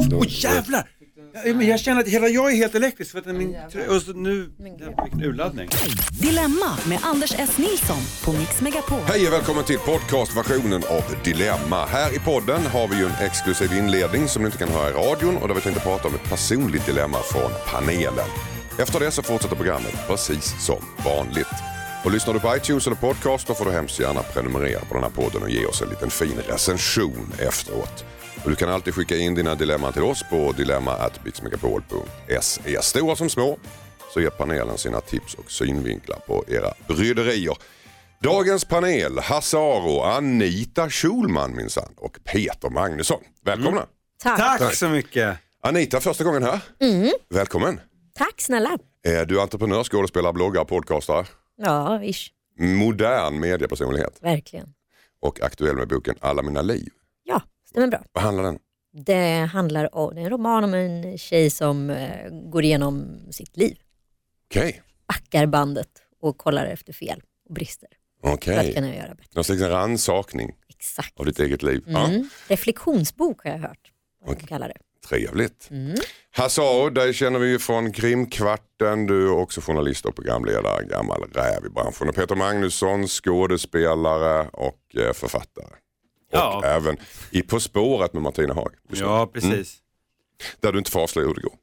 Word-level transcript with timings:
Åh 0.00 0.24
jävlar! 0.28 0.88
Ja, 1.32 1.54
men 1.54 1.66
jag 1.66 1.80
känner 1.80 2.00
att 2.00 2.08
hela 2.08 2.28
jag 2.28 2.52
är 2.52 2.56
helt 2.56 2.74
elektrisk 2.74 3.10
för 3.10 3.18
att 3.18 3.26
min 3.26 3.56
trö- 3.72 3.86
och 3.96 4.02
så 4.02 4.12
nu, 4.12 4.50
vilken 4.58 5.22
urladdning. 5.24 5.68
Dilemma 6.20 6.76
med 6.88 6.98
Anders 7.02 7.34
S. 7.38 7.58
Nilsson 7.58 7.96
på 8.24 8.32
Mix 8.32 8.60
Megapol. 8.60 9.00
Hej 9.06 9.26
och 9.26 9.32
välkommen 9.32 9.64
till 9.64 9.78
podcastversionen 9.78 10.82
av 10.90 11.02
Dilemma. 11.24 11.86
Här 11.86 12.16
i 12.16 12.18
podden 12.18 12.66
har 12.66 12.88
vi 12.88 12.96
ju 12.96 13.04
en 13.04 13.26
exklusiv 13.26 13.72
inledning 13.72 14.28
som 14.28 14.42
ni 14.42 14.46
inte 14.46 14.58
kan 14.58 14.68
höra 14.68 14.90
i 14.90 14.92
radion 14.92 15.36
och 15.36 15.48
där 15.48 15.54
vi 15.54 15.60
tänkte 15.60 15.82
prata 15.82 16.08
om 16.08 16.14
ett 16.14 16.28
personligt 16.28 16.86
dilemma 16.86 17.18
från 17.32 17.50
panelen. 17.66 18.28
Efter 18.78 19.00
det 19.00 19.10
så 19.10 19.22
fortsätter 19.22 19.56
programmet 19.56 19.94
precis 20.06 20.54
som 20.66 20.84
vanligt. 21.04 21.54
Och 22.04 22.10
lyssnar 22.10 22.34
du 22.34 22.40
på 22.40 22.56
iTunes 22.56 22.86
eller 22.86 22.96
podcast 22.96 23.46
då 23.46 23.54
får 23.54 23.64
du 23.64 23.70
hemskt 23.70 24.00
gärna 24.00 24.22
prenumerera 24.22 24.80
på 24.80 24.94
den 24.94 25.02
här 25.02 25.10
podden 25.10 25.42
och 25.42 25.50
ge 25.50 25.66
oss 25.66 25.82
en 25.82 25.88
liten 25.88 26.10
fin 26.10 26.38
recension 26.48 27.32
efteråt. 27.38 28.04
Och 28.44 28.50
du 28.50 28.56
kan 28.56 28.68
alltid 28.68 28.94
skicka 28.94 29.16
in 29.16 29.34
dina 29.34 29.54
dilemman 29.54 29.92
till 29.92 30.02
oss 30.02 30.22
på 30.30 30.52
dilemma.bixmegapol.se. 30.52 32.82
Stora 32.82 33.16
som 33.16 33.30
små 33.30 33.58
så 34.12 34.20
ger 34.20 34.30
panelen 34.30 34.78
sina 34.78 35.00
tips 35.00 35.34
och 35.34 35.50
synvinklar 35.50 36.18
på 36.26 36.44
era 36.48 36.74
bryderier. 36.88 37.56
Dagens 38.22 38.64
panel, 38.64 39.18
Hasse 39.18 39.56
Aro, 39.58 40.00
Anita 40.02 40.90
Schulman 40.90 41.56
minsann 41.56 41.92
och 41.96 42.18
Peter 42.24 42.70
Magnusson. 42.70 43.20
Välkomna! 43.44 43.86
Tack. 44.22 44.58
Tack 44.58 44.74
så 44.74 44.88
mycket. 44.88 45.36
Anita, 45.62 46.00
första 46.00 46.24
gången 46.24 46.42
här. 46.42 46.60
Välkommen! 47.28 47.80
Tack 48.14 48.40
snälla. 48.40 48.78
Är 49.02 49.24
du 49.26 49.40
entreprenör, 49.40 49.84
skådespelare, 49.84 50.32
bloggare, 50.32 50.64
podcastare? 50.64 51.26
Ja, 51.56 52.02
ish. 52.04 52.30
Modern 52.58 53.40
mediepersonlighet 53.40 54.18
Verkligen. 54.20 54.66
och 55.22 55.40
aktuell 55.42 55.76
med 55.76 55.88
boken 55.88 56.14
Alla 56.20 56.42
mina 56.42 56.62
liv. 56.62 56.88
Ja, 57.72 57.80
stämmer 57.80 57.86
bra. 57.88 58.00
Vad 58.12 58.24
handlar 58.24 58.42
den 58.44 58.58
Det 59.04 59.48
handlar 59.52 59.94
om, 59.94 60.14
det 60.14 60.20
är 60.20 60.24
en 60.24 60.30
roman 60.30 60.64
om 60.64 60.74
en 60.74 61.18
tjej 61.18 61.50
som 61.50 61.90
eh, 61.90 62.28
går 62.30 62.64
igenom 62.64 63.18
sitt 63.30 63.56
liv. 63.56 63.76
Okej, 64.50 64.82
Backar 65.08 65.46
bandet 65.46 65.88
och 66.22 66.38
kollar 66.38 66.66
efter 66.66 66.92
fel 66.92 67.22
och 67.48 67.54
brister. 67.54 67.88
okej. 68.22 68.54
För 68.54 68.68
att 68.68 68.74
kunna 68.74 68.94
göra 68.96 69.14
bättre. 69.14 69.30
Någon 69.34 69.44
slags 69.44 69.60
rannsakning 69.62 70.52
Exakt. 70.68 71.20
av 71.20 71.26
ditt 71.26 71.38
eget 71.38 71.62
liv. 71.62 71.84
Mm. 71.88 72.28
Reflektionsbok 72.48 73.44
har 73.44 73.50
jag 73.50 73.58
hört. 73.58 73.92
Vad 74.20 74.28
man 74.28 74.46
kallar 74.46 74.68
det. 74.68 74.74
Ja, 75.02 75.08
trevligt. 75.08 75.68
Mm. 75.70 75.96
Hasse 76.30 76.60
Aro, 76.62 76.90
dig 76.90 77.12
känner 77.14 77.38
vi 77.38 77.48
ju 77.48 77.58
från 77.58 77.92
Krimkvarten. 77.92 79.06
Du 79.06 79.26
är 79.26 79.32
också 79.32 79.60
journalist 79.60 80.06
och 80.06 80.14
programledare, 80.16 80.84
gammal 80.84 81.22
räv 81.22 81.66
i 81.66 81.68
branschen. 81.70 82.08
Och 82.08 82.14
Peter 82.14 82.36
Magnusson, 82.36 83.06
skådespelare 83.08 84.48
och 84.52 84.96
eh, 84.96 85.12
författare. 85.12 85.66
Och 86.32 86.38
Ja. 86.38 86.62
även 86.64 86.96
i 87.30 87.42
På 87.42 87.60
spåret 87.60 88.12
med 88.12 88.22
Martina 88.22 88.54
Haag. 88.54 88.72
Ja, 88.92 89.26
precis. 89.26 89.76
Där 90.60 90.72
du 90.72 90.78
inte 90.78 90.90
får 90.90 91.00
avslöja 91.00 91.28
hur 91.28 91.34
det 91.34 91.40
går. 91.40 91.54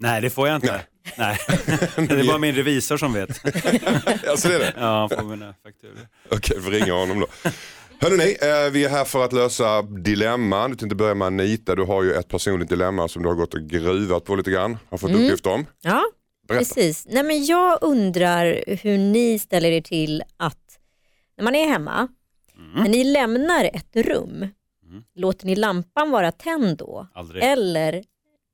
Nej, 0.00 0.20
det 0.20 0.30
får 0.30 0.48
jag 0.48 0.56
inte. 0.56 0.80
Nej. 1.18 1.38
det 1.96 2.10
är 2.20 2.26
bara 2.26 2.38
min 2.38 2.54
revisor 2.54 2.96
som 2.96 3.12
vet. 3.12 3.30
Alltså 4.28 4.48
det 4.48 4.54
är 4.54 4.58
det? 4.58 4.74
Ja, 4.76 5.08
får 5.08 5.22
mina 5.22 5.54
fakturor. 5.62 6.08
Okej, 6.30 6.60
får 6.62 6.70
ringa 6.70 6.92
honom 6.92 7.20
då. 7.20 7.26
Hörrni, 8.00 8.36
eh, 8.40 8.70
vi 8.72 8.84
är 8.84 8.88
här 8.88 9.04
för 9.04 9.24
att 9.24 9.32
lösa 9.32 9.82
dilemman. 9.82 10.70
Du 10.70 10.76
tänkte 10.76 10.96
börja 10.96 11.14
med 11.14 11.26
Anita. 11.26 11.74
Du 11.74 11.82
har 11.84 12.02
ju 12.02 12.12
ett 12.12 12.28
personligt 12.28 12.68
dilemma 12.68 13.08
som 13.08 13.22
du 13.22 13.28
har 13.28 13.36
gått 13.36 13.54
och 13.54 13.60
gruvat 13.60 14.24
på 14.24 14.36
lite 14.36 14.50
grann. 14.50 14.78
Har 14.90 14.98
fått 14.98 15.10
uppgift 15.10 15.46
om. 15.46 15.66
Ja, 15.82 16.02
Berätta. 16.48 16.58
precis. 16.64 17.06
Nej, 17.08 17.22
men 17.22 17.44
jag 17.44 17.78
undrar 17.82 18.64
hur 18.82 18.98
ni 18.98 19.38
ställer 19.38 19.70
er 19.70 19.80
till 19.80 20.22
att 20.36 20.78
när 21.36 21.44
man 21.44 21.54
är 21.54 21.68
hemma, 21.68 22.08
när 22.74 22.88
ni 22.88 23.04
lämnar 23.04 23.64
ett 23.64 23.96
rum, 23.96 24.48
låter 25.14 25.46
ni 25.46 25.56
lampan 25.56 26.10
vara 26.10 26.32
tänd 26.32 26.76
då? 26.78 27.08
Aldrig. 27.14 27.42
Eller 27.44 28.04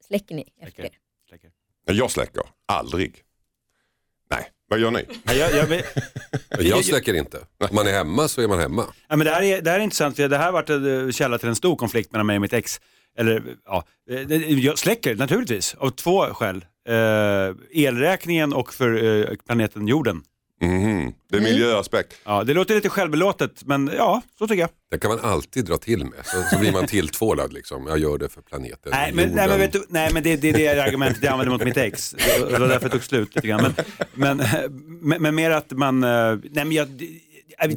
släcker 0.06 0.34
ni 0.34 0.42
efter 0.61 0.64
Släcker. 0.74 0.83
det? 0.83 1.28
Släcker. 1.28 1.50
Jag 1.86 2.11
släcker. 2.11 2.42
Aldrig. 2.66 3.22
Nej, 4.30 4.50
vad 4.69 4.78
gör 4.78 4.91
ni? 4.91 5.05
Nej, 5.24 5.38
Jag, 5.38 5.52
jag, 5.55 5.83
Jag 6.61 6.84
släcker 6.84 7.14
inte. 7.14 7.39
Om 7.39 7.68
man 7.77 7.86
är 7.86 7.92
hemma 7.92 8.29
så 8.29 8.40
är 8.42 8.48
man 8.48 8.58
hemma. 8.58 8.86
Ja, 9.08 9.17
men 9.17 9.24
det, 9.27 9.30
här 9.30 9.42
är, 9.42 9.62
det 9.62 9.70
här 9.70 9.79
är 9.79 9.83
intressant, 9.84 10.17
för 10.17 10.29
det 10.29 10.36
här 10.39 10.45
har 10.45 10.52
varit 10.52 10.70
en 10.70 11.06
eh, 11.06 11.11
källa 11.12 11.39
till 11.39 11.48
en 11.48 11.56
stor 11.56 11.77
konflikt 11.77 12.12
mellan 12.12 12.27
mig 12.27 12.36
och 12.36 12.42
mitt 12.42 12.52
ex. 12.52 12.80
Eller, 13.18 13.42
ja, 13.64 13.84
eh, 14.11 14.20
det- 14.20 14.36
jag 14.36 14.79
släcker 14.79 15.14
naturligtvis, 15.17 15.74
av 15.74 15.90
två 15.90 16.20
skäl. 16.24 16.64
Eh, 16.89 17.55
elräkningen 17.84 18.52
och 18.52 18.74
för 18.74 19.05
eh, 19.30 19.36
planeten 19.46 19.89
jorden. 19.89 20.23
Mhm. 20.64 21.13
Det 21.30 21.36
är 21.36 21.41
miljöaspekt. 21.41 22.14
Ja, 22.25 22.45
det 22.45 22.55
låter 22.55 22.75
lite 22.75 22.89
självbelåtet, 22.89 23.64
men 23.64 23.91
ja, 23.97 24.23
så 24.39 24.47
tycker 24.48 24.61
jag. 24.61 24.70
Det 24.91 24.98
kan 24.98 25.11
man 25.11 25.20
alltid 25.20 25.64
dra 25.64 25.77
till 25.77 26.05
med. 26.05 26.13
Så, 26.25 26.42
så 26.51 26.58
blir 26.61 26.73
man 26.73 26.86
tilltvålad 26.86 27.52
liksom. 27.52 27.86
Jag 27.86 27.98
gör 27.98 28.19
det 28.19 28.29
för 28.29 28.41
planeten, 28.41 28.92
Nej, 28.92 29.13
men, 29.14 29.29
nej, 29.29 29.48
men, 29.48 29.58
vet 29.58 29.73
du, 29.73 29.85
nej, 29.89 30.11
men 30.13 30.23
det, 30.23 30.36
det 30.36 30.48
är 30.48 30.74
det 30.77 30.83
argumentet 30.83 31.23
jag 31.23 31.33
använder 31.33 31.53
mot 31.53 31.64
mitt 31.64 31.77
ex. 31.77 32.13
Och 32.13 32.53
Det 32.53 32.58
var 32.58 32.69
därför 32.69 32.89
det 32.89 32.92
tog 32.92 33.05
slut 33.05 33.35
lite 33.35 33.48
grann. 33.48 33.74
Men, 34.14 34.36
men, 34.36 34.47
men, 35.01 35.23
men 35.23 35.35
mer 35.35 35.51
att 35.51 35.70
man, 35.70 36.05
eh, 36.05 36.11
nej 36.51 36.64
men 36.64 36.73
jag, 36.73 36.89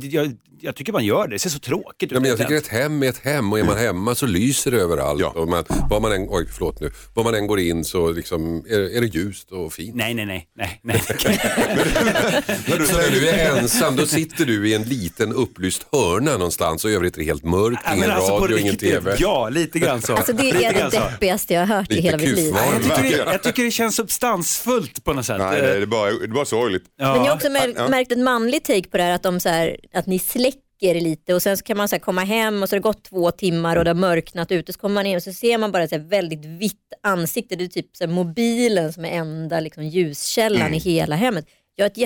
jag, 0.02 0.38
jag, 0.68 0.76
tycker 0.76 0.94
man 0.94 1.06
gör 1.06 1.28
det, 1.28 1.36
det 1.36 1.40
ser 1.40 1.50
så 1.50 1.60
tråkigt 1.60 2.12
ut. 2.12 2.12
Ja, 2.12 2.20
men 2.20 2.30
jag 2.30 2.40
tycker 2.40 2.56
ett 2.56 2.68
hem 2.68 3.04
är 3.04 3.10
ett 3.10 3.18
hem 3.24 3.54
och 3.54 3.60
är 3.60 3.64
man 3.64 3.78
hemma 3.78 4.16
så 4.16 4.26
lyser 4.26 4.72
det 4.72 4.78
överallt. 4.78 5.22
Ja. 5.22 5.30
Och 5.30 5.48
man, 5.48 5.64
var, 5.90 6.00
man 6.00 6.12
än, 6.12 6.28
oj, 6.30 6.48
förlåt 6.54 6.82
nu. 6.82 6.92
var 7.14 7.24
man 7.24 7.36
än 7.36 7.48
går 7.48 7.60
in 7.60 7.84
så 7.86 8.12
liksom, 8.12 8.66
är, 8.70 8.98
är 8.98 9.02
det 9.02 9.08
ljust 9.08 9.52
och 9.52 9.74
fint. 9.74 9.96
Nej, 9.96 10.14
nej, 10.14 10.26
nej, 10.26 10.48
nej, 10.56 10.82
nej. 10.82 11.02
Så 12.88 12.98
när 12.98 13.12
du 13.12 13.30
är 13.30 13.58
ensam 13.58 13.96
då 13.96 14.06
sitter 14.06 14.46
du 14.46 14.70
i 14.70 14.74
en 14.74 14.84
liten 14.84 15.34
upplyst 15.34 15.86
hörna 15.92 16.32
någonstans 16.32 16.86
och 16.86 16.92
i 16.92 16.94
övrigt 16.94 17.16
är 17.16 17.20
det 17.20 17.26
helt 17.26 17.44
mörkt, 17.44 17.82
Ja, 17.86 17.96
ingen 17.96 18.12
alltså 18.12 18.38
radio, 18.38 18.58
ingen 18.58 18.78
TV. 18.78 19.16
Ja, 19.20 19.50
lite 19.50 19.80
grann 19.80 20.02
så. 20.02 20.16
Alltså 20.16 20.34
det 20.34 20.50
är 20.50 20.74
det 20.74 20.90
deppigaste 20.90 21.54
jag 21.54 21.66
har 21.66 21.76
hört 21.76 21.92
i 21.92 21.96
Lite 21.96 22.06
hela 22.06 22.18
mitt 22.18 22.36
liv. 22.36 22.56
Jag 22.74 22.84
tycker, 22.84 23.26
det, 23.26 23.32
jag 23.32 23.44
tycker 23.44 23.64
det 23.64 23.72
känns 23.72 23.96
substansfullt 23.96 25.04
på 25.04 25.14
något 25.14 25.26
sätt. 25.26 25.38
Nej, 25.40 25.62
det 25.62 25.68
är 25.68 25.86
bara, 25.86 26.12
det 26.12 26.26
är 26.26 26.28
bara 26.28 26.46
sorgligt. 26.46 26.84
Ja. 26.98 27.16
Men 27.16 27.24
jag 27.24 27.32
har 27.32 27.36
också 27.36 27.50
märkt 27.90 28.12
en 28.12 28.24
manlig 28.24 28.64
take 28.64 28.90
på 28.90 28.98
det 28.98 29.04
här 29.04 29.12
att, 29.12 29.24
de 29.24 29.40
så 29.40 29.50
här, 29.50 29.78
att 29.94 30.06
ni 30.06 30.20
släcker 30.20 30.57
lite 30.82 31.34
och 31.34 31.42
sen 31.42 31.58
så 31.58 31.64
kan 31.64 31.78
man 31.78 31.88
så 31.90 31.96
här 31.96 32.00
komma 32.00 32.22
hem 32.24 32.64
och 32.64 32.70
så 32.70 32.76
har 32.76 32.80
det 32.80 32.84
gått 32.84 33.04
två 33.04 33.32
timmar 33.32 33.76
och 33.76 33.84
det 33.84 33.90
har 33.90 33.96
mörknat 33.96 34.52
ute 34.52 34.74
så 34.74 34.80
kommer 34.80 34.96
man 34.96 35.06
in 35.06 35.16
och 35.16 35.24
så 35.24 35.34
ser 35.34 35.58
man 35.58 35.72
bara 35.72 35.88
så 35.88 35.96
här 35.96 36.04
väldigt 36.04 36.46
vitt 36.46 36.94
ansikte. 37.04 37.56
Det 37.56 37.64
är 37.64 37.68
typ 37.68 37.98
så 37.98 38.04
här 38.06 38.12
mobilen 38.12 38.94
som 38.94 39.06
är 39.06 39.10
enda 39.10 39.60
liksom, 39.60 39.84
ljuskällan 39.84 40.62
Mm. 40.62 40.74
i 40.74 40.78
hela 40.78 41.16
hemmet. 41.16 41.46
Jag 41.76 41.86
har 41.86 41.90
ett 41.90 41.98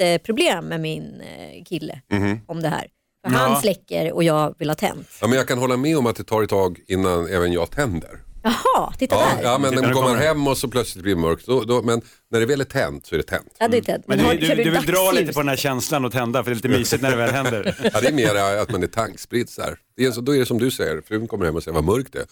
jätteproblem 0.00 0.64
med 0.66 0.80
min 0.80 1.20
eh, 1.20 1.64
kille 1.64 2.00
Mhm. 2.12 2.40
om 2.46 2.62
det 2.62 2.68
här. 2.68 2.86
För 3.26 3.32
Ja. 3.32 3.38
Han 3.38 3.60
släcker 3.60 4.12
och 4.12 4.24
jag 4.24 4.54
vill 4.58 4.68
ha 4.70 4.74
tänt. 4.74 5.08
Ja, 5.20 5.26
men 5.26 5.36
jag 5.38 5.48
kan 5.48 5.58
hålla 5.58 5.76
med 5.76 5.98
om 5.98 6.06
att 6.06 6.16
det 6.16 6.24
tar 6.24 6.42
ett 6.42 6.50
tag 6.50 6.78
innan 6.86 7.26
även 7.26 7.52
jag 7.52 7.70
tänder. 7.70 8.10
Jaha, 8.42 8.92
titta 8.98 9.14
Ja, 9.16 9.32
där. 9.36 9.42
ja 9.42 9.58
men 9.58 9.74
När 9.74 9.82
man 9.82 9.92
kommer. 9.92 10.16
hem 10.16 10.46
och 10.48 10.58
så 10.58 10.68
plötsligt 10.68 11.02
blir 11.02 11.14
det 11.14 11.20
mörkt. 11.20 11.46
Då, 11.46 11.64
då, 11.64 11.82
men 11.82 12.02
när 12.30 12.40
det 12.40 12.46
väl 12.46 12.60
är 12.60 12.64
tänt 12.64 13.06
så 13.06 13.14
är 13.14 13.16
det 13.16 13.22
tänt. 13.22 13.54
Ja, 13.58 13.68
det 13.68 13.76
är 13.76 13.80
tänt. 13.82 14.04
Men 14.08 14.20
har- 14.20 14.34
du, 14.34 14.46
kör 14.46 14.56
du, 14.56 14.64
du 14.64 14.70
vill 14.70 14.86
dra 14.86 14.92
dagsljus? 14.92 15.20
lite 15.20 15.32
på 15.32 15.40
den 15.40 15.48
här 15.48 15.56
känslan 15.56 16.04
och 16.04 16.12
tända 16.12 16.44
för 16.44 16.50
det 16.50 16.52
är 16.52 16.56
lite 16.56 16.68
mysigt 16.68 17.02
när 17.02 17.10
det 17.10 17.16
väl 17.16 17.30
händer. 17.30 17.76
Ja, 17.94 18.00
det 18.00 18.08
är 18.08 18.12
mer 18.12 18.34
att 18.62 18.70
man 18.72 18.82
är 18.82 18.86
tankspridd 18.86 19.48
så 19.48 19.62
här. 19.62 19.76
Det 19.96 20.04
är, 20.04 20.10
så, 20.10 20.20
då 20.20 20.34
är 20.34 20.38
det 20.38 20.46
som 20.46 20.58
du 20.58 20.70
säger, 20.70 21.00
frun 21.00 21.28
kommer 21.28 21.44
hem 21.44 21.56
och 21.56 21.62
säger 21.62 21.74
vad 21.74 21.84
mörkt 21.84 22.12
det 22.12 22.18
är. 22.18 22.26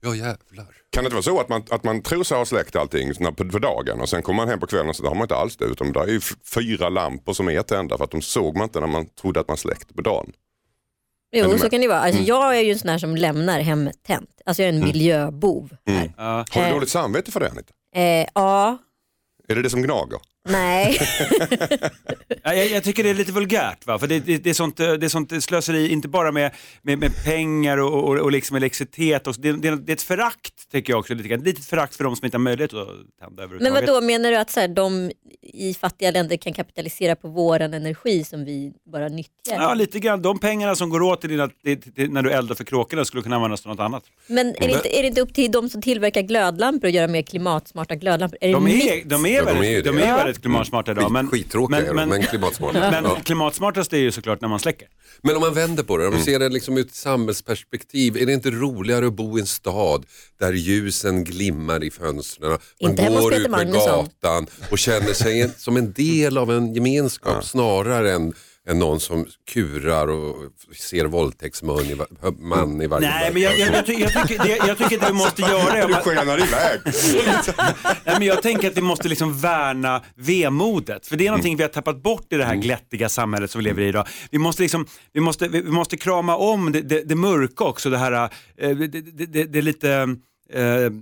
Ja 0.00 0.14
jävlar. 0.14 0.66
Kan 0.90 1.04
det 1.04 1.06
inte 1.06 1.14
vara 1.14 1.22
så 1.22 1.40
att 1.40 1.48
man, 1.48 1.62
att 1.70 1.84
man 1.84 2.02
tror 2.02 2.24
sig 2.24 2.38
ha 2.38 2.44
släckt 2.44 2.76
allting 2.76 3.12
när- 3.20 3.30
på, 3.32 3.48
på 3.50 3.58
dagen 3.58 4.00
och 4.00 4.08
sen 4.08 4.22
kommer 4.22 4.36
man 4.36 4.48
hem 4.48 4.60
på 4.60 4.66
kvällen 4.66 4.88
och 4.88 4.96
så 4.96 5.06
har 5.06 5.14
man 5.14 5.22
inte 5.24 5.36
alls 5.36 5.56
det 5.56 5.64
utan 5.64 5.92
det 5.92 6.00
är 6.00 6.06
ju 6.06 6.16
f- 6.16 6.32
fyra 6.54 6.88
lampor 6.88 7.32
som 7.32 7.48
är 7.48 7.62
tända 7.62 7.96
för 7.96 8.04
att 8.04 8.10
de 8.10 8.22
såg 8.22 8.56
man 8.56 8.64
inte 8.64 8.80
när 8.80 8.86
man 8.86 9.06
trodde 9.20 9.40
att 9.40 9.48
man 9.48 9.56
släckte 9.56 9.94
på 9.94 10.02
dagen. 10.02 10.32
Jo, 11.32 11.58
så 11.58 11.70
kan 11.70 11.80
det 11.80 11.88
vara. 11.88 11.98
Alltså, 11.98 12.18
Mm. 12.18 12.26
Jag 12.26 12.56
är 12.58 12.60
ju 12.60 12.72
en 12.72 12.78
sån 12.78 12.88
här 12.90 12.98
som 12.98 13.16
lämnar 13.16 13.60
hemmet 13.60 14.02
tänt. 14.02 14.30
Alltså 14.46 14.62
jag 14.62 14.68
är 14.68 14.72
en 14.72 14.84
miljöbov 14.84 15.76
här. 15.86 16.12
Ja. 16.16 16.22
Har 16.50 16.60
du 16.62 16.66
Eh. 16.68 16.72
dåligt 16.74 16.88
samvete 16.88 17.30
för 17.32 17.40
det 17.40 17.50
Anita? 17.50 17.72
Eh, 17.94 18.26
ja, 18.34 18.78
Är 19.48 19.54
det 19.54 19.62
det 19.62 19.70
som 19.70 19.82
gnager? 19.82 20.18
Nej. 20.48 20.98
Ja, 22.42 22.54
Jag, 22.54 22.66
jag 22.66 22.84
tycker 22.84 23.04
det 23.04 23.10
är 23.10 23.14
lite 23.14 23.32
vulgärt, 23.32 23.86
va? 23.86 23.98
för 23.98 24.06
det, 24.06 24.20
det, 24.20 24.38
det, 24.38 24.50
är 24.50 24.54
sånt, 24.54 24.80
eh, 24.80 24.92
det 24.92 25.06
är 25.06 25.08
sånt 25.08 25.44
slöseri, 25.44 25.88
inte 25.92 26.08
bara 26.08 26.32
med, 26.32 26.50
med, 26.82 26.98
med 26.98 27.24
pengar 27.24 27.78
och, 27.78 28.04
och, 28.08 28.18
och 28.18 28.32
liksom 28.32 28.56
elektricitet. 28.56 29.26
Och, 29.26 29.34
det, 29.38 29.52
det, 29.52 29.76
det 29.76 29.92
är 29.92 29.94
ett 29.96 30.02
förakt, 30.02 30.70
tycker 30.72 30.92
jag 30.92 31.00
också, 31.00 31.14
lite 31.14 31.28
grann. 31.28 31.40
ett 31.40 31.46
litet 31.46 31.64
förakt 31.64 31.96
för 31.96 32.04
de 32.04 32.16
som 32.16 32.24
inte 32.24 32.36
har 32.36 32.42
möjlighet 32.42 32.74
att 32.74 32.86
tända 32.88 33.02
Men 33.36 33.38
överhuvudtaget. 33.44 33.88
vad 33.88 34.02
då 34.02 34.06
menar 34.06 34.30
du 34.30 34.36
att 34.36 34.50
så 34.50 34.60
här, 34.60 34.68
de 34.68 35.10
i 35.42 35.74
fattiga 35.74 36.10
länder 36.10 36.36
kan 36.36 36.52
kapitalisera 36.52 37.16
på 37.16 37.28
våran 37.28 37.74
energi 37.74 38.24
som 38.24 38.44
vi 38.44 38.72
bara 38.92 39.08
nyttjar? 39.08 39.54
Ja, 39.56 39.74
lite 39.74 39.98
grann. 40.00 40.22
De 40.22 40.38
pengarna 40.38 40.76
som 40.76 40.90
går 40.90 41.02
åt 41.02 41.20
till 41.20 41.30
dina, 41.30 41.48
till, 41.64 41.82
till, 41.92 42.10
när 42.10 42.22
du 42.22 42.30
eldar 42.30 42.54
för 42.54 42.64
kråkorna 42.64 43.04
skulle 43.04 43.22
kunna 43.22 43.36
användas 43.36 43.60
till 43.60 43.70
något 43.70 43.80
annat. 43.80 44.04
Men 44.26 44.48
är 44.48 44.52
det, 44.68 44.72
inte, 44.72 44.98
är 44.98 45.02
det 45.02 45.08
inte 45.08 45.20
upp 45.20 45.34
till 45.34 45.50
de 45.50 45.68
som 45.68 45.82
tillverkar 45.82 46.22
glödlampor 46.22 46.88
att 46.88 46.94
göra 46.94 47.08
mer 47.08 47.22
klimatsmarta 47.22 47.94
glödlampor? 47.94 48.38
Är 48.40 48.52
De 48.52 48.66
är, 48.68 49.04
de 49.04 49.26
är, 49.26 49.30
Ja, 49.30 49.44
de 49.44 49.44
väldigt, 49.44 49.64
är 49.64 49.70
ju 49.76 49.82
de 49.82 49.96
det. 49.96 50.02
är 50.04 50.16
väldigt 50.16 50.37
klimatsmarta 50.40 50.90
idag. 50.92 51.12
Men, 51.12 51.28
Skittråkiga 51.28 51.78
är 51.78 51.94
de, 51.94 52.08
men 52.08 52.22
klimatsmarta. 52.22 52.80
men 52.90 53.04
Ja. 53.04 53.18
klimatsmartast 53.24 53.92
är 53.92 53.98
ju 53.98 54.12
såklart 54.12 54.40
när 54.40 54.48
man 54.48 54.58
släcker. 54.60 54.88
Men 55.22 55.34
om 55.36 55.40
man 55.40 55.54
vänder 55.54 55.82
på 55.82 55.96
det, 55.96 56.06
om 56.06 56.14
man 56.14 56.22
ser 56.22 56.38
det 56.38 56.48
liksom 56.48 56.76
ur 56.78 56.80
ett 56.80 56.94
samhällsperspektiv, 56.94 58.16
är 58.16 58.26
det 58.26 58.32
inte 58.32 58.50
roligare 58.50 59.06
att 59.06 59.12
bo 59.12 59.38
i 59.38 59.40
en 59.40 59.46
stad 59.46 60.06
där 60.40 60.52
ljusen 60.52 61.24
glimmar 61.24 61.84
i 61.84 61.90
fönstren, 61.90 62.50
man 62.50 62.90
Inte 62.90 63.08
går 63.08 63.34
ut 63.34 63.50
Magnusson. 63.50 63.80
gatan 64.22 64.46
och 64.70 64.78
känner 64.78 65.12
sig 65.12 65.50
som 65.56 65.76
en 65.76 65.92
del 65.92 66.38
av 66.38 66.52
en 66.52 66.74
gemenskap 66.74 67.44
snarare 67.44 68.12
än 68.12 68.32
än 68.68 68.78
någon 68.78 69.00
som 69.00 69.26
kurar 69.50 70.08
och 70.08 70.36
ser 70.76 71.04
våldtäktsman 71.04 71.80
i, 71.80 71.96
man 72.38 72.82
i 72.82 72.86
varje 72.86 73.08
Nej, 73.08 73.32
men 73.32 73.42
jag, 73.42 73.58
jag, 73.58 73.74
jag, 73.74 73.86
ty- 73.86 73.92
jag, 73.92 74.28
tycker, 74.28 74.44
det, 74.44 74.66
jag 74.66 74.78
tycker 74.78 75.02
att 75.02 75.10
vi 75.10 75.14
måste 75.14 75.42
göra 75.42 75.72
det. 75.72 75.86
Du 75.86 75.94
skenar 75.94 76.38
iväg. 76.38 76.80
Nej, 78.04 78.16
men 78.18 78.22
jag 78.22 78.42
tänker 78.42 78.68
att 78.70 78.76
vi 78.76 78.80
måste 78.80 79.08
liksom 79.08 79.38
värna 79.40 80.02
vemodet. 80.14 81.06
För 81.06 81.16
det 81.16 81.26
är 81.26 81.30
någonting 81.30 81.56
vi 81.56 81.62
har 81.62 81.70
tappat 81.70 82.02
bort 82.02 82.32
i 82.32 82.36
det 82.36 82.44
här 82.44 82.54
glättiga 82.56 83.08
samhället 83.08 83.50
som 83.50 83.58
vi 83.58 83.64
lever 83.64 83.82
i 83.82 83.88
idag. 83.88 84.06
Vi 84.30 84.38
måste, 84.38 84.62
liksom, 84.62 84.86
vi 85.12 85.20
måste, 85.20 85.48
vi 85.48 85.62
måste 85.62 85.96
krama 85.96 86.36
om 86.36 86.72
det, 86.72 86.80
det, 86.80 87.02
det 87.02 87.14
mörka 87.14 87.64
också. 87.64 87.90
Det 87.90 87.98
här, 87.98 88.12
eh, 88.12 88.70
det, 88.70 88.86
det, 88.86 89.26
det, 89.26 89.44
det 89.44 89.58
är 89.58 89.62
lite... 89.62 90.08
eh, 90.52 90.92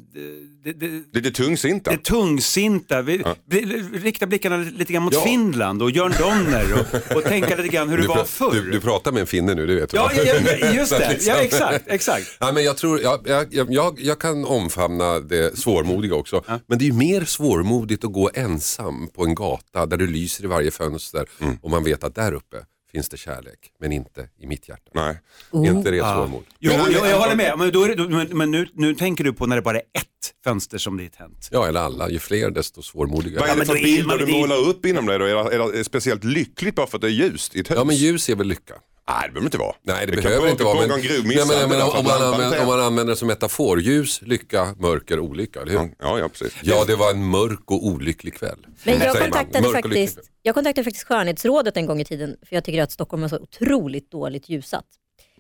det, 0.64 0.72
det, 0.72 1.02
Lite 1.12 1.31
tungsinta. 1.31 1.90
det 1.90 2.04
tungsinta, 2.04 3.02
vi, 3.02 3.25
bli, 3.48 3.60
rikta 3.94 4.26
blickarna 4.26 4.56
lite 4.56 4.93
grann 4.93 5.02
mot 5.02 5.14
Ja. 5.14 5.20
Finland 5.25 5.82
och 5.82 5.90
Jörn 5.90 6.12
Donner 6.19 6.66
och, 6.75 7.16
och 7.16 7.25
tänka 7.32 7.56
lite 7.56 7.69
grann 7.69 7.88
hur 7.88 7.96
det 7.96 8.02
Du, 8.02 8.08
var 8.08 8.16
pra- 8.16 8.25
förr. 8.25 8.52
du, 8.54 8.70
du 8.70 8.81
pratar 8.81 9.12
med 9.12 9.20
en 9.20 9.26
finne 9.26 9.54
nu, 9.54 9.66
det 9.66 9.75
vet 9.75 9.90
du 9.90 9.96
ja, 9.96 10.10
ja, 10.16 10.22
ja, 10.60 10.72
just 10.72 10.90
det. 10.98 11.08
Liksom. 11.12 11.32
Ja, 11.34 11.40
exakt, 11.40 11.84
exakt. 11.87 12.37
Ja, 12.40 12.52
men 12.52 12.64
jag, 12.64 12.76
tror, 12.76 13.00
jag, 13.00 13.20
jag, 13.28 13.72
jag, 13.72 14.00
jag 14.00 14.19
kan 14.19 14.44
omfamna 14.44 15.20
det 15.20 15.58
svårmodiga 15.58 16.14
också. 16.14 16.44
Men 16.66 16.78
det 16.78 16.84
är 16.84 16.87
ju 16.87 16.92
mer 16.92 17.25
svårmodigt 17.25 18.04
att 18.04 18.12
gå 18.12 18.31
ensam 18.34 19.08
på 19.08 19.25
en 19.25 19.34
gata 19.34 19.87
där 19.87 19.96
det 19.96 20.06
lyser 20.06 20.44
i 20.44 20.46
varje 20.46 20.70
fönster 20.70 21.26
Mm. 21.40 21.58
och 21.62 21.70
man 21.70 21.84
vet 21.84 22.04
att 22.04 22.14
där 22.14 22.32
uppe 22.32 22.56
finns 22.96 23.08
det 23.08 23.16
kärlek, 23.16 23.58
men 23.81 23.93
inte 23.93 24.28
i 24.38 24.46
mitt 24.46 24.69
hjärta. 24.69 24.90
Nej. 24.94 25.19
Är 25.52 25.70
inte 25.70 25.90
det 25.90 26.00
svårmod? 26.00 26.44
Jo, 26.58 26.72
Men- 26.72 26.93
jag, 26.93 27.10
jag 27.10 27.19
håller 27.19 27.37
med, 27.37 27.58
men, 27.58 27.70
då 27.72 27.84
är 27.84 27.96
det, 27.96 28.08
men, 28.08 28.38
men 28.38 28.50
nu, 28.50 28.69
nu 28.75 28.94
tänker 28.94 29.25
du 29.25 29.32
på 29.32 29.46
när 29.46 29.56
det 29.56 29.62
bara 29.62 29.76
är 29.76 29.82
ett 29.82 30.34
fönster 30.44 30.78
som 30.78 30.96
det 30.96 31.04
är 31.04 31.08
tänt. 31.08 31.48
Ja, 31.52 31.69
eller 31.69 31.81
alla. 31.81 32.10
Ju 32.10 32.19
fler 32.19 32.50
desto 32.50 32.82
svårmodigare. 32.82 33.40
Vad 33.40 33.50
är 33.50 33.56
det 33.56 33.66
för 33.66 33.75
bilder 33.75 34.19
du 34.19 34.26
målar 34.32 34.56
upp 34.56 34.87
inom 34.87 35.06
dig 35.06 35.19
då? 35.19 35.25
Är 35.25 35.34
det, 35.34 35.54
är 35.56 35.72
det 35.72 35.84
speciellt 35.84 36.25
lyckligt 36.25 36.75
bara 36.75 36.87
för 36.87 36.98
att 36.98 37.02
det 37.02 37.08
är 37.08 37.10
ljust 37.10 37.56
i 37.56 37.60
ett 37.60 37.70
hus? 37.70 37.76
Ja, 37.78 37.84
men 37.84 37.96
ljus 37.96 38.28
är 38.28 38.34
väl 38.34 38.46
lycka? 38.46 38.75
Nej, 39.08 39.28
det 39.28 39.32
behöver 39.32 39.46
inte 39.46 39.58
vara. 39.58 39.74
Nej, 39.82 40.06
det, 40.06 40.12
kan 40.12 40.22
behöver 40.22 40.50
inte 40.50 40.64
vara. 40.64 40.80
Men, 40.80 40.88
Nej, 40.88 41.44
men, 41.48 41.68
men, 41.68 41.82
om, 41.82 42.04
man 42.04 42.22
använder, 42.22 42.60
om 42.60 42.66
man 42.66 42.80
använder 42.80 43.12
det 43.12 43.16
som 43.16 43.28
metafor, 43.28 43.80
ljus, 43.80 44.22
lycka, 44.22 44.74
mörker, 44.78 45.20
olycka, 45.20 45.60
eller 45.60 45.72
hur? 45.72 45.90
Ja, 45.98 46.18
ja, 46.18 46.28
precis. 46.28 46.54
Ja, 46.62 46.84
det 46.84 46.96
var 46.96 47.10
en 47.10 47.24
mörk 47.24 47.70
och 47.70 47.86
olycklig 47.86 48.34
kväll. 48.34 48.66
Men 48.84 48.98
jag 48.98 49.18
kontaktade, 49.18 49.70
faktiskt, 49.70 50.18
jag 50.42 50.54
kontaktade 50.54 50.84
faktiskt 50.84 51.06
skönhetsrådet 51.06 51.76
en 51.76 51.86
gång 51.86 52.00
i 52.00 52.04
tiden 52.04 52.36
för 52.48 52.56
jag 52.56 52.64
tycker 52.64 52.82
att 52.82 52.92
Stockholm 52.92 53.22
är 53.22 53.28
så 53.28 53.38
otroligt 53.38 54.10
dåligt 54.10 54.48
ljusat. 54.48 54.84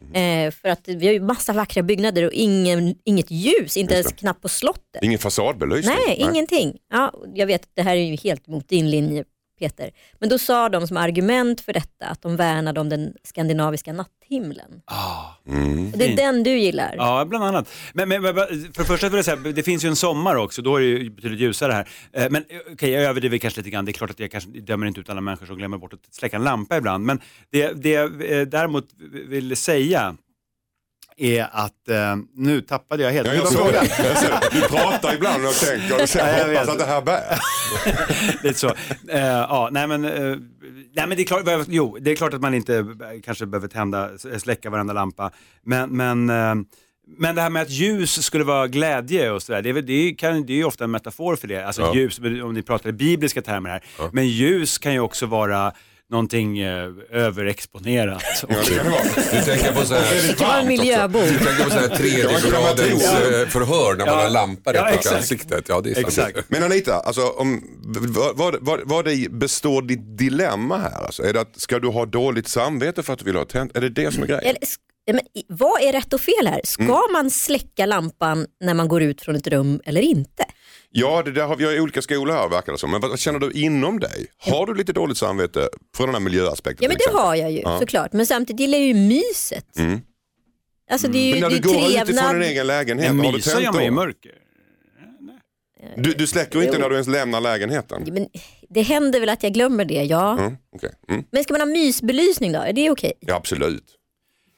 Mm. 0.00 0.46
Eh, 0.46 0.52
för 0.52 0.68
att 0.68 0.88
vi 0.88 1.06
har 1.06 1.14
ju 1.14 1.20
massa 1.20 1.52
vackra 1.52 1.82
byggnader 1.82 2.26
och 2.26 2.32
ingen, 2.32 2.94
inget 3.04 3.30
ljus, 3.30 3.76
inte 3.76 3.94
ens 3.94 4.12
knappt 4.12 4.42
på 4.42 4.48
slottet. 4.48 5.02
Ingen 5.02 5.18
fasadbelysning? 5.18 5.96
Nej, 6.06 6.16
ingenting. 6.16 6.78
Ja, 6.90 7.14
jag 7.34 7.46
vet 7.46 7.62
att 7.62 7.70
det 7.74 7.82
här 7.82 7.96
är 7.96 8.00
ju 8.00 8.16
helt 8.16 8.48
emot 8.48 8.68
din 8.68 8.90
linje 8.90 9.24
Peter. 9.58 9.90
Men 10.18 10.28
då 10.28 10.38
sa 10.38 10.68
de 10.68 10.86
som 10.86 10.96
argument 10.96 11.60
för 11.60 11.72
detta 11.72 12.06
att 12.06 12.22
de 12.22 12.36
värnade 12.36 12.80
om 12.80 12.88
den 12.88 13.12
skandinaviska 13.22 13.92
natthimlen. 13.92 14.80
Mm. 15.48 15.92
Och 15.92 15.98
det 15.98 16.12
är 16.12 16.16
den 16.16 16.42
du 16.42 16.58
gillar. 16.58 16.94
Ja, 16.96 17.24
bland 17.24 17.44
annat. 17.44 17.68
Men, 17.92 18.08
men, 18.08 18.22
men 18.22 18.34
för 18.34 18.78
det 18.78 18.84
första 18.84 19.08
vill 19.08 19.16
jag 19.16 19.24
säga, 19.24 19.36
det 19.36 19.62
finns 19.62 19.84
ju 19.84 19.88
en 19.88 19.96
sommar 19.96 20.36
också, 20.36 20.62
då 20.62 20.76
är 20.76 20.80
det 20.80 20.86
ju 20.86 21.10
betydligt 21.10 21.40
ljusare 21.40 21.72
här. 21.72 21.88
Eh, 22.12 22.30
Men 22.30 22.44
eh, 22.48 22.58
okej, 22.72 22.90
jag 22.90 23.02
överdriver 23.02 23.38
kanske 23.38 23.60
lite 23.60 23.70
grann. 23.70 23.84
Det 23.84 23.90
är 23.90 23.92
klart 23.92 24.10
att 24.10 24.20
jag 24.20 24.30
kanske 24.30 24.50
dömer 24.50 24.86
inte 24.86 25.00
ut 25.00 25.10
alla 25.10 25.20
människor 25.20 25.46
som 25.46 25.56
glömmer 25.56 25.78
bort 25.78 25.92
att 25.92 26.14
släcka 26.14 26.36
en 26.36 26.44
lampa 26.44 26.76
ibland. 26.76 27.04
Men 27.04 27.20
det, 27.50 27.72
det 27.72 27.90
jag 27.90 28.32
eh, 28.32 28.46
däremot 28.46 28.88
vill 29.28 29.56
säga 29.56 30.16
är 31.18 31.48
att, 31.52 31.88
eh, 31.88 32.16
nu 32.34 32.60
tappade 32.60 33.02
jag 33.02 33.10
helt. 33.10 33.26
Ja, 33.28 33.34
jag 33.34 33.48
såg 33.48 33.66
det. 33.72 33.74
Jag 33.74 34.40
det. 34.40 34.48
Du 34.52 34.60
pratar 34.60 35.14
ibland 35.14 35.46
och 35.46 35.52
tänker 35.54 35.94
och 35.94 36.00
Ja, 36.00 36.06
sen 36.06 36.26
jag 36.38 36.48
hoppas 36.48 36.68
att 36.68 36.78
det 36.78 36.84
här 36.84 37.02
bär. 37.02 37.38
Lite 38.42 38.58
så. 38.58 38.68
Eh, 39.08 39.26
ja, 39.26 39.68
nej 39.72 39.86
men, 39.86 40.04
eh, 40.04 40.12
nej 40.94 41.06
men 41.06 41.10
det 41.10 41.22
är 41.22 41.24
klart, 41.24 41.66
jo, 41.68 41.98
det 42.00 42.10
är 42.10 42.14
klart 42.16 42.34
att 42.34 42.40
man 42.40 42.54
inte 42.54 42.76
eh, 42.76 42.84
kanske 43.24 43.46
behöver 43.46 43.68
tända, 43.68 44.10
släcka 44.38 44.70
varenda 44.70 44.92
lampa. 44.92 45.30
Men, 45.64 45.90
men, 45.96 46.30
eh, 46.30 46.54
men 47.18 47.34
det 47.34 47.42
här 47.42 47.50
med 47.50 47.62
att 47.62 47.70
ljus 47.70 48.22
skulle 48.24 48.44
vara 48.44 48.66
glädje 48.68 49.30
och 49.30 49.42
sådär, 49.42 49.62
det, 49.62 49.68
är 49.68 49.72
väl- 49.72 49.86
det, 49.86 50.14
kan- 50.18 50.46
det 50.46 50.52
är 50.52 50.56
ju 50.56 50.64
ofta 50.64 50.84
en 50.84 50.90
metafor 50.90 51.36
för 51.36 51.48
det. 51.48 51.66
Alltså 51.66 51.82
Ja. 51.82 51.94
ljus, 51.94 52.18
om 52.18 52.54
ni 52.54 52.62
pratar 52.62 52.90
i 52.90 52.92
bibliska 52.92 53.42
termer 53.42 53.70
här. 53.70 53.82
Men 54.12 54.28
ljus 54.28 54.78
kan 54.78 54.92
ju 54.92 55.00
också 55.00 55.26
vara 55.26 55.72
någonting 56.10 56.58
eh, 56.58 56.88
överexponerat. 57.10 58.22
Ja, 58.48 58.56
det 58.68 58.74
kan 58.76 58.84
det 58.84 58.90
vara. 58.90 59.02
Du 59.32 59.40
tänker 59.44 59.72
på 59.72 59.86
så 59.86 59.94
här, 59.94 60.28
Det 60.28 60.38
kan 60.38 60.48
vara 60.48 60.60
en 60.60 60.68
miljöbok. 60.68 61.22
du 61.24 61.38
tänker 61.38 61.64
på 61.64 61.70
så 61.70 61.76
här 61.78 61.88
tredje 61.88 62.50
gradens 62.50 63.04
eh, 63.04 63.48
förhör 63.48 63.94
när 63.96 64.06
man 64.06 64.14
Ja. 64.14 64.22
har 64.22 64.30
lampa 64.30 64.72
rätt 64.72 64.76
Ja, 64.80 64.88
upp 64.88 64.92
i 64.92 64.96
exakt. 64.98 65.16
ansiktet. 65.16 65.64
Ja, 65.68 65.80
det 65.80 65.90
är 65.90 65.94
sant. 65.94 66.06
Exakt. 66.08 66.50
Men 66.50 66.62
Anita, 66.62 66.94
alltså, 66.94 67.22
om, 67.28 67.62
vad, 68.34 68.56
vad, 68.60 68.80
vad, 68.84 69.08
består 69.30 69.82
ditt 69.82 70.18
dilemma 70.18 70.78
här? 70.78 71.04
Alltså, 71.04 71.22
är 71.22 71.32
det 71.32 71.40
att, 71.40 71.60
ska 71.60 71.78
du 71.78 71.88
ha 71.88 72.06
dåligt 72.06 72.48
samvete 72.48 73.02
för 73.02 73.12
att 73.12 73.18
du 73.18 73.24
vill 73.24 73.36
ha 73.36 73.44
tänt? 73.44 73.76
Är 73.76 73.80
det 73.80 73.88
det 73.88 74.12
som 74.14 74.22
är 74.22 74.26
grejen? 74.26 74.56
Men, 75.12 75.20
vad 75.48 75.82
är 75.82 75.92
rätt 75.92 76.12
och 76.12 76.20
fel 76.20 76.46
här? 76.46 76.60
Ska 76.64 76.82
Mm. 76.82 76.96
man 77.12 77.30
släcka 77.30 77.86
lampan 77.86 78.46
när 78.64 78.74
man 78.74 78.88
går 78.88 79.02
ut 79.02 79.20
från 79.22 79.36
ett 79.36 79.46
rum 79.46 79.80
eller 79.84 80.00
inte? 80.00 80.44
Ja, 80.90 81.22
det 81.22 81.32
där 81.32 81.46
har 81.46 81.56
vi 81.56 81.64
har 81.64 81.72
i 81.72 81.80
olika 81.80 82.02
skolor 82.02 82.32
här 82.34 82.48
verkar 82.48 82.72
det 82.72 82.78
som. 82.78 82.90
Men 82.90 83.00
vad 83.00 83.18
känner 83.18 83.38
du 83.38 83.50
inom 83.52 83.98
dig? 84.00 84.26
Har 84.38 84.66
du 84.66 84.74
lite 84.74 84.92
dåligt 84.92 85.16
samvete 85.18 85.68
från 85.96 86.06
den 86.06 86.14
här 86.14 86.20
miljöaspekten? 86.20 86.84
Ja 86.84 86.88
men 86.88 86.96
det 87.14 87.18
har 87.18 87.34
jag 87.34 87.50
ju 87.52 87.60
Ja. 87.60 87.78
såklart. 87.78 88.12
Men 88.12 88.26
samtidigt 88.26 88.60
gillar 88.60 88.78
jag 88.78 88.86
ju 88.86 88.94
myset. 88.94 89.78
Mm. 89.78 90.00
Alltså 90.90 91.08
det 91.08 91.18
är 91.18 91.26
ju 91.26 91.32
Men 91.32 91.40
när 91.40 91.50
du 91.50 91.60
går 91.68 91.76
utifrån 91.76 92.06
trevnad. 92.06 92.34
din 92.34 92.42
egen 92.42 92.66
lägenhet, 92.66 93.14
Men 93.14 93.24
har 93.26 93.32
du 93.32 93.40
tänt 93.40 93.72
man 93.74 93.82
ju 93.82 93.88
i 93.88 93.90
mörker. 93.90 94.32
Du, 95.96 96.12
du 96.12 96.26
släcker 96.26 96.62
inte 96.62 96.78
när 96.78 96.88
du 96.88 96.94
ens 96.94 97.08
lämnar 97.08 97.40
lägenheten? 97.40 98.02
Ja, 98.06 98.12
Men 98.12 98.26
det 98.68 98.82
händer 98.82 99.20
väl 99.20 99.28
att 99.28 99.42
jag 99.42 99.52
glömmer 99.54 99.84
det, 99.84 100.02
ja. 100.04 100.38
Mm, 100.38 100.56
okej. 100.76 100.90
mm. 101.08 101.24
Men 101.32 101.44
ska 101.44 101.54
man 101.54 101.60
ha 101.60 101.66
mysbelysning 101.66 102.52
då? 102.52 102.58
Är 102.60 102.72
det 102.72 102.90
okej? 102.90 103.12
Ja, 103.20 103.34
absolut. 103.34 103.84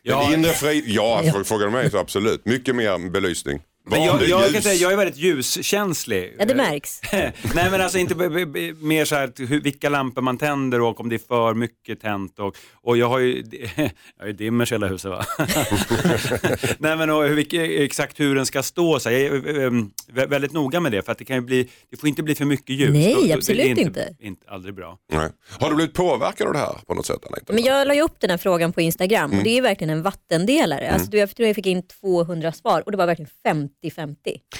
Ja. 0.02 0.26
En 0.26 0.38
inre 0.38 0.50
frid, 0.52 0.84
ja, 0.86 1.20
ja. 1.34 1.44
frågar 1.44 1.66
du 1.66 1.72
mig 1.72 1.90
så 1.90 1.98
absolut. 1.98 2.44
Mycket 2.46 2.76
mer 2.76 3.10
belysning. 3.10 3.60
Men 3.90 4.02
jag, 4.04 4.12
Vanlig 4.12 4.28
jag, 4.28 4.52
kan 4.52 4.62
säga, 4.62 4.74
jag 4.74 4.92
är 4.92 4.96
väldigt 4.96 5.16
ljuskänslig. 5.16 6.34
Ja 6.38 6.44
det 6.44 6.54
märks. 6.54 7.00
Nej 7.12 7.32
men 7.70 7.80
alltså 7.80 7.98
inte 7.98 8.14
mer 8.80 9.04
så 9.04 9.14
här 9.14 9.32
hur, 9.46 9.60
vilka 9.60 9.88
lampor 9.88 10.22
man 10.22 10.38
tänder 10.38 10.80
och 10.80 11.00
om 11.00 11.08
det 11.08 11.16
är 11.16 11.26
för 11.28 11.54
mycket 11.54 12.00
tänt 12.00 12.38
och, 12.38 12.56
och 12.74 12.96
jag 12.96 13.08
har 13.08 13.18
ju, 13.18 13.44
jag 13.76 13.90
har 14.18 14.26
ju 14.26 14.32
dimmers 14.32 14.72
i 14.72 14.74
hela 14.74 14.86
huset 14.86 15.10
va. 15.10 15.24
Nej 16.78 16.96
men 16.96 17.10
och 17.10 17.24
hur, 17.24 17.54
exakt 17.80 18.20
hur 18.20 18.34
den 18.34 18.46
ska 18.46 18.62
stå 18.62 19.00
så 19.00 19.08
här. 19.10 19.16
Jag 19.16 19.34
är 19.48 19.66
ähm, 19.66 19.90
vä- 20.12 20.28
väldigt 20.28 20.52
noga 20.52 20.80
med 20.80 20.92
det 20.92 21.02
för 21.02 21.12
att 21.12 21.18
det 21.18 21.24
kan 21.24 21.36
ju 21.36 21.42
bli, 21.42 21.68
det 21.90 21.96
får 21.96 22.08
inte 22.08 22.22
bli 22.22 22.34
för 22.34 22.44
mycket 22.44 22.76
ljus. 22.76 22.90
Nej, 22.92 23.14
Då- 23.14 23.20
då- 23.20 23.26
det 23.26 23.32
är 23.32 23.36
absolut 23.36 23.66
inte. 23.66 23.80
inte. 23.82 24.14
inte. 24.20 24.50
Aldrig 24.50 24.74
bra. 24.74 24.98
Nej. 25.12 25.28
Har 25.60 25.70
du 25.70 25.76
blivit 25.76 25.94
påverkad 25.94 26.46
av 26.46 26.52
det 26.52 26.58
här 26.58 26.76
på 26.86 26.94
något 26.94 27.06
sätt 27.06 27.18
Anita? 27.32 27.52
Men 27.52 27.62
jag 27.64 27.88
la 27.88 27.94
ju 27.94 28.02
upp 28.02 28.20
den 28.20 28.30
här 28.30 28.36
frågan 28.38 28.72
på 28.72 28.80
Instagram 28.80 29.24
Mm. 29.24 29.38
och 29.38 29.44
det 29.44 29.58
är 29.58 29.62
verkligen 29.62 29.90
en 29.90 30.02
vattendelare. 30.02 30.90
Alltså, 30.90 31.16
jag 31.16 31.36
tror 31.36 31.46
jag 31.46 31.54
fick 31.56 31.66
in 31.66 31.82
200 32.00 32.52
svar 32.52 32.82
och 32.86 32.90
det 32.92 32.98
var 32.98 33.06
verkligen 33.06 33.30
50-50. 33.84 34.16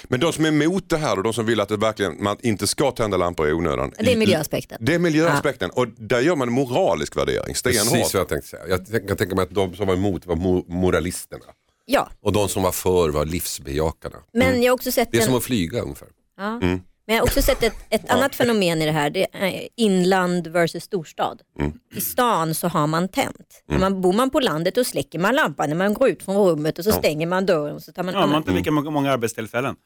Men 0.08 0.20
de 0.20 0.32
som 0.32 0.44
är 0.44 0.48
emot 0.48 0.88
det 0.90 0.96
här 0.98 1.16
och 1.16 1.22
de 1.22 1.32
som 1.32 1.46
vill 1.46 1.60
att 1.60 1.68
det 1.68 1.76
verkligen, 1.76 2.22
man 2.22 2.36
inte 2.42 2.66
ska 2.66 2.90
tända 2.90 3.16
lampor 3.16 3.48
i 3.48 3.52
onödan. 3.52 3.92
Det 3.98 4.12
är 4.12 4.16
miljöaspekten. 4.16 4.78
Det 4.80 4.94
är 4.94 4.98
miljöaspekten 4.98 5.70
och 5.70 5.86
där 5.88 6.20
gör 6.20 6.36
man 6.36 6.48
en 6.48 6.54
moralisk 6.54 7.16
värdering, 7.16 7.54
Precis 7.64 7.80
stenhårt. 7.82 8.14
vad 8.14 8.20
jag 8.20 8.28
tänkte 8.28 8.48
säga. 8.48 8.62
Jag 8.68 8.86
tänker, 8.86 9.08
jag 9.08 9.18
tänker 9.18 9.36
mig 9.36 9.42
att 9.42 9.50
de 9.54 9.74
som 9.76 9.86
var 9.86 9.94
emot 9.94 10.26
var 10.26 10.36
mo- 10.36 10.64
moralisterna. 10.68 11.44
Ja, 11.84 12.08
Och 12.20 12.32
de 12.32 12.48
som 12.48 12.62
var 12.62 12.72
för 12.72 13.08
var 13.08 13.24
livsbejakarna. 13.26 14.16
men 14.32 14.62
jag 14.62 14.72
har 14.72 14.74
också 14.74 14.92
sett 14.92 15.08
Det 15.10 15.16
är 15.16 15.20
en... 15.20 15.26
som 15.26 15.34
att 15.36 15.44
flyga 15.44 15.80
ungefär. 15.82 16.08
Ja. 16.36 16.60
Mm. 16.62 16.80
Men 17.08 17.16
jag 17.16 17.22
har 17.22 17.28
också 17.28 17.42
sett 17.42 17.62
ett, 17.62 17.74
ett 17.90 18.10
annat 18.10 18.34
fenomen 18.34 18.82
i 18.82 18.86
det 18.86 18.92
här. 18.92 19.10
Det 19.10 19.26
är 19.32 19.68
inland 19.76 20.46
versus 20.46 20.84
storstad. 20.84 21.42
Mm. 21.58 21.72
I 21.94 22.00
stan 22.00 22.54
så 22.54 22.68
har 22.68 22.86
man 22.86 23.08
tänt. 23.08 23.62
När 23.68 23.78
man, 23.78 24.00
bor 24.00 24.12
man 24.12 24.30
på 24.30 24.40
landet 24.40 24.74
då 24.74 24.84
släcker 24.84 25.18
man 25.18 25.34
lampan 25.34 25.68
när 25.68 25.76
man 25.76 25.94
går 25.94 26.08
ut 26.08 26.22
från 26.22 26.36
rummet 26.36 26.78
och 26.78 26.84
så 26.84 26.92
stänger 26.92 27.26
man 27.26 27.46
dörren. 27.46 27.74
Och 27.74 27.82
så 27.82 27.92
tar 27.92 28.02
man 28.02 28.14
Ja, 28.14 28.20
man 28.20 28.30
har 28.30 28.36
inte 28.36 28.50
lika 28.50 28.70
många, 28.70 28.90
många 28.90 29.12
arbetstillfällen. 29.12 29.76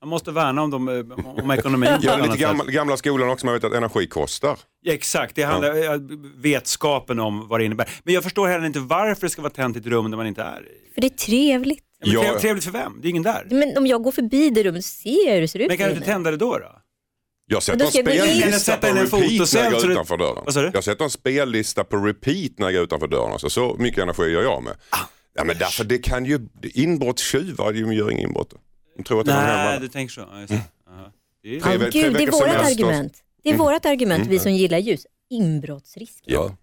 Man 0.00 0.08
måste 0.08 0.30
värna 0.30 0.62
om, 0.62 0.70
dem, 0.70 0.88
eh, 0.88 1.42
om 1.44 1.50
ekonomin. 1.50 1.90
Ja, 2.00 2.16
lite 2.16 2.38
gamla, 2.38 2.64
gamla 2.64 2.96
skolan 2.96 3.30
också, 3.30 3.46
man 3.46 3.54
vet 3.54 3.64
att 3.64 3.72
energi 3.72 4.06
kostar. 4.06 4.58
Ja, 4.80 4.92
exakt, 4.92 5.34
det 5.34 5.42
handlar 5.42 5.74
ja. 5.74 5.98
vetskapen 6.36 7.20
om 7.20 7.48
vad 7.48 7.60
det 7.60 7.64
innebär. 7.64 7.88
Men 8.04 8.14
jag 8.14 8.22
förstår 8.22 8.48
heller 8.48 8.66
inte 8.66 8.80
varför 8.80 9.26
det 9.26 9.30
ska 9.30 9.42
vara 9.42 9.52
tänt 9.52 9.76
i 9.76 9.78
ett 9.78 9.86
rum 9.86 10.10
där 10.10 10.16
man 10.16 10.26
inte 10.26 10.42
är. 10.42 10.68
För 10.94 11.00
det 11.00 11.06
är 11.06 11.16
trevligt. 11.26 11.84
Men 12.04 12.12
Ja. 12.14 12.22
trev- 12.22 12.38
Trevligt 12.40 12.64
för 12.64 12.70
vem? 12.72 12.98
Det 13.02 13.08
är 13.08 13.10
ingen 13.10 13.22
där. 13.22 13.46
Men 13.50 13.76
om 13.78 13.86
jag 13.86 14.02
går 14.02 14.12
förbi 14.12 14.50
det 14.50 14.62
rummet 14.62 14.84
ser 14.84 15.26
jag 15.26 15.34
hur 15.34 15.40
det 15.40 15.48
ser 15.48 15.58
ut 15.58 15.68
Men 15.68 15.78
kan 15.78 15.88
du 15.88 15.94
inte 15.94 16.06
tända 16.06 16.30
det 16.30 16.36
då? 16.36 16.58
då? 16.58 16.78
Jag 17.46 17.62
sätter 17.62 17.84
en 17.84 17.90
jag 17.92 18.04
spellista 18.06 18.58
sätta 18.58 18.88
på 18.88 18.94
repeat 18.94 19.52
när 19.52 19.62
jag 19.64 19.80
så 19.80 19.86
går 19.86 19.92
utanför 19.92 20.16
dörren. 20.16 20.42
Vad 20.44 20.54
sa 20.54 20.60
du? 20.62 20.70
Jag 20.74 20.84
sätter 20.84 21.04
en 21.04 21.10
spellista 21.10 21.84
på 21.84 21.96
repeat 21.96 22.52
när 22.58 22.66
jag 22.66 22.74
går 22.74 22.82
utanför 22.84 23.08
dörren. 23.08 23.32
Alltså, 23.32 23.50
så 23.50 23.76
mycket 23.78 24.02
energi 24.02 24.22
gör 24.22 24.42
jag 24.42 24.62
med. 24.62 24.72
Ah. 24.90 24.96
Ja, 25.34 25.44
men 25.44 25.58
därför 25.58 25.84
det 25.84 25.98
kan 25.98 26.24
ju, 26.24 26.48
inbrottstjuvar 26.74 27.72
de 27.72 27.92
gör 27.92 28.10
inget 28.10 28.24
inbrott. 28.24 28.54
De 28.96 29.02
tror 29.02 29.20
att 29.20 29.26
det 29.26 29.32
är 29.32 29.56
någon 29.56 29.66
Nej, 29.66 29.80
du 29.80 29.88
tänker 29.88 30.12
så. 30.12 30.20
Ja, 30.20 30.26
det. 30.48 30.54
Är 30.54 30.60
Ja, 31.54 31.60
Tre 31.62 31.78
tre 31.78 31.90
gud, 32.02 32.12
det 32.14 32.22
är 32.22 32.30
vårt 32.30 32.42
argument. 32.42 33.14
Det 33.42 33.50
är 33.50 33.56
vårt 33.56 33.84
argument, 33.86 34.26
vi 34.26 34.38
som 34.38 34.52
gillar 34.52 34.78
ljus. 34.78 35.06
Inbrottsrisk. 35.30 36.22
Ja. 36.26 36.56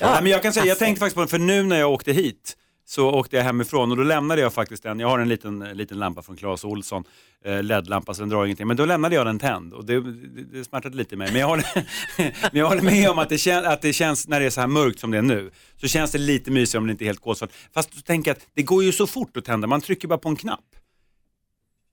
Ja, 0.00 0.18
men 0.22 0.32
jag 0.32 0.42
kan 0.42 0.52
säga, 0.52 0.66
jag 0.66 0.78
tänkte 0.78 1.00
faktiskt 1.00 1.14
på 1.14 1.20
det, 1.22 1.28
för 1.28 1.38
nu 1.38 1.62
när 1.62 1.78
jag 1.80 1.92
åkte 1.92 2.12
hit 2.12 2.56
så 2.90 3.10
åkte 3.10 3.36
jag 3.36 3.44
hemifrån 3.44 3.90
och 3.90 3.96
då 3.96 4.02
lämnade 4.02 4.40
jag 4.40 4.52
faktiskt 4.52 4.82
den, 4.82 5.00
jag 5.00 5.08
har 5.08 5.18
en 5.18 5.28
liten, 5.28 5.58
liten 5.58 5.98
lampa 5.98 6.22
från 6.22 6.36
Clas 6.36 6.64
Ohlson, 6.64 7.04
eh, 7.44 7.62
LED-lampa 7.62 8.14
så 8.14 8.22
den 8.22 8.28
drar 8.28 8.44
ingenting, 8.44 8.66
men 8.66 8.76
då 8.76 8.84
lämnade 8.84 9.14
jag 9.14 9.26
den 9.26 9.38
tänd 9.38 9.72
och 9.72 9.84
det, 9.84 10.00
det, 10.00 10.44
det 10.52 10.64
smärtade 10.64 10.96
lite 10.96 11.14
i 11.14 11.18
mig. 11.18 11.32
Men 11.32 11.40
jag 11.40 11.48
håller, 11.48 11.66
men 12.52 12.52
jag 12.52 12.68
håller 12.68 12.82
med 12.82 13.10
om 13.10 13.18
att 13.18 13.28
det, 13.28 13.38
kän, 13.38 13.66
att 13.66 13.82
det 13.82 13.92
känns, 13.92 14.28
när 14.28 14.40
det 14.40 14.46
är 14.46 14.50
så 14.50 14.60
här 14.60 14.68
mörkt 14.68 15.00
som 15.00 15.10
det 15.10 15.18
är 15.18 15.22
nu, 15.22 15.50
så 15.80 15.88
känns 15.88 16.12
det 16.12 16.18
lite 16.18 16.50
mysigare 16.50 16.80
om 16.80 16.86
det 16.86 16.90
inte 16.90 17.04
är 17.04 17.06
helt 17.06 17.20
kolsvart. 17.20 17.50
Fast 17.74 17.92
du 17.92 18.00
tänker 18.00 18.32
att 18.32 18.38
det 18.54 18.62
går 18.62 18.84
ju 18.84 18.92
så 18.92 19.06
fort 19.06 19.36
att 19.36 19.44
tända, 19.44 19.66
man 19.66 19.80
trycker 19.80 20.08
bara 20.08 20.18
på 20.18 20.28
en 20.28 20.36
knapp. 20.36 20.60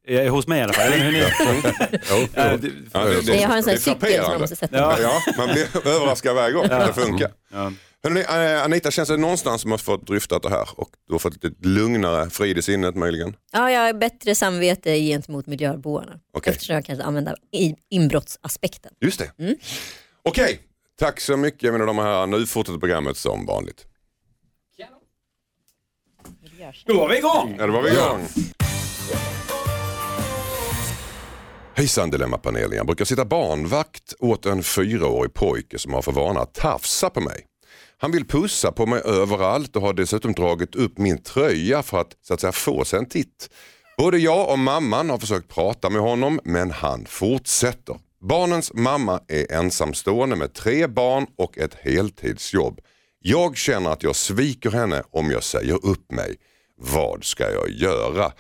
Eh, 0.08 0.32
hos 0.32 0.48
mig 0.48 0.60
i 0.60 0.64
alla 0.64 0.74
fall, 0.74 0.94
eller 0.94 1.06
hur 1.06 1.12
ni? 1.12 1.20
Jag 3.42 3.48
har 3.48 3.58
en 3.58 3.64
sån 3.64 3.70
här 3.70 3.78
cykel 3.78 3.80
som 3.80 4.00
frapperande. 4.00 4.40
måste 4.40 4.56
sätta 4.56 4.78
Ja. 4.78 4.98
Ja, 5.02 5.22
man 5.38 5.48
blir 5.48 5.88
överraskad 5.88 6.36
varje 6.36 6.54
gång 6.54 6.66
att 6.66 6.96
det 6.96 7.02
funkar. 7.02 7.32
Ja. 7.54 7.72
Hörrni, 8.08 8.22
eh, 8.22 8.64
Anita, 8.64 8.92
känns 8.92 9.10
det 9.10 9.18
någonstans 9.18 9.62
som 9.62 9.72
har 9.72 9.78
fått 9.78 10.08
dryftat 10.08 10.44
det 10.44 10.50
här 10.50 10.70
och 10.76 10.90
du 11.08 11.14
har 11.14 11.20
fått 11.20 11.44
lite 11.44 11.68
lugnare 11.68 12.30
frid 12.30 12.58
i 12.58 12.62
sinnet 12.62 12.96
möjligen? 12.96 13.36
Ja, 13.52 13.72
jag 13.72 13.82
har 13.82 13.94
bättre 13.94 14.36
samvete 14.36 15.00
gentemot 15.00 15.48
miljöboarna. 15.48 16.20
Okej. 16.34 16.52
Eftersom 16.54 16.76
jag 16.76 16.86
kan 16.86 17.02
använda 17.02 17.36
inbrottsaspekten. 17.90 18.92
Just 19.02 19.20
det. 19.20 19.32
Okej, 20.24 20.60
tack 21.00 21.20
så 21.20 21.38
mycket 21.38 21.74
mina 21.74 21.86
damer 21.86 22.02
och 22.04 22.10
herrar. 22.10 22.28
Nu 22.28 22.46
fortsätter 22.46 22.80
programmet 22.80 23.18
som 23.18 23.46
vanligt. 23.46 23.86
Då 26.86 26.98
var 26.98 27.10
vi 27.10 27.18
igång! 27.18 27.56
Ja, 27.60 27.68
då 27.68 27.74
var 27.74 27.82
vi 27.82 27.92
igång. 27.92 28.28
Hejsan 31.76 32.10
Dilemmapanelen. 32.12 32.78
Jag 32.78 32.86
brukar 32.86 33.06
sitta 33.06 33.26
barnvakt 33.26 34.14
åt 34.20 34.46
en 34.46 34.64
fyraårig 34.64 35.34
pojke 35.34 35.80
som 35.80 35.94
har 35.94 36.02
för 36.02 36.12
vana 36.12 36.40
att 36.40 36.54
tafsa 36.54 37.10
på 37.10 37.22
mig. 37.22 37.46
Han 38.00 38.12
vill 38.12 38.26
pussa 38.28 38.72
på 38.72 38.86
mig 38.86 39.02
överallt 39.06 39.76
och 39.76 39.82
har 39.82 39.94
dessutom 39.94 40.34
dragit 40.34 40.76
upp 40.76 40.98
min 40.98 41.24
tröja 41.24 41.84
för 41.84 42.02
att 42.02 42.16
så 42.22 42.34
att 42.34 42.42
säga 42.42 42.52
få 42.52 42.86
sig 42.86 43.00
en 43.00 43.10
titt. 43.10 43.50
Både 43.98 44.18
jag 44.18 44.50
och 44.50 44.60
mamman 44.60 45.10
har 45.10 45.18
försökt 45.18 45.48
prata 45.48 45.90
med 45.90 46.02
honom 46.02 46.40
men 46.44 46.72
han 46.72 47.06
fortsätter. 47.06 48.00
Barnens 48.22 48.74
mamma 48.74 49.22
är 49.28 49.52
ensamstående 49.52 50.36
med 50.36 50.54
tre 50.54 50.88
barn 50.88 51.28
och 51.38 51.58
ett 51.58 51.74
heltidsjobb. 51.74 52.82
Jag 53.20 53.58
känner 53.58 53.90
att 53.90 54.04
jag 54.04 54.16
sviker 54.16 54.72
henne 54.72 55.04
om 55.12 55.32
jag 55.32 55.44
säger 55.44 55.86
upp 55.86 56.12
mig. 56.12 56.36
Vad 56.78 57.24
ska 57.24 57.52
jag 57.52 57.70
göra? 57.70 58.32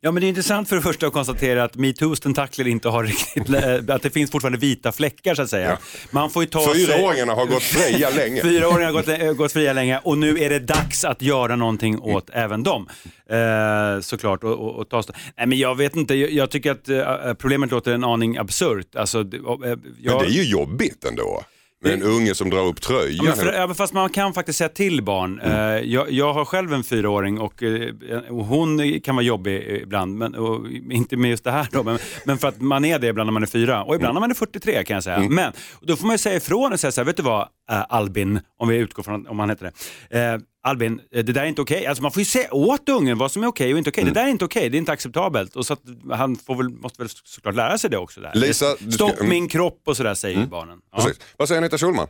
Ja 0.00 0.12
men 0.12 0.20
det 0.20 0.26
är 0.26 0.28
intressant 0.28 0.68
för 0.68 0.76
det 0.76 0.82
första 0.82 1.06
att 1.06 1.12
konstatera 1.12 1.64
att 1.64 1.76
metoos 1.76 2.20
tentakler 2.20 2.68
inte 2.68 2.88
har 2.88 3.04
riktigt, 3.04 3.48
eh, 3.88 3.94
att 3.94 4.02
det 4.02 4.10
finns 4.10 4.30
fortfarande 4.30 4.58
vita 4.58 4.92
fläckar 4.92 5.34
så 5.34 5.42
att 5.42 5.50
säga. 5.50 5.78
Man 6.10 6.30
får 6.30 6.42
ju 6.42 6.48
ta 6.48 6.74
sig... 6.74 6.86
Fyraåringarna 6.86 7.32
har 7.32 7.46
gått 7.46 7.62
fria 7.62 8.10
länge. 8.10 8.40
Fyraåringar 8.42 8.86
har 8.86 8.92
gått, 8.92 9.08
äh, 9.08 9.32
gått 9.32 9.52
fria 9.52 9.72
länge 9.72 10.00
och 10.04 10.18
nu 10.18 10.38
är 10.38 10.50
det 10.50 10.58
dags 10.58 11.04
att 11.04 11.22
göra 11.22 11.56
någonting 11.56 12.00
åt 12.00 12.30
även 12.32 12.62
dem. 12.62 12.88
Eh, 13.30 14.00
såklart. 14.00 14.44
Och, 14.44 14.52
och, 14.52 14.76
och 14.76 14.88
ta 14.88 15.02
Nej 15.36 15.46
men 15.46 15.58
jag 15.58 15.74
vet 15.74 15.96
inte, 15.96 16.14
jag, 16.14 16.30
jag 16.30 16.50
tycker 16.50 16.70
att 16.70 16.88
eh, 16.88 17.34
problemet 17.34 17.70
låter 17.70 17.92
en 17.92 18.04
aning 18.04 18.36
absurt. 18.36 18.96
Alltså, 18.96 19.20
eh, 19.20 19.26
jag, 19.32 19.60
Men 19.60 20.18
det 20.18 20.26
är 20.26 20.28
ju 20.28 20.44
jobbigt 20.44 21.04
ändå. 21.04 21.42
Med 21.86 21.94
en 21.94 22.02
unge 22.02 22.34
som 22.34 22.50
drar 22.50 22.66
upp 22.66 22.76
Ja, 22.80 22.86
tröjan. 22.88 23.24
men 23.24 23.34
för, 23.34 23.52
ja, 23.52 23.74
fast 23.74 23.92
man 23.92 24.10
kan 24.10 24.34
faktiskt 24.34 24.58
säga 24.58 24.68
till 24.68 25.02
barn. 25.02 25.40
Eh, 25.40 25.52
jag, 25.92 26.10
jag 26.10 26.32
har 26.32 26.44
själv 26.44 26.72
en 26.72 26.84
fyraåring 26.84 27.38
och, 27.40 27.62
eh, 27.62 27.90
och 28.28 28.44
hon 28.44 29.00
kan 29.00 29.14
vara 29.16 29.24
jobbig 29.24 29.80
ibland, 29.82 30.14
men, 30.18 30.34
och, 30.34 30.70
inte 30.90 31.16
med 31.16 31.30
just 31.30 31.44
det 31.44 31.50
här 31.50 31.68
då, 31.72 31.82
men, 31.82 31.98
men 32.24 32.38
för 32.38 32.48
att 32.48 32.60
man 32.60 32.84
är 32.84 32.98
det 32.98 33.06
ibland 33.06 33.26
när 33.26 33.32
man 33.32 33.42
är 33.42 33.46
fyra 33.46 33.84
och 33.84 33.94
ibland 33.94 34.14
när 34.14 34.20
man 34.20 34.30
är 34.30 34.34
43 34.34 34.84
kan 34.84 34.94
jag 34.94 35.04
säga. 35.04 35.18
Men 35.28 35.52
då 35.80 35.96
får 35.96 36.06
man 36.06 36.14
ju 36.14 36.18
säga 36.18 36.36
ifrån 36.36 36.72
och 36.72 36.80
säga 36.80 36.92
så 36.92 37.00
här, 37.00 37.06
vet 37.06 37.16
du 37.16 37.22
vad 37.22 37.40
eh, 37.70 37.84
Albin, 37.88 38.40
om 38.58 38.68
vi 38.68 38.76
utgår 38.76 39.02
från 39.02 39.26
om 39.26 39.38
han 39.38 39.50
heter 39.50 39.72
det. 40.10 40.40
Albin, 40.66 41.00
eh, 41.12 41.24
det 41.24 41.32
där 41.32 41.42
är 41.42 41.46
inte 41.46 41.62
okej. 41.62 41.86
Alltså 41.86 42.02
man 42.02 42.12
får 42.12 42.20
ju 42.20 42.24
säga 42.24 42.54
åt 42.54 42.88
ungen 42.88 43.18
vad 43.18 43.32
som 43.32 43.42
är 43.42 43.46
okej 43.46 43.72
och 43.72 43.78
inte 43.78 43.90
okej. 43.90 44.04
Det 44.04 44.10
där 44.10 44.24
är 44.24 44.28
inte 44.28 44.44
okej, 44.44 44.70
det 44.70 44.76
är 44.76 44.78
inte 44.78 44.92
acceptabelt. 44.92 45.56
Och 45.56 45.66
så 45.66 45.72
att 45.72 45.80
han 46.12 46.36
får 46.36 46.54
väl, 46.54 46.68
måste 46.68 47.02
väl 47.02 47.08
såklart 47.24 47.54
lära 47.54 47.78
sig 47.78 47.90
det 47.90 47.98
också. 47.98 48.20
Där. 48.20 48.32
Lisa, 48.34 48.76
ska- 48.76 48.90
Stopp 48.90 49.18
mm. 49.18 49.28
min 49.28 49.48
kropp 49.48 49.82
och 49.86 49.96
sådär 49.96 50.14
säger 50.14 50.40
ju 50.40 50.46
barnen. 50.46 50.78
Ja. 50.92 50.98
Precis. 51.02 51.20
Vad 51.36 51.48
säger 51.48 51.60
Anita 51.60 51.78
Schulman? 51.78 52.08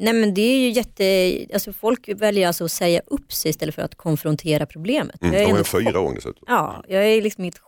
Nej 0.00 0.12
men 0.12 0.34
det 0.34 0.42
är 0.42 0.58
ju 0.58 0.70
jätte, 0.70 1.46
alltså 1.54 1.72
folk 1.72 2.08
väljer 2.08 2.46
alltså 2.46 2.64
att 2.64 2.72
säga 2.72 3.00
upp 3.06 3.32
sig 3.32 3.50
istället 3.50 3.74
för 3.74 3.82
att 3.82 3.94
konfrontera 3.94 4.66
problemet. 4.66 5.22
Mm. 5.22 5.34
Jag 5.34 5.42
är 5.42 5.48
är 5.48 5.62
chock- 5.62 5.64
fyraåring 5.84 6.14
dessutom. 6.14 6.44
Ja, 6.46 6.84
jag 6.88 7.06
är 7.06 7.22
liksom 7.22 7.44
helt 7.44 7.58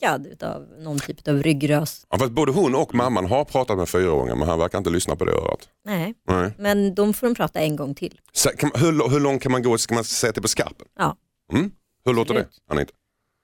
chockad 0.00 0.26
utav 0.26 0.62
någon 0.78 0.98
typ 0.98 1.28
av 1.28 1.42
ryggrös. 1.42 2.06
Ja, 2.10 2.18
fast 2.18 2.32
både 2.32 2.52
hon 2.52 2.74
och 2.74 2.94
mamman 2.94 3.26
har 3.26 3.44
pratat 3.44 3.78
med 3.78 3.88
fyraåringar 3.88 4.36
men 4.36 4.48
han 4.48 4.58
verkar 4.58 4.78
inte 4.78 4.90
lyssna 4.90 5.16
på 5.16 5.24
det 5.24 5.32
örat. 5.32 5.68
Nej, 5.84 6.14
Nej. 6.28 6.52
men 6.58 6.94
de 6.94 7.14
får 7.14 7.26
de 7.26 7.34
prata 7.34 7.60
en 7.60 7.76
gång 7.76 7.94
till. 7.94 8.20
Så, 8.32 8.48
kan, 8.48 8.70
hur, 8.74 9.10
hur 9.10 9.20
långt 9.20 9.42
kan 9.42 9.52
man 9.52 9.62
gå? 9.62 9.78
Ska 9.78 9.94
man 9.94 10.04
säga 10.04 10.32
till 10.32 10.42
på 10.42 10.48
skarpen? 10.48 10.86
Ja, 10.98 11.16
Mm? 11.52 11.70
Hur 12.04 12.14
låter 12.14 12.34
det, 12.34 12.40
Absolut. 12.40 12.62
Anita? 12.70 12.92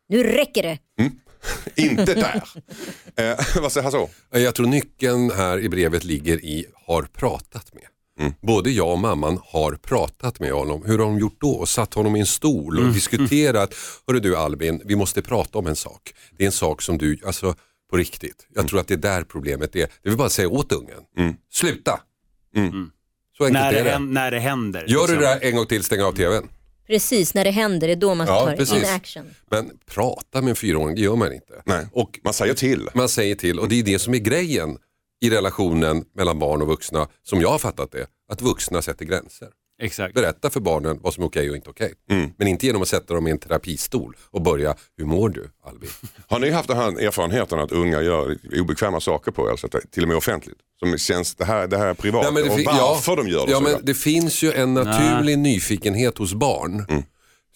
nu 0.08 0.22
räcker 0.22 0.62
det. 0.62 0.78
Inte 1.82 2.14
där. 2.14 2.42
eh, 3.16 3.38
vad 3.62 3.72
säger 3.72 3.82
han 3.82 3.92
så? 3.92 4.08
Jag 4.30 4.54
tror 4.54 4.66
nyckeln 4.66 5.30
här 5.30 5.58
i 5.58 5.68
brevet 5.68 6.04
ligger 6.04 6.44
i 6.44 6.66
har 6.86 7.02
pratat 7.02 7.74
med. 7.74 7.84
Både 8.42 8.70
jag 8.70 8.88
och 8.92 8.98
mamman 8.98 9.38
har 9.44 9.72
pratat 9.72 10.40
med 10.40 10.52
honom. 10.52 10.82
Hur 10.86 10.98
har 10.98 11.04
de 11.04 11.18
gjort 11.18 11.36
då? 11.40 11.50
Och 11.50 11.68
satt 11.68 11.94
honom 11.94 12.16
i 12.16 12.20
en 12.20 12.26
stol 12.26 12.78
och 12.78 12.92
diskuterat. 12.92 13.74
Hörru 14.06 14.20
du 14.20 14.36
Albin, 14.36 14.82
vi 14.84 14.96
måste 14.96 15.22
prata 15.22 15.58
om 15.58 15.66
en 15.66 15.76
sak. 15.76 16.14
Det 16.36 16.44
är 16.44 16.46
en 16.46 16.52
sak 16.52 16.82
som 16.82 16.98
du, 16.98 17.18
alltså 17.26 17.54
på 17.90 17.96
riktigt. 17.96 18.46
Jag 18.54 18.68
tror 18.68 18.80
att 18.80 18.88
det 18.88 18.94
är 18.94 18.98
där 18.98 19.24
problemet 19.24 19.76
är. 19.76 19.80
Det 20.02 20.08
vill 20.08 20.16
bara 20.18 20.28
säga 20.28 20.48
åt 20.48 20.72
ungen. 20.72 21.00
Sluta! 21.52 22.00
Så 23.38 23.44
enkelt 23.44 23.62
När, 23.62 23.72
är 23.72 23.76
det, 23.76 23.82
det. 23.82 23.90
hän- 23.90 24.12
när 24.14 24.30
det 24.30 24.38
händer. 24.38 24.80
Gör 24.88 24.88
du 24.88 24.98
liksom. 25.00 25.16
det 25.20 25.26
där 25.26 25.38
en 25.48 25.56
gång 25.56 25.66
till, 25.66 25.84
stäng 25.84 26.00
av 26.02 26.12
tvn. 26.12 26.48
Precis, 26.86 27.34
när 27.34 27.44
det 27.44 27.50
händer, 27.50 27.86
det 27.86 27.92
är 27.92 27.96
då 27.96 28.14
man 28.14 28.26
ska 28.26 28.34
Ja, 28.34 28.44
ta 28.44 28.50
det 28.50 28.56
precis. 28.56 28.76
in 28.76 28.84
action. 28.84 29.24
Men 29.50 29.70
prata 29.86 30.40
med 30.40 30.50
en 30.50 30.56
fyraåring, 30.56 30.94
det 30.94 31.00
gör 31.02 31.16
man 31.16 31.32
inte. 31.32 31.62
Nej. 31.66 31.86
Och 31.92 32.20
Man 32.24 32.32
säger 32.34 32.54
till. 32.54 32.88
man 32.94 33.08
säger 33.08 33.34
till 33.34 33.58
och 33.58 33.68
det 33.68 33.78
är 33.78 33.82
det 33.82 33.98
som 33.98 34.14
är 34.14 34.18
grejen 34.18 34.76
i 35.20 35.30
relationen 35.30 36.04
mellan 36.14 36.38
barn 36.38 36.62
och 36.62 36.68
vuxna, 36.68 37.08
som 37.22 37.40
jag 37.40 37.48
har 37.48 37.58
fattat 37.58 37.92
det, 37.92 38.06
att 38.32 38.42
vuxna 38.42 38.82
sätter 38.82 39.04
gränser. 39.04 39.48
Exakt. 39.82 40.14
Berätta 40.14 40.50
för 40.50 40.60
barnen 40.60 40.98
vad 41.02 41.14
som 41.14 41.22
är 41.22 41.28
okej 41.28 41.50
och 41.50 41.56
inte 41.56 41.70
okej. 41.70 41.94
Men 42.36 42.48
inte 42.48 42.66
genom 42.66 42.82
att 42.82 42.88
sätta 42.88 43.14
dem 43.14 43.26
i 43.26 43.30
en 43.30 43.38
terapistol 43.38 44.16
och 44.30 44.42
börja, 44.42 44.74
hur 44.96 45.04
mår 45.04 45.28
du 45.28 45.50
Albin? 45.64 45.90
Har 46.28 46.38
ni 46.38 46.50
haft 46.50 46.68
den 46.68 46.76
här 46.76 47.02
erfarenheten 47.06 47.58
att 47.58 47.72
unga 47.72 48.02
gör 48.02 48.38
obekväma 48.60 49.00
saker 49.00 49.30
på 49.30 49.50
er, 49.50 49.56
så 49.56 49.66
att 49.66 49.72
det, 49.72 49.90
till 49.90 50.02
och 50.02 50.08
med 50.08 50.16
offentligt? 50.16 50.58
Som 50.78 50.98
känns, 50.98 51.34
det 51.34 51.44
här, 51.44 51.66
det 51.66 51.78
här 51.78 51.86
är 51.86 51.94
privat 51.94 52.22
Nej, 52.22 52.32
men 52.32 52.42
det 52.56 52.70
och 52.70 52.78
varför 52.78 53.16
de 53.16 53.28
gör 53.28 53.46
det 53.46 53.52
ja, 53.52 53.58
så. 53.58 53.62
men 53.62 53.72
ja. 53.72 53.78
Det 53.82 53.94
finns 53.94 54.42
ju 54.42 54.52
en 54.52 54.74
naturlig 54.74 55.38
nyfikenhet 55.38 56.18
hos 56.18 56.34
barn. 56.34 57.04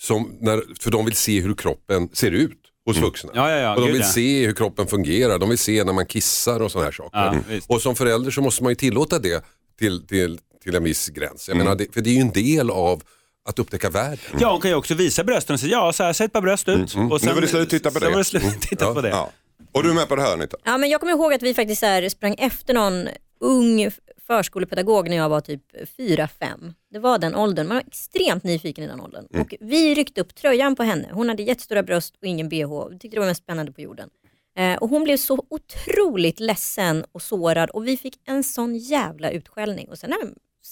Som 0.01 0.37
när, 0.41 0.63
för 0.81 0.91
de 0.91 1.05
vill 1.05 1.17
se 1.17 1.41
hur 1.41 1.55
kroppen 1.55 2.09
ser 2.13 2.31
ut 2.31 2.68
hos 2.89 2.97
vuxna. 3.03 3.31
Ja, 3.35 3.51
ja, 3.51 3.57
ja, 3.57 3.75
och 3.75 3.81
de 3.81 3.87
gud, 3.87 3.93
vill 3.93 4.03
ja. 4.03 4.09
se 4.09 4.47
hur 4.47 4.53
kroppen 4.55 4.87
fungerar, 4.87 5.39
de 5.39 5.49
vill 5.49 5.59
se 5.59 5.85
när 5.85 5.93
man 5.93 6.07
kissar 6.07 6.61
och 6.61 6.73
sådana 6.73 6.85
här 6.85 6.93
saker. 6.93 7.19
Ja, 7.19 7.35
visst. 7.49 7.71
och 7.71 7.83
som 7.83 7.97
förälder 7.97 8.31
så 8.31 8.41
måste 8.41 8.63
man 8.63 8.73
ju 8.73 8.77
tillåta 8.77 9.19
det 9.19 9.45
till, 9.79 10.07
till, 10.07 10.39
till 10.65 10.75
en 10.75 10.85
viss 10.85 11.09
gräns. 11.09 11.49
Jag 11.49 11.57
menar, 11.57 11.75
det, 11.75 11.95
för 11.95 12.01
det 12.01 12.11
är 12.11 12.15
ju 12.15 12.21
en 12.21 12.33
del 12.33 12.71
av 12.71 13.03
att 13.49 13.59
upptäcka 13.59 13.91
världen. 13.91 14.19
Ja, 14.41 14.53
hon 14.53 14.61
kan 14.61 14.71
ju 14.71 14.77
också 14.77 14.95
visa 14.95 15.25
brösten 15.25 15.55
och 15.55 15.61
säga 15.61 15.73
ja, 15.73 15.93
så 15.93 16.03
här, 16.03 16.13
sätt 16.13 16.27
ett 16.27 16.33
par 16.33 16.41
bröst 16.41 16.69
ut. 16.69 16.95
Och 16.95 17.25
Nu 17.25 17.33
var 17.33 17.41
det 17.41 17.49
slut, 17.49 17.71
titta 17.71 17.91
på 17.91 17.99
så 17.99 18.05
det. 18.05 18.11
var 18.11 18.19
det 18.19 18.25
slut, 18.25 18.61
titta 18.61 18.95
på 18.95 19.01
det. 19.01 19.09
Ja. 19.09 19.31
Och 19.73 19.83
du 19.83 19.91
är 19.91 19.95
med 19.95 20.09
på 20.09 20.17
det 20.17 20.23
här 20.23 20.33
Anita? 20.33 20.57
Ja, 20.65 20.79
men 20.79 20.91
jag 20.91 21.01
kommer 21.01 21.13
ihåg 21.13 21.33
att 21.33 21.43
vi 21.43 21.55
faktiskt 21.55 21.81
så 21.81 21.87
här 21.87 22.09
sprang 22.09 22.35
efter 22.39 22.75
någon 22.75 23.09
ung 23.41 23.91
förskolepedagog 24.29 25.09
när 25.09 25.17
jag 25.17 25.29
var 25.29 25.41
typ 25.41 25.63
4-5. 25.99 26.75
Det 26.91 26.99
var 26.99 27.19
den 27.19 27.35
åldern, 27.35 27.69
man 27.69 27.77
var 27.77 27.85
extremt 27.87 28.45
nyfiken 28.45 28.85
i 28.85 28.87
den 28.87 29.01
åldern. 29.01 29.27
Och 29.41 29.55
vi 29.61 29.95
ryckte 29.95 30.21
upp 30.21 30.35
tröjan 30.35 30.77
på 30.77 30.83
henne, 30.83 31.09
hon 31.13 31.29
hade 31.29 31.43
jättestora 31.43 31.83
bröst 31.83 32.17
och 32.21 32.27
ingen 32.27 32.49
bh. 32.49 32.89
Vi 32.91 32.99
tyckte 32.99 33.17
det 33.17 33.21
var 33.21 33.27
mest 33.27 33.43
spännande 33.43 33.73
på 33.73 33.81
jorden. 33.81 34.11
Eh, 34.59 34.77
och 34.77 34.89
hon 34.89 35.05
blev 35.05 35.17
så 35.17 35.47
otroligt 35.51 36.41
ledsen 36.41 37.05
och 37.13 37.23
sårad 37.23 37.71
och 37.71 37.87
vi 37.87 37.97
fick 37.97 38.21
en 38.25 38.45
sån 38.45 38.77
jävla 38.77 39.31
utskällning. 39.31 39.89
Och 39.89 39.99
sen, 39.99 40.13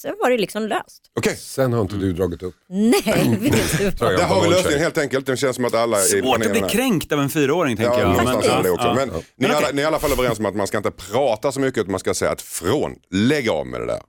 sen 0.03 0.15
var 0.23 0.31
det 0.31 0.39
liksom 0.39 0.63
löst. 0.67 1.03
Okej, 1.19 1.37
Sen 1.37 1.73
har 1.73 1.81
inte 1.81 1.97
du 1.97 2.13
dragit 2.13 2.43
upp 2.43 2.55
Nej, 2.69 3.03
vet 3.41 3.99
du 3.99 4.05
vad? 4.05 4.13
där 4.17 4.25
har 4.25 4.43
vi 4.43 4.49
lösningen 4.49 4.79
helt 4.81 4.99
enkelt. 4.99 5.27
Det 5.27 5.37
känns 5.37 5.57
som 5.57 5.65
att 5.65 5.75
alla 5.75 5.99
i 6.01 6.03
Svårt 6.03 6.25
att 6.25 6.33
panelen 6.33 6.53
bli 6.53 6.61
här- 6.61 6.69
kränkt 6.69 7.13
av 7.13 7.21
en 7.21 7.29
fyraåring 7.31 7.77
tänker 7.77 7.93
Ja, 7.93 8.01
jag. 8.01 8.09
någonstans 8.09 8.47
är 8.47 8.63
det 8.63 8.69
ja, 8.69 8.75
också. 8.75 8.87
ja. 8.87 8.95
Men 8.95 9.11
ni, 9.39 9.47
är 9.47 9.53
alla, 9.55 9.69
ni 9.73 9.81
är 9.81 9.85
i 9.85 9.87
alla 9.87 9.99
fall 9.99 10.13
överens 10.13 10.39
om 10.39 10.47
att 10.47 10.55
man 10.57 10.67
ska 10.67 10.77
inte 10.77 10.91
prata 10.91 11.53
så 11.53 11.61
mycket 11.61 11.79
utan 11.79 11.91
man 11.91 12.01
ska 12.01 12.15
säga 12.15 12.33
ett 12.33 12.43
från. 12.43 12.93
Lägg 13.11 13.49
av 13.49 13.67
med 13.67 13.81
det 13.81 13.87
där. 13.87 14.01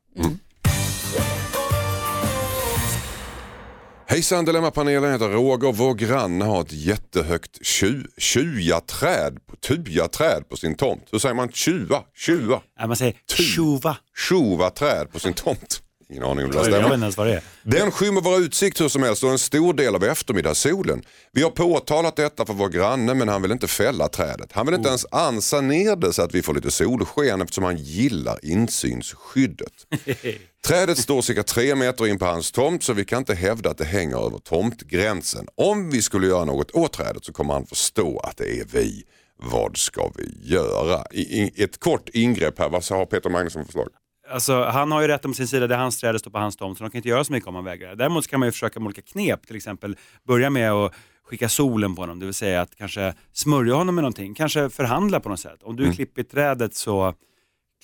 Hejsan 4.10 4.46
Dilemmapanelen, 4.46 5.04
jag 5.04 5.12
heter 5.12 5.30
Roger. 5.30 5.72
Vår 5.72 5.94
granne 5.94 6.46
har 6.46 6.62
ett 6.62 6.74
jättehögt 6.74 7.66
tju, 7.66 8.04
tjujaträd, 8.18 9.38
tujaträd 9.62 10.50
på 10.50 10.58
sin 10.58 10.76
tomt. 10.76 11.04
Hur 11.12 11.20
säger 11.20 11.36
man 11.36 11.50
tjuva? 11.52 12.04
Tjuva? 12.16 12.62
Ja, 12.80 12.88
man 12.88 12.98
säger 12.98 13.14
tjuva. 13.38 13.98
Tjuvaträd 14.30 15.12
på 15.12 15.20
sin 15.20 15.34
tomt. 15.34 15.82
Ingen 16.10 16.24
aning 16.24 16.46
om 16.46 16.52
det 16.52 16.58
där 16.58 16.64
Jag 16.64 16.72
vet 16.72 16.74
stämmer. 16.74 16.94
inte 16.94 17.04
ens 17.04 17.18
vad 17.18 17.28
det 17.28 17.34
är. 17.34 17.44
Den 17.64 17.92
skymmer 17.92 18.22
vår 18.22 18.40
utsikt 18.40 18.82
hur 18.82 18.90
som 18.90 19.04
helst 19.04 19.24
och 19.24 19.30
en 19.30 19.40
stor 19.40 19.74
del 19.74 19.96
av 19.96 20.04
eftermiddagssolen. 20.04 21.04
Vi 21.32 21.44
har 21.44 21.50
påtalat 21.50 22.16
detta 22.16 22.46
för 22.46 22.54
vår 22.54 22.70
granne 22.70 23.14
men 23.14 23.28
han 23.28 23.42
vill 23.42 23.52
inte 23.52 23.68
fälla 23.68 24.08
trädet. 24.08 24.52
Han 24.52 24.66
vill 24.66 24.76
inte 24.76 24.88
ens 24.90 25.06
ansa 25.12 25.62
ner 25.62 25.96
det 25.96 26.14
så 26.14 26.22
att 26.22 26.36
vi 26.36 26.42
får 26.42 26.54
lite 26.54 26.72
solsken 26.72 27.42
eftersom 27.42 27.64
han 27.64 27.78
gillar 27.78 28.46
insynsskyddet. 28.46 29.74
Trädet 30.68 30.98
står 30.98 31.22
cirka 31.22 31.44
tre 31.44 31.76
meter 31.76 32.08
in 32.08 32.20
på 32.20 32.26
hans 32.26 32.52
tomt 32.52 32.84
så 32.84 32.94
vi 32.94 33.06
kan 33.06 33.20
inte 33.20 33.36
hävda 33.36 33.70
att 33.70 33.78
det 33.78 33.86
hänger 33.86 34.26
över 34.26 34.38
tomtgränsen. 34.38 35.48
Om 35.56 35.90
vi 35.90 36.02
skulle 36.02 36.28
göra 36.28 36.46
något 36.46 36.72
åt 36.72 36.94
trädet 36.94 37.26
så 37.26 37.34
kommer 37.34 37.54
han 37.54 37.66
förstå 37.66 38.20
att 38.20 38.38
det 38.38 38.60
är 38.60 38.66
vi. 38.72 39.04
Vad 39.40 39.78
ska 39.78 40.12
vi 40.16 40.54
göra? 40.56 41.06
I, 41.12 41.22
i, 41.22 41.64
ett 41.64 41.80
kort 41.80 42.10
ingrepp 42.10 42.60
här, 42.60 42.70
vad 42.70 42.90
har 42.90 43.06
Peter 43.06 43.30
Magnusson 43.30 43.62
för 43.62 43.66
förslag? 43.66 43.88
Alltså, 44.32 44.64
han 44.64 44.92
har 44.92 45.02
ju 45.02 45.08
rätt 45.08 45.26
om 45.26 45.34
sin 45.34 45.48
sida, 45.48 45.68
det 45.68 45.76
är 45.76 45.80
hans 45.80 45.98
träd, 46.00 46.16
det 46.16 46.20
står 46.20 46.32
på 46.32 46.38
hans 46.40 46.56
tomt, 46.58 46.78
så 46.78 46.84
de 46.84 46.90
kan 46.92 47.00
inte 47.00 47.10
göra 47.10 47.24
så 47.24 47.32
mycket 47.34 47.48
om 47.48 47.56
han 47.56 47.64
vägrar. 47.64 47.96
Däremot 47.96 48.28
kan 48.28 48.40
man 48.40 48.48
ju 48.48 48.52
försöka 48.52 48.80
med 48.80 48.86
olika 48.88 49.02
knep, 49.02 49.48
till 49.48 49.56
exempel 49.56 49.98
börja 50.28 50.50
med 50.50 50.72
att 50.72 50.94
skicka 51.30 51.50
solen 51.50 51.96
på 51.96 52.02
honom, 52.02 52.20
det 52.20 52.26
vill 52.26 52.34
säga 52.34 52.62
att 52.62 52.76
kanske 52.76 53.14
smörja 53.34 53.74
honom 53.76 53.96
med 53.96 54.02
någonting, 54.02 54.34
kanske 54.34 54.70
förhandla 54.70 55.20
på 55.20 55.30
något 55.30 55.40
sätt. 55.40 55.64
Om 55.64 55.76
du 55.76 55.92
klipper 55.94 56.24
trädet 56.24 56.76
så 56.76 57.14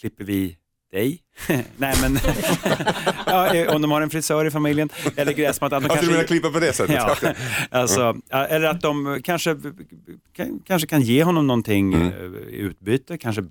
klipper 0.01 0.23
vi 0.23 0.57
dig. 0.91 1.19
Nej 1.77 1.95
men, 2.01 2.17
ja, 3.25 3.53
eh, 3.55 3.75
om 3.75 3.81
de 3.81 3.91
har 3.91 4.01
en 4.01 4.09
frisör 4.09 4.45
i 4.45 4.51
familjen, 4.51 4.89
eller 5.15 5.33
gräsmatta. 5.33 5.77
att 5.77 5.83
de 5.83 5.87
Jag 5.87 5.97
skulle 5.97 6.13
kanske- 6.17 6.33
vilja 6.33 6.41
klippa 6.41 6.49
på 6.51 6.59
det 6.59 6.73
sättet. 6.73 6.95
Ja, 6.95 7.33
alltså, 7.79 8.15
ja, 8.29 8.45
eller 8.45 8.67
att 8.67 8.81
de 8.81 9.19
kanske, 9.23 9.57
kan- 10.35 10.59
kanske 10.65 10.87
kan 10.87 11.01
ge 11.01 11.23
honom 11.23 11.47
någonting 11.47 11.93
Mm. 11.93 12.07
eh, 12.07 12.39
i 12.41 12.57
utbyte, 12.57 13.17
kanske 13.17 13.43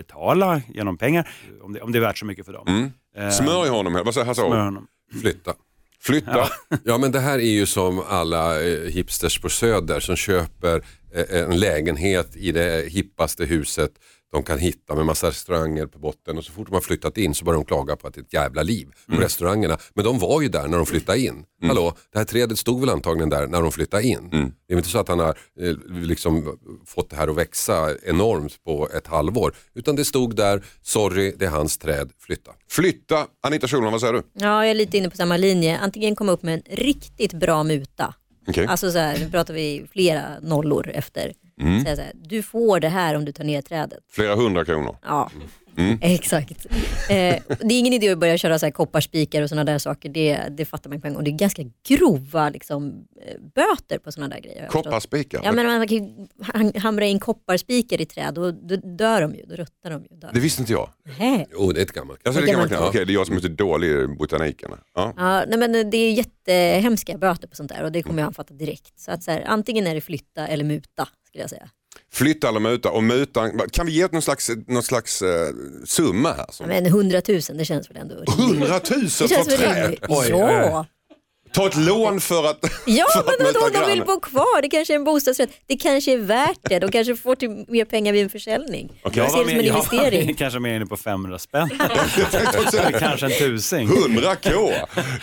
betala 0.00 0.62
genom 0.68 0.98
pengar, 0.98 1.28
om 1.62 1.72
det, 1.72 1.80
om 1.80 1.92
det 1.92 1.98
är 1.98 2.00
värt 2.00 2.18
så 2.18 2.24
mycket 2.26 2.46
för 2.46 2.52
dem. 2.52 2.66
Mm. 2.68 2.92
Eh, 3.16 3.30
Smörj 3.30 3.68
honom, 3.68 3.94
här. 3.94 4.04
vad 4.04 4.14
säger 4.14 4.26
Hasse 4.26 4.42
honom. 4.42 4.86
Flytta. 5.20 5.54
Flytta. 6.00 6.48
Ja 6.84 6.98
men 6.98 7.12
det 7.12 7.20
här 7.20 7.38
är 7.38 7.52
ju 7.52 7.66
som 7.66 8.02
alla 8.08 8.62
eh, 8.62 8.80
hipsters 8.90 9.40
på 9.40 9.48
Söder 9.48 10.00
som 10.00 10.16
köper 10.16 10.84
eh, 11.14 11.42
en 11.42 11.60
lägenhet 11.60 12.36
i 12.36 12.52
det 12.52 12.92
hippaste 12.92 13.44
huset 13.44 13.92
de 14.32 14.42
kan 14.42 14.58
hitta 14.58 14.94
med 14.94 15.06
massa 15.06 15.28
restauranger 15.28 15.86
på 15.86 15.98
botten 15.98 16.38
och 16.38 16.44
så 16.44 16.52
fort 16.52 16.66
de 16.68 16.74
har 16.74 16.80
flyttat 16.80 17.18
in 17.18 17.34
så 17.34 17.44
börjar 17.44 17.56
de 17.58 17.64
klaga 17.64 17.96
på 17.96 18.06
att 18.06 18.14
det 18.14 18.20
är 18.20 18.22
ett 18.22 18.32
jävla 18.32 18.62
liv 18.62 18.88
på 19.06 19.12
Mm. 19.12 19.24
restaurangerna. 19.24 19.78
Men 19.94 20.04
de 20.04 20.18
var 20.18 20.40
ju 20.42 20.48
där 20.48 20.68
när 20.68 20.76
de 20.76 20.86
flyttade 20.86 21.18
in. 21.18 21.44
Hallå, 21.62 21.92
det 22.12 22.18
här 22.18 22.24
trädet 22.24 22.58
stod 22.58 22.80
väl 22.80 22.88
antagligen 22.90 23.28
där 23.30 23.46
när 23.46 23.62
de 23.62 23.72
flyttade 23.72 24.02
in. 24.02 24.28
Mm. 24.32 24.52
Det 24.68 24.74
är 24.74 24.76
inte 24.78 24.88
så 24.90 24.98
att 24.98 25.08
han 25.08 25.18
har 25.18 25.28
eh, 25.60 25.76
liksom 26.02 26.58
fått 26.86 27.10
det 27.10 27.16
här 27.16 27.28
att 27.28 27.36
växa 27.36 27.88
enormt 28.02 28.64
på 28.64 28.88
ett 28.96 29.06
halvår. 29.06 29.54
Utan 29.74 29.96
det 29.96 30.04
stod 30.04 30.36
där, 30.36 30.64
sorry 30.82 31.34
det 31.38 31.44
är 31.44 31.50
hans 31.50 31.78
träd, 31.78 32.10
flytta. 32.18 32.50
Flytta. 32.70 33.26
Anita 33.42 33.68
Schulman, 33.68 33.92
vad 33.92 34.00
säger 34.00 34.12
du? 34.12 34.22
Ja, 34.32 34.46
jag 34.64 34.70
är 34.70 34.74
lite 34.74 34.98
inne 34.98 35.10
på 35.10 35.16
samma 35.16 35.36
linje. 35.36 35.78
Antingen 35.78 36.16
komma 36.16 36.32
upp 36.32 36.42
med 36.42 36.54
en 36.54 36.76
riktigt 36.76 37.32
bra 37.32 37.62
muta. 37.62 38.14
Okej. 38.48 38.66
Alltså 38.66 38.92
så 38.92 38.98
här, 38.98 39.18
nu 39.18 39.30
pratar 39.30 39.54
vi 39.54 39.86
flera 39.92 40.22
nollor 40.42 40.88
efter. 40.94 41.32
Mm. 41.60 41.84
Säga 41.84 41.96
så 41.96 42.02
här, 42.02 42.12
du 42.14 42.42
får 42.42 42.80
det 42.80 42.88
här 42.88 43.14
om 43.14 43.24
du 43.24 43.32
tar 43.32 43.44
ner 43.44 43.62
trädet. 43.62 43.98
Flera 44.10 44.34
hundra 44.34 44.64
kronor. 44.64 44.96
Ja, 45.02 45.30
Mm. 45.76 45.98
exakt. 46.02 46.66
Eh, 47.08 47.36
det 47.60 47.74
är 47.74 47.78
ingen 47.78 47.92
idé 47.92 48.08
att 48.08 48.18
börja 48.18 48.38
köra 48.38 48.58
så 48.58 48.66
här 48.66 48.70
kopparspikar 48.70 49.42
och 49.42 49.48
sådana 49.48 49.72
där 49.72 49.78
saker. 49.78 50.08
Det, 50.08 50.42
det 50.50 50.64
fattar 50.64 50.90
man 50.90 51.00
på 51.00 51.06
en 51.06 51.14
gång. 51.14 51.24
Det 51.24 51.30
är 51.30 51.38
ganska 51.38 51.62
grova 51.88 52.48
liksom, 52.48 53.06
eh, 53.26 53.40
böter 53.54 53.98
på 53.98 54.12
sådana 54.12 54.34
där 54.34 54.42
grejer. 54.42 54.66
Kopparspikar. 54.68 55.40
Ja, 55.44 55.52
men 55.52 55.66
man 55.66 55.88
kan 55.88 55.98
ju 55.98 56.80
hamra 56.80 57.04
in 57.04 57.20
kopparspikar 57.20 58.00
i 58.00 58.06
träd 58.06 58.38
och 58.38 58.54
då 58.54 58.76
dör 58.76 59.20
de 59.20 59.34
ju. 59.34 59.44
Då 59.46 59.54
ruttnar 59.54 59.90
de 59.90 60.02
ju. 60.02 60.16
Dör. 60.16 60.30
Det 60.34 60.40
visste 60.40 60.62
inte 60.62 60.72
jag. 60.72 60.90
Nähä. 61.04 61.46
Jo 61.52 61.72
det 61.72 61.80
är 61.80 61.84
ett 61.84 61.92
gammalt. 61.92 62.20
Alltså, 62.26 62.40
det 62.42 62.52
Det 62.52 62.78
Okej, 62.78 63.06
det 63.06 63.12
är 63.12 63.14
jag 63.14 63.26
som 63.26 63.36
är 63.36 63.40
så 63.40 63.48
dålig 63.48 63.88
i 63.88 64.06
botaniken. 64.06 64.70
Ja. 64.94 65.14
Ja, 65.16 65.44
nej, 65.48 65.58
men 65.58 65.90
det 65.90 65.96
är 65.96 66.12
jättehemska 66.12 67.18
böter 67.18 67.48
på 67.48 67.56
sånt 67.56 67.68
där 67.68 67.84
och 67.84 67.92
det 67.92 68.02
kommer 68.02 68.22
jag 68.22 68.34
fatta 68.36 68.54
direkt. 68.54 69.00
Så 69.00 69.10
att 69.12 69.22
så 69.22 69.30
här, 69.30 69.44
antingen 69.46 69.86
är 69.86 69.94
det 69.94 70.00
flytta 70.00 70.46
eller 70.46 70.64
muta 70.64 71.08
skulle 71.30 71.42
jag 71.42 71.50
säga. 71.50 71.68
Flytta 72.12 72.48
eller 72.48 72.60
muta. 72.60 72.90
Och 72.90 73.04
mutan, 73.04 73.60
kan 73.72 73.86
vi 73.86 73.92
ge 73.92 74.08
någon 74.12 74.22
slags, 74.22 74.50
någon 74.66 74.82
slags 74.82 75.22
eh, 75.22 75.48
summa 75.84 76.32
här? 76.32 76.46
Ja, 76.58 76.66
men 76.66 76.86
100 76.86 77.22
000 77.28 77.40
det 77.54 77.64
känns 77.64 77.90
väl 77.90 77.96
ändå 77.96 78.14
rimligt. 78.14 78.34
hundratusen 78.34 79.28
Det 79.28 79.34
för 79.34 79.44
känns 79.44 79.48
väl 79.48 79.58
träd? 79.58 79.96
ja. 80.30 80.86
Ta 81.52 81.66
ett 81.66 81.76
lån 81.76 82.20
för 82.20 82.50
att, 82.50 82.58
Ja 82.86 83.06
för 83.12 83.24
men 83.38 83.52
vadå, 83.54 83.80
de 83.86 83.90
vill 83.90 84.04
bo 84.04 84.20
kvar, 84.20 84.62
det 84.62 84.68
kanske 84.68 84.94
är 84.94 84.96
en 84.96 85.04
bostadsrätt. 85.04 85.50
Det 85.66 85.76
kanske 85.76 86.12
är 86.12 86.18
värt 86.18 86.58
det, 86.62 86.78
de 86.78 86.90
kanske 86.90 87.16
får 87.16 87.34
till 87.34 87.64
mer 87.68 87.84
pengar 87.84 88.12
vid 88.12 88.22
en 88.22 88.30
försäljning. 88.30 89.00
Okej. 89.02 89.22
Jag 89.22 89.32
ser 89.32 89.38
det 89.38 89.50
som 89.50 89.58
en 89.58 89.64
jag 89.64 89.74
var 89.74 90.34
kanske 90.34 90.60
mer 90.60 90.76
inne 90.76 90.86
på 90.86 90.96
500 90.96 91.38
spän. 91.38 91.68
kanske 92.98 93.26
en 93.26 93.32
tusing. 93.38 93.88
100 93.88 94.36
k. 94.36 94.50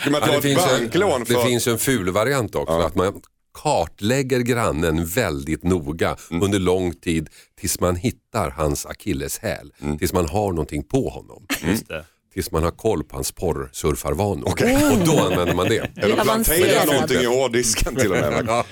Kan 0.02 0.12
man 0.12 0.20
ta 0.20 0.26
Ja, 0.26 0.32
det 0.32 0.36
ett 0.36 0.42
finns, 0.42 0.66
banklån 0.66 1.20
en, 1.20 1.26
för... 1.26 1.34
det 1.34 1.44
finns 1.44 1.66
en 1.66 1.78
ful 1.78 2.10
variant 2.10 2.54
också. 2.54 2.74
Att 2.74 2.94
man 2.94 3.20
kartlägger 3.54 4.40
grannen 4.40 5.06
väldigt 5.06 5.62
noga 5.64 6.16
Mm. 6.30 6.42
under 6.42 6.58
lång 6.58 6.94
tid 6.94 7.28
tills 7.60 7.80
man 7.80 7.96
hittar 7.96 8.50
hans 8.50 8.86
akilleshäl. 8.86 9.72
Mm. 9.82 9.98
Tills 9.98 10.12
man 10.12 10.28
har 10.28 10.52
någonting 10.52 10.82
på 10.82 11.08
honom. 11.08 11.46
Just 11.66 11.88
det. 11.88 12.04
Tills 12.34 12.50
man 12.52 12.62
har 12.62 12.70
koll 12.70 13.04
på 13.04 13.16
hans 13.16 13.32
porrsurfarvanor. 13.32 14.48
Och 14.48 14.58
då 15.06 15.20
använder 15.20 15.54
man 15.54 15.68
det. 15.68 15.90
Eller 15.96 16.14
plantera 16.16 16.22
avancerad. 16.22 16.86
någonting 16.86 17.18
i 17.20 17.24
hårddisken 17.24 17.96
till 17.96 18.12
och 18.12 18.18
med. 18.18 18.44
Ja. 18.48 18.64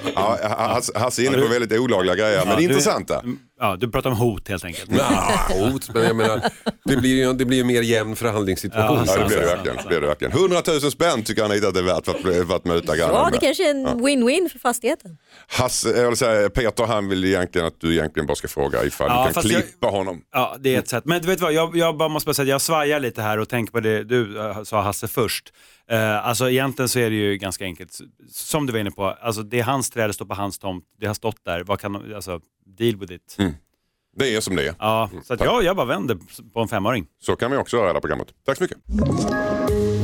Hasse- 0.95 1.23
är 1.23 1.27
inne 1.27 1.39
på 1.39 1.47
väldigt 1.49 1.81
olagliga 1.81 2.15
grejer, 2.17 2.45
men 2.45 2.55
Ja, 2.55 2.61
intressanta. 2.61 3.23
Ja, 3.61 3.77
du 3.81 3.91
pratar 3.91 4.11
om 4.11 4.17
hot 4.17 4.49
helt 4.49 4.65
enkelt. 4.65 4.91
Ja, 4.99 5.33
hot, 5.49 5.95
men 5.95 6.03
jag 6.03 6.17
menar, 6.17 6.41
det 6.85 6.97
blir 6.97 7.15
ju 7.15 7.33
det 7.33 7.45
blir 7.45 7.65
mer 7.65 7.83
jämn 7.83 8.17
förhandlingssituation. 8.17 9.05
Ja, 9.07 9.13
Ja, 9.17 9.23
det 9.23 9.27
blir 9.29 9.37
det 9.41 9.47
verkligen. 9.47 9.77
Det 9.77 9.89
blir 9.89 10.01
det 10.01 10.07
verkligen. 10.07 10.33
100 10.33 10.63
000 10.67 10.81
spänn 10.81 11.23
tycker 11.23 11.45
Anita 11.45 11.69
att 11.69 11.75
det 11.75 11.81
är 11.81 11.85
värt 11.85 12.05
för 12.05 12.13
att, 12.13 12.47
för 12.49 12.57
att 12.57 12.65
muta 12.65 12.97
grannen 12.97 13.15
Ja 13.15 13.31
det 13.33 13.39
kanske 13.39 13.67
är 13.67 13.71
en 13.71 13.87
win-win 13.87 14.49
för 14.49 14.59
fastigheten. 14.59 15.19
Hasse, 15.49 15.89
jag 16.01 16.09
vill 16.09 16.17
säga, 16.17 16.51
Peter 16.51 16.85
han 16.87 17.09
vill 17.09 17.25
egentligen 17.25 17.67
att 17.67 17.81
du 17.81 17.93
egentligen 17.93 18.27
bara 18.27 18.35
ska 18.35 18.49
fråga 18.49 18.85
ifall 18.85 19.09
Ja, 19.11 19.19
du 19.19 19.25
kan 19.25 19.35
fast 19.35 19.49
jag- 19.53 19.63
klippa 19.63 19.87
honom. 19.87 20.21
Ja, 20.33 20.57
det 20.61 20.75
är 20.75 20.79
ett 20.79 20.89
sätt. 20.89 21.05
Men 21.05 21.23
du 21.23 21.29
vet 21.29 21.41
vad, 21.41 21.53
jag, 21.53 21.77
jag 21.77 21.97
bara 21.97 22.09
måste 22.09 22.27
bara 22.27 22.35
säga 22.35 22.45
att 22.45 22.49
jag 22.49 22.61
svajar 22.61 23.01
lite 23.01 23.23
här 23.23 23.39
och 23.39 23.49
tänker 23.49 23.73
på 23.73 23.81
det 23.81 24.05
du 24.05 24.39
eh, 24.41 24.63
sa 24.63 24.81
Hasse 24.83 25.09
först. 25.09 25.53
Eh, 25.91 26.27
alltså 26.27 26.51
egentligen 26.51 26.89
så 26.89 26.99
är 26.99 27.11
det 27.11 27.17
ju 27.17 27.37
ganska 27.37 27.65
enkelt. 27.65 27.99
Som 28.31 28.67
du 28.67 28.73
var 28.73 28.81
inne 28.81 28.91
på, 28.91 29.05
alltså 29.05 29.43
det 29.43 29.59
är 29.59 29.65
hans 29.65 29.91
träd, 29.91 30.09
det 30.09 30.15
står 30.15 30.27
på 30.27 30.35
hans 30.35 30.59
tomt, 30.59 30.85
det 31.01 31.07
har 31.07 31.15
stått 31.15 31.45
där. 31.45 31.65
Vad 31.65 31.81
kan 31.81 32.15
alltså 32.15 32.41
deal 32.79 32.97
with 32.97 33.13
it. 33.13 33.37
Det 34.17 34.37
är 34.37 34.41
som 34.41 34.57
det 34.57 34.69
är. 34.69 34.75
Ja, 34.79 35.11
så 35.25 35.35
att 35.35 35.41
jag, 35.41 35.65
jag 35.65 35.77
bara 35.77 35.87
vänder 35.87 36.19
på 36.53 36.61
en 36.61 36.69
femöring. 36.69 37.07
Så 37.21 37.37
kan 37.37 37.51
vi 37.51 37.57
också 37.57 37.77
göra 37.77 37.87
det 37.87 37.93
här 37.93 38.01
programmet. 38.01 38.29
Tack 38.47 38.57
så 38.57 38.63
mycket. 38.63 38.79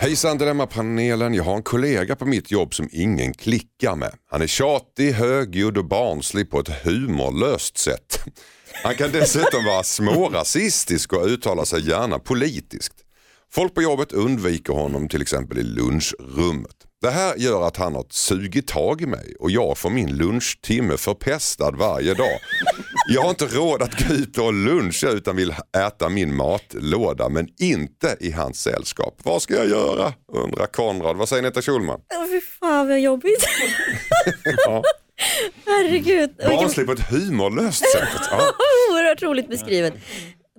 Hejsan 0.00 0.38
Dilemmapanelen, 0.38 1.34
jag 1.34 1.44
har 1.44 1.56
en 1.56 1.62
kollega 1.62 2.16
på 2.16 2.26
mitt 2.26 2.50
jobb 2.50 2.74
som 2.74 2.88
ingen 2.92 3.34
klickar 3.34 3.96
med. 3.96 4.14
Han 4.30 4.42
är 4.42 4.46
tjatig, 4.46 5.12
högljudd 5.12 5.78
och 5.78 5.84
barnslig 5.84 6.50
på 6.50 6.60
ett 6.60 6.84
humorlöst 6.84 7.78
sätt. 7.78 8.18
Han 8.84 8.94
kan 8.94 9.12
dessutom 9.12 9.64
vara 9.64 9.82
smårasistisk 9.82 11.12
och 11.12 11.26
uttala 11.26 11.64
sig 11.64 11.88
gärna 11.88 12.18
politiskt. 12.18 12.92
Folk 13.52 13.74
på 13.74 13.82
jobbet 13.82 14.12
undviker 14.12 14.72
honom 14.72 15.08
till 15.08 15.22
exempel 15.22 15.58
i 15.58 15.62
lunchrummet. 15.62 16.76
Det 17.02 17.10
här 17.10 17.34
gör 17.36 17.66
att 17.66 17.76
han 17.76 17.94
har 17.94 18.06
sugit 18.10 18.66
tag 18.66 19.02
i 19.02 19.06
mig 19.06 19.34
och 19.38 19.50
jag 19.50 19.78
får 19.78 19.90
min 19.90 20.16
lunchtimme 20.16 20.96
förpestad 20.96 21.70
varje 21.76 22.14
dag. 22.14 22.40
Jag 23.12 23.22
har 23.22 23.30
inte 23.30 23.46
råd 23.46 23.82
att 23.82 24.08
gå 24.08 24.14
ut 24.14 24.38
och 24.38 24.52
luncha 24.52 25.08
utan 25.10 25.36
vill 25.36 25.54
äta 25.86 26.08
min 26.08 26.36
matlåda 26.36 27.28
men 27.28 27.48
inte 27.58 28.16
i 28.20 28.30
hans 28.30 28.60
sällskap. 28.62 29.18
Vad 29.22 29.42
ska 29.42 29.54
jag 29.54 29.68
göra? 29.68 30.12
undrar 30.32 30.66
Konrad. 30.66 31.16
Vad 31.16 31.28
säger 31.28 31.42
Netta 31.42 31.62
Schulman? 31.62 32.00
Åh 32.14 32.26
fy 32.30 32.40
fan 32.40 32.88
vad 32.88 33.00
jobbigt. 33.00 33.46
Ja. 34.66 34.82
Herregud. 35.66 36.30
Barnslig 36.36 36.86
på 36.86 36.92
ett 36.92 37.10
humorlöst 37.10 37.78
sätt. 37.92 38.08
Ja. 38.30 38.52
Oerhört 38.92 39.22
roligt 39.22 39.48
beskrivet. 39.48 39.94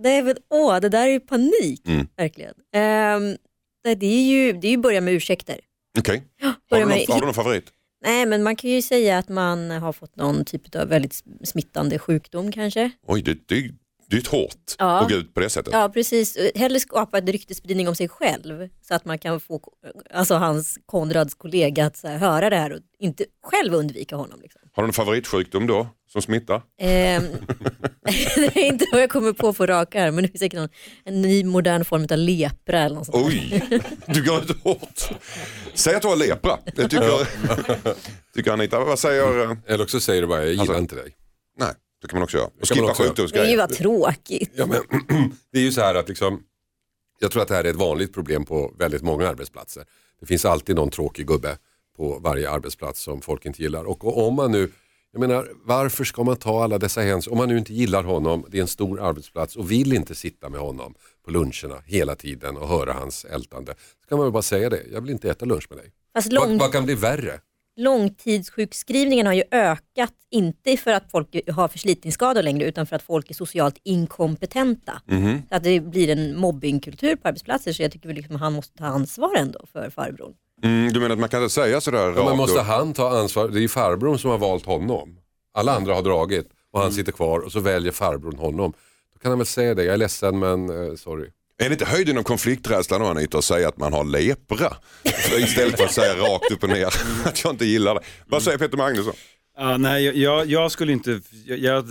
Det 0.04 0.10
är 0.10 0.22
väl, 0.24 0.38
åh, 0.54 0.80
det 0.80 0.90
där 0.90 1.02
är 1.08 1.12
ju 1.12 1.20
panik, 1.20 1.82
Mm. 1.88 2.08
verkligen. 2.18 2.54
Ehm, 2.76 3.36
det, 3.84 4.06
är 4.06 4.24
ju 4.24 4.54
det 4.54 4.68
är 4.68 4.72
ju 4.72 4.78
börja 4.78 5.02
med 5.02 5.14
ursäkter. 5.14 5.60
Okej, 6.00 6.24
har, 6.42 6.80
du 6.80 6.86
med, 6.86 6.98
någon- 6.98 7.14
har 7.14 7.20
du 7.20 7.26
någon 7.26 7.34
favorit? 7.34 7.64
Nej, 8.04 8.26
men 8.26 8.44
man 8.44 8.56
kan 8.56 8.70
ju 8.70 8.82
säga 8.82 9.18
att 9.18 9.30
man 9.30 9.72
har 9.72 9.94
fått 9.94 10.16
någon 10.16 10.46
typ 10.46 10.76
av 10.76 10.88
väldigt 10.88 11.24
smittande 11.44 12.00
sjukdom 12.00 12.52
kanske. 12.52 12.92
Oj, 13.08 13.22
det, 13.22 13.34
det, 13.34 13.72
Det 14.08 14.18
är 14.18 14.22
ju 14.22 14.30
hårt 14.30 14.76
Ja. 14.78 15.00
att 15.00 15.10
gå 15.10 15.16
ut 15.16 15.34
på 15.34 15.40
det 15.40 15.50
sättet. 15.50 15.74
Ja 15.74 15.90
precis, 15.94 16.38
hellre 16.56 16.80
skapa 16.80 17.18
ett 17.18 17.30
ryktesspridning 17.30 17.88
om 17.88 17.96
sig 17.96 18.08
själv 18.10 18.70
så 18.82 18.94
att 18.96 19.06
man 19.06 19.18
kan 19.20 19.40
få 19.40 19.62
alltså, 20.14 20.36
hans 20.36 20.80
Konrads 20.86 21.34
kollega 21.36 21.86
att 21.86 22.04
här, 22.04 22.18
höra 22.18 22.50
det 22.50 22.56
här 22.56 22.74
och 22.74 22.80
inte 23.00 23.26
själv 23.44 23.74
undvika 23.74 24.16
honom. 24.16 24.42
Liksom. 24.42 24.62
Har 24.74 24.84
du 24.84 24.88
någon 24.88 24.94
favoritsjukdom 24.94 25.68
då 25.68 25.88
som 26.12 26.22
smittar? 26.22 26.62
Ehm, 26.82 27.24
det 28.36 28.56
är 28.56 28.66
inte 28.66 28.86
vad 28.92 29.02
jag 29.02 29.10
kommer 29.10 29.34
på 29.34 29.54
på 29.54 29.66
rak 29.66 29.96
arm 29.96 30.16
men 30.16 30.24
det 30.24 30.34
är 30.36 30.38
säkert 30.38 30.60
någon, 30.60 30.70
en 31.06 31.22
ny 31.22 31.44
modern 31.44 31.86
form 31.86 32.08
av 32.12 32.18
lepra 32.18 32.80
eller 32.80 32.96
något 32.96 33.06
sånt. 33.06 33.28
Oj, 33.28 33.64
du 34.08 34.24
går 34.26 34.38
ut 34.44 34.64
hårt. 34.64 35.10
Säg 35.74 35.96
att 35.96 36.02
du 36.02 36.08
har 36.08 36.16
lepra. 36.16 36.60
Det 36.66 36.72
tycker, 36.88 37.28
tycker 38.36 38.52
Anita. 38.52 38.80
Vad 38.80 39.00
säger... 39.00 39.44
eh, 39.52 39.58
Eller 39.66 39.84
också 39.84 40.00
säger 40.00 40.22
du 40.22 40.28
bara, 40.28 40.40
jag 40.40 40.50
gillar 40.50 40.62
Alltså- 40.64 40.78
inte 40.80 40.96
dig. 40.96 41.16
Nej, 41.58 41.74
det 42.02 42.08
kan 42.08 42.18
man 42.20 42.24
också 42.24 42.38
göra. 42.38 42.48
Och 42.62 42.68
skippa 42.68 42.82
göra. 42.82 42.94
Det 42.94 43.00
är 43.00 43.04
ju 43.04 43.08
sjukdomsgrejer. 43.10 43.58
bara 43.58 43.68
tråkigt. 43.68 44.52
Ja, 44.56 44.66
men, 44.66 44.82
det 45.52 45.60
är 45.60 45.64
ju 45.64 45.72
så 45.72 45.82
här 45.82 45.96
att 45.96 46.10
liksom, 46.10 46.44
jag 47.20 47.32
tror 47.32 47.42
att 47.42 47.48
det 47.48 47.56
här 47.56 47.64
är 47.64 47.70
ett 47.70 47.76
vanligt 47.76 48.14
problem 48.14 48.46
på 48.46 48.74
väldigt 48.80 49.02
många 49.02 49.28
arbetsplatser. 49.30 49.84
Det 50.20 50.26
finns 50.26 50.46
alltid 50.46 50.76
någon 50.76 50.90
tråkig 50.90 51.28
gubbe 51.28 51.58
på 51.98 52.20
varje 52.20 52.50
arbetsplats 52.50 53.02
som 53.02 53.22
folk 53.22 53.46
inte 53.46 53.62
gillar. 53.62 53.84
Och, 53.84 54.06
och 54.06 54.28
om 54.28 54.34
man 54.36 54.52
nu, 54.52 54.72
jag 55.12 55.20
menar 55.20 55.48
varför 55.66 56.04
ska 56.04 56.24
man 56.24 56.36
ta 56.36 56.64
alla 56.64 56.78
dessa 56.78 57.02
hänsyn? 57.02 57.32
Om 57.32 57.38
man 57.38 57.50
nu 57.50 57.58
inte 57.58 57.74
gillar 57.74 58.04
honom, 58.04 58.46
det 58.50 58.58
är 58.58 58.62
en 58.62 58.68
stor 58.68 59.02
arbetsplats 59.02 59.56
och 59.56 59.72
vill 59.72 59.94
inte 59.94 60.16
sitta 60.16 60.50
med 60.50 60.60
honom 60.60 60.94
på 61.26 61.32
luncherna 61.32 61.82
hela 61.86 62.16
tiden 62.16 62.58
och 62.58 62.68
höra 62.68 62.94
hans 62.94 63.26
ältande. 63.26 63.74
Så 64.02 64.08
kan 64.10 64.18
man 64.18 64.26
väl 64.26 64.34
bara 64.34 64.42
säga 64.44 64.70
det, 64.70 64.82
jag 64.94 65.02
vill 65.02 65.10
inte 65.12 65.30
äta 65.30 65.46
lunch 65.46 65.66
med 65.70 65.78
dig. 65.80 65.92
Fast 66.14 66.34
Vad, 66.34 66.50
lång, 66.50 66.58
vad 66.58 66.72
kan 66.72 66.86
bli 66.86 66.96
värre? 66.96 67.40
långtidssjukskrivningen 67.76 69.26
har 69.26 69.34
ju 69.34 69.44
ökat, 69.52 70.14
inte 70.32 70.78
för 70.78 70.92
att 70.92 71.12
folk 71.12 71.50
har 71.50 71.68
förslitningsskador 71.68 72.44
längre 72.44 72.66
utan 72.66 72.86
för 72.86 72.96
att 72.96 73.02
folk 73.04 73.30
är 73.30 73.34
socialt 73.34 73.78
inkompetenta. 73.84 75.02
Mhm. 75.06 75.42
Så 75.50 75.56
att 75.56 75.64
det 75.64 75.80
blir 75.80 76.10
en 76.10 76.38
mobbingkultur 76.38 77.16
på 77.16 77.28
arbetsplatser 77.28 77.74
så 77.74 77.82
jag 77.82 77.92
tycker 77.92 78.08
väl 78.08 78.16
liksom 78.16 78.36
han 78.36 78.54
måste 78.54 78.78
ta 78.78 78.86
ansvar 78.86 79.36
ändå 79.36 79.66
för 79.72 79.90
farbrorn. 79.90 80.34
Mm, 80.64 80.94
du 80.94 81.00
menar 81.00 81.14
att 81.14 81.20
man 81.20 81.30
kan 81.30 81.44
inte 81.44 81.54
säga 81.54 81.82
sådär 81.82 82.00
Ja, 82.00 82.12
men 82.16 82.26
rakt 82.26 82.38
måste 82.38 82.62
han 82.62 82.94
ta 82.94 83.20
ansvar? 83.20 83.48
Det 83.48 83.60
är 83.60 83.62
ju 83.62 83.68
farbrorn 83.70 84.20
som 84.20 84.30
har 84.32 84.38
valt 84.38 84.66
honom. 84.66 85.18
Alla 85.54 85.76
andra 85.76 85.94
har 85.94 86.02
dragit 86.02 86.50
och 86.74 86.82
han 86.82 86.92
sitter 86.92 87.12
kvar 87.12 87.40
och 87.40 87.52
så 87.52 87.60
väljer 87.60 87.92
farbrorn 87.92 88.38
honom. 88.38 88.74
Då 89.14 89.20
kan 89.20 89.32
han 89.32 89.38
väl 89.40 89.48
säga 89.48 89.74
det, 89.76 89.84
jag 89.84 89.94
är 89.94 89.98
ledsen 89.98 90.40
men 90.40 90.70
eh, 90.90 90.96
sorry. 90.96 91.30
Är 91.58 91.70
det 91.70 91.72
inte 91.74 91.86
höjden 91.86 92.18
av 92.18 92.24
konflikträdsla 92.24 93.00
då 93.00 93.06
Anita 93.06 93.38
att 93.38 93.44
säga 93.44 93.68
att 93.68 93.78
man 93.78 93.94
har 93.94 94.04
lepra? 94.04 94.74
Istället 95.38 95.78
för 95.78 95.84
att 95.86 95.92
säga 95.92 96.14
rakt 96.16 96.52
upp 96.52 96.64
och 96.64 96.70
ner 96.70 96.86
att 97.26 97.44
jag 97.44 97.54
inte 97.54 97.66
gillar 97.66 97.96
det. 97.96 98.02
Vad 98.28 98.44
säger 98.44 98.58
Peter 98.58 98.78
Magnusson? 98.78 99.14
Ja, 99.58 99.78
nej, 99.78 100.22
jag- 100.22 100.46
jag, 100.46 100.72
skulle 100.72 100.92
inte, 100.92 101.22
jag, 101.46 101.58
jag 101.60 101.86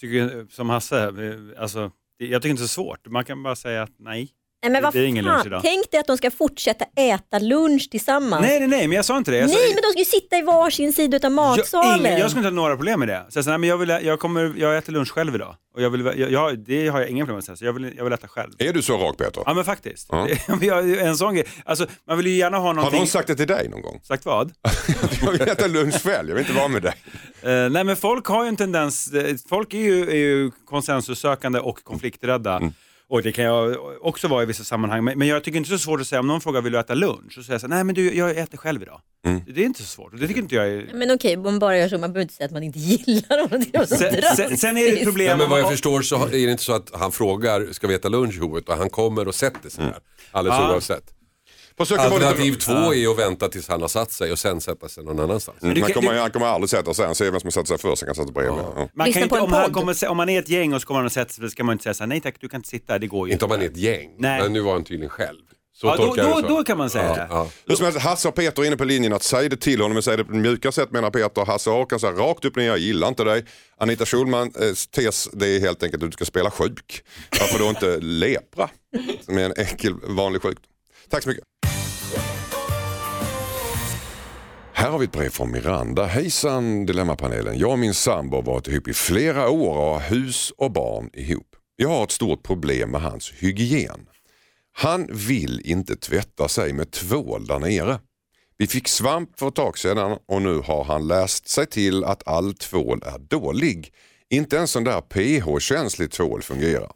tycker 0.00 0.46
som 0.54 0.70
Hasse, 0.70 1.02
eh, 1.04 1.62
alltså, 1.62 1.90
jag 2.18 2.42
tycker 2.42 2.50
inte 2.50 2.62
det 2.62 2.64
är 2.64 2.68
så 2.68 2.74
svårt. 2.74 3.06
Man 3.06 3.24
kan 3.24 3.42
bara 3.42 3.56
säga 3.56 3.82
att 3.82 3.90
nej. 3.98 4.28
Nej, 4.62 4.70
men 4.72 4.82
vad 4.82 4.92
Det 4.92 4.98
är 5.00 5.04
ingen 5.04 5.24
lunch 5.24 5.36
fan, 5.38 5.46
idag. 5.46 5.60
tänk 5.64 5.90
dig 5.90 6.00
att 6.00 6.06
de 6.06 6.16
ska 6.16 6.30
fortsätta 6.30 6.84
äta 6.96 7.38
lunch 7.38 7.88
tillsammans. 7.90 8.42
Nej, 8.42 8.58
nej, 8.58 8.68
nej, 8.68 8.88
men 8.88 8.96
jag 8.96 9.04
sa 9.04 9.16
inte 9.16 9.30
det. 9.30 9.36
Jag 9.36 9.50
sa, 9.50 9.56
Nej, 9.56 9.68
men 9.74 9.82
de 9.82 9.88
ska 9.88 9.98
ju 9.98 10.04
sitta 10.20 10.36
i 10.38 10.42
varsin 10.42 10.92
sida 10.92 11.16
av 11.16 11.22
jag, 11.22 11.32
matsalen. 11.32 12.06
ingen, 12.06 12.18
jag 12.18 12.30
skulle 12.30 12.40
inte 12.48 12.56
ha 12.56 12.62
några 12.62 12.76
problem 12.76 12.98
med 12.98 13.08
det. 13.08 13.26
Så 13.28 13.38
jag, 13.38 13.44
sa, 13.44 13.50
nej, 13.50 13.58
men 13.58 13.68
jag, 13.68 13.76
vill, 13.76 13.88
jag, 13.88 14.20
kommer, 14.20 14.54
jag 14.56 14.76
äter 14.76 14.92
lunch 14.92 15.10
själv 15.10 15.34
idag. 15.34 15.56
Och 15.74 15.82
jag 15.82 15.90
vill, 15.90 16.00
jag, 16.16 16.32
jag, 16.32 16.58
det 16.58 16.88
har 16.88 17.00
jag 17.00 17.08
inga 17.08 17.24
problem 17.24 17.42
med. 17.48 17.58
Så 17.58 17.64
jag 17.64 17.72
vill, 17.72 17.94
jag 17.96 18.04
vill 18.04 18.12
äta 18.12 18.28
själv. 18.28 18.52
Är 18.58 18.72
du 18.72 18.82
så 18.82 18.96
rak 18.96 19.16
Peter? 19.18 19.42
Ja 19.46 19.54
men 19.54 19.64
faktiskt. 19.64 20.08
Ja. 20.10 20.28
Jag, 20.60 20.98
en 20.98 21.16
sån 21.16 21.34
grej. 21.34 21.46
Alltså, 21.64 21.86
man 22.08 22.16
vill 22.16 22.26
ju 22.26 22.32
gärna 22.36 22.56
ha 22.58 22.66
Har 22.66 22.74
någonting... 22.74 22.98
någon 22.98 23.06
sagt 23.06 23.26
det 23.28 23.34
till 23.34 23.46
dig 23.46 23.68
någon 23.68 23.82
gång? 23.82 24.00
Sagt 24.02 24.24
vad? 24.26 24.52
Jag 25.22 25.30
vill 25.32 25.40
äta 25.40 25.66
lunch 25.66 26.02
själv, 26.02 26.28
jag 26.28 26.36
vill 26.36 26.44
inte 26.44 26.58
vara 26.58 26.68
med 26.68 26.82
dig. 26.82 26.94
Eh, 27.44 27.70
nej 27.70 27.84
men 27.84 27.96
folk 27.96 28.26
har 28.26 28.42
ju 28.44 28.48
en 28.48 28.56
tendens, 28.56 29.12
eh, 29.12 29.36
folk 29.48 29.74
är 29.74 29.78
ju, 29.78 30.10
är 30.10 30.14
ju 30.16 30.50
konsensussökande 30.64 31.58
och 31.58 31.84
konflikträdda. 31.84 32.60
Och 33.12 33.22
det 33.22 33.32
kan 33.32 33.44
jag 33.44 33.76
också 34.00 34.28
vara 34.28 34.42
i 34.42 34.46
vissa 34.46 34.64
sammanhang. 34.64 35.04
Men, 35.04 35.18
men 35.18 35.28
jag 35.28 35.44
tycker 35.44 35.58
inte 35.58 35.70
det 35.70 35.74
är 35.74 35.78
så 35.78 35.84
svårt 35.84 36.00
att 36.00 36.06
säga, 36.06 36.20
om 36.20 36.26
någon 36.26 36.40
frågar 36.40 36.60
vill 36.62 36.72
du 36.72 36.78
äta 36.78 36.94
lunch? 36.94 37.32
Så 37.34 37.42
säger 37.42 37.54
jag 37.54 37.60
så 37.60 37.66
här, 37.66 37.74
nej 37.74 37.84
men 37.84 37.94
du, 37.94 38.14
jag 38.14 38.38
äter 38.38 38.58
själv 38.58 38.82
idag. 38.82 39.00
Mm. 39.26 39.40
Det 39.46 39.60
är 39.60 39.64
inte 39.64 39.82
så 39.82 39.88
svårt. 39.88 40.12
Och 40.12 40.18
Det 40.18 40.28
tycker 40.28 40.40
inte 40.40 40.54
jag 40.54 40.68
är... 40.68 40.90
Men 40.94 41.10
okej, 41.10 41.36
man 41.36 41.58
bara 41.58 41.78
gör 41.78 41.88
så, 41.88 41.98
man 41.98 42.12
behöver 42.12 42.22
inte 42.22 42.34
säga 42.34 42.46
att 42.46 42.52
man 42.52 42.62
inte 42.62 42.78
gillar 42.78 43.48
honom. 43.48 43.86
Sen, 43.86 44.22
sen, 44.36 44.56
sen 44.56 44.76
är 44.76 44.82
det 44.82 44.98
ett 44.98 45.04
problem... 45.04 45.28
Ja, 45.28 45.36
men 45.36 45.50
vad 45.50 45.60
jag 45.60 45.70
förstår 45.70 46.02
så 46.02 46.26
är 46.26 46.30
det 46.30 46.50
inte 46.50 46.62
så 46.62 46.72
att 46.72 46.90
han 46.92 47.12
frågar, 47.12 47.68
ska 47.72 47.86
vi 47.86 47.94
äta 47.94 48.08
lunch 48.08 48.34
ihop? 48.34 48.58
Utan 48.58 48.78
han 48.78 48.90
kommer 48.90 49.28
och 49.28 49.34
sätter 49.34 49.70
sig 49.70 49.84
där. 49.84 49.98
Alldeles 50.32 50.58
Ja. 50.58 50.72
oavsett. 50.72 51.04
Alternativ 51.78 52.54
två 52.54 52.94
är 52.94 53.10
att 53.10 53.18
vänta 53.18 53.48
tills 53.48 53.68
han 53.68 53.80
har 53.80 53.88
satt 53.88 54.12
sig 54.12 54.32
och 54.32 54.38
sen 54.38 54.60
sätta 54.60 54.88
sig 54.88 55.04
någon 55.04 55.20
annanstans. 55.20 55.62
Mm, 55.62 55.82
Han 55.82 55.92
kan- 55.92 56.02
kommer, 56.02 56.14
du- 56.14 56.20
han 56.20 56.30
kommer 56.30 56.46
aldrig 56.46 56.70
sätta 56.70 56.94
sig, 56.94 57.06
han 57.06 57.14
ser 57.14 57.30
vem 57.30 57.40
som 57.40 57.50
sätter 57.52 57.66
sig 57.66 57.78
först, 57.78 58.02
han 58.02 58.06
kan 58.06 58.14
sätta 58.14 58.26
sig 58.26 58.32
bredvid. 58.34 58.60
Ja. 58.76 58.88
Man 58.94 59.12
kan 59.12 59.28
på 59.28 59.36
inte, 59.36 59.40
om, 59.40 59.52
han 59.52 59.72
kommer, 59.72 60.08
om 60.08 60.16
man 60.16 60.28
är 60.28 60.38
ett 60.38 60.48
gäng 60.48 60.74
och 60.74 60.80
så 60.80 60.86
kommer 60.86 60.98
han 61.00 61.06
och 61.06 61.12
sätter 61.12 61.32
sig, 61.34 61.44
så 61.44 61.50
ska 61.50 61.64
man 61.64 61.72
inte 61.72 61.82
säga 61.82 61.94
så 61.94 62.02
här, 62.02 62.08
nej 62.08 62.20
tack 62.20 62.34
du 62.40 62.48
kan 62.48 62.58
inte 62.58 62.68
sitta 62.68 62.98
det 62.98 63.06
går 63.06 63.26
ju 63.28 63.32
Inte 63.32 63.44
om 63.44 63.48
man 63.48 63.62
är 63.62 63.66
ett 63.66 63.76
gäng. 63.76 64.10
Nej. 64.18 64.42
Men 64.42 64.52
nu 64.52 64.60
var 64.60 64.72
han 64.72 64.84
tydligen 64.84 65.10
själv. 65.10 65.38
Så 65.74 65.86
Ja, 65.86 65.96
då, 65.96 66.14
då, 66.14 66.48
då 66.48 66.64
kan 66.64 66.78
man 66.78 66.90
säga 66.90 67.04
ja, 67.08 67.14
det. 67.14 67.26
Ja. 67.30 67.48
Hur 67.66 67.74
som 67.74 67.84
helst, 67.84 68.00
Hasse 68.00 68.28
och 68.28 68.34
Peter 68.34 68.62
är 68.62 68.66
inne 68.66 68.76
på 68.76 68.84
linjen 68.84 69.12
att 69.12 69.22
säga 69.22 69.48
det 69.48 69.56
till 69.56 69.80
honom, 69.80 69.92
men 69.92 70.02
säg 70.02 70.16
det 70.16 70.24
på 70.24 70.32
ett 70.32 70.38
mjuka 70.38 70.72
sätt 70.72 70.90
menar 70.90 71.10
Peter. 71.10 71.44
Hasse 71.46 71.70
Hakan 71.70 72.00
säger 72.00 72.14
rakt 72.14 72.44
upp 72.44 72.56
ner, 72.56 72.64
jag 72.66 72.78
gillar 72.78 73.08
inte 73.08 73.24
dig. 73.24 73.44
Anita 73.76 74.06
Schulman 74.06 74.52
eh, 74.60 74.72
tes, 74.94 75.28
det 75.32 75.48
är 75.48 75.60
helt 75.60 75.82
enkelt 75.82 76.02
att 76.02 76.08
du 76.10 76.12
ska 76.12 76.24
spela 76.24 76.50
sjuk. 76.50 77.02
Varför 77.40 77.58
då 77.58 77.68
inte 77.68 77.98
lepra? 78.00 78.70
Som 79.24 79.38
är 79.38 79.44
en 79.44 79.52
enkel 79.56 79.94
vanlig 80.02 80.42
sjukdom. 80.42 80.64
Tack 81.10 81.22
så 81.22 81.28
mycket. 81.28 81.44
Här 84.82 84.90
har 84.90 84.98
vi 84.98 85.04
ett 85.04 85.12
brev 85.12 85.30
från 85.30 85.50
Miranda. 85.50 86.04
Hejsan 86.04 86.86
Dilemmapanelen. 86.86 87.58
Jag 87.58 87.70
och 87.70 87.78
min 87.78 87.94
sambo 87.94 88.36
har 88.36 88.42
varit 88.42 88.68
ihop 88.68 88.88
i 88.88 88.94
flera 88.94 89.50
år 89.50 89.76
och 89.76 89.84
har 89.84 90.00
hus 90.00 90.52
och 90.58 90.72
barn 90.72 91.10
ihop. 91.12 91.56
Jag 91.76 91.88
har 91.88 92.04
ett 92.04 92.10
stort 92.10 92.42
problem 92.42 92.90
med 92.90 93.00
hans 93.00 93.32
hygien. 93.32 94.06
Han 94.72 95.08
vill 95.12 95.60
inte 95.64 95.96
tvätta 95.96 96.48
sig 96.48 96.72
med 96.72 96.90
tvål 96.90 97.46
där 97.46 97.58
nere. 97.58 98.00
Vi 98.58 98.66
fick 98.66 98.88
svamp 98.88 99.38
för 99.38 99.48
ett 99.48 99.54
tag 99.54 99.78
sedan 99.78 100.18
och 100.28 100.42
nu 100.42 100.58
har 100.58 100.84
han 100.84 101.08
läst 101.08 101.48
sig 101.48 101.66
till 101.66 102.04
att 102.04 102.28
all 102.28 102.54
tvål 102.54 103.02
är 103.02 103.18
dålig. 103.18 103.92
Inte 104.30 104.58
en 104.58 104.68
sån 104.68 104.84
där 104.84 105.00
pH-känslig 105.00 106.10
tvål 106.10 106.42
fungerar. 106.42 106.92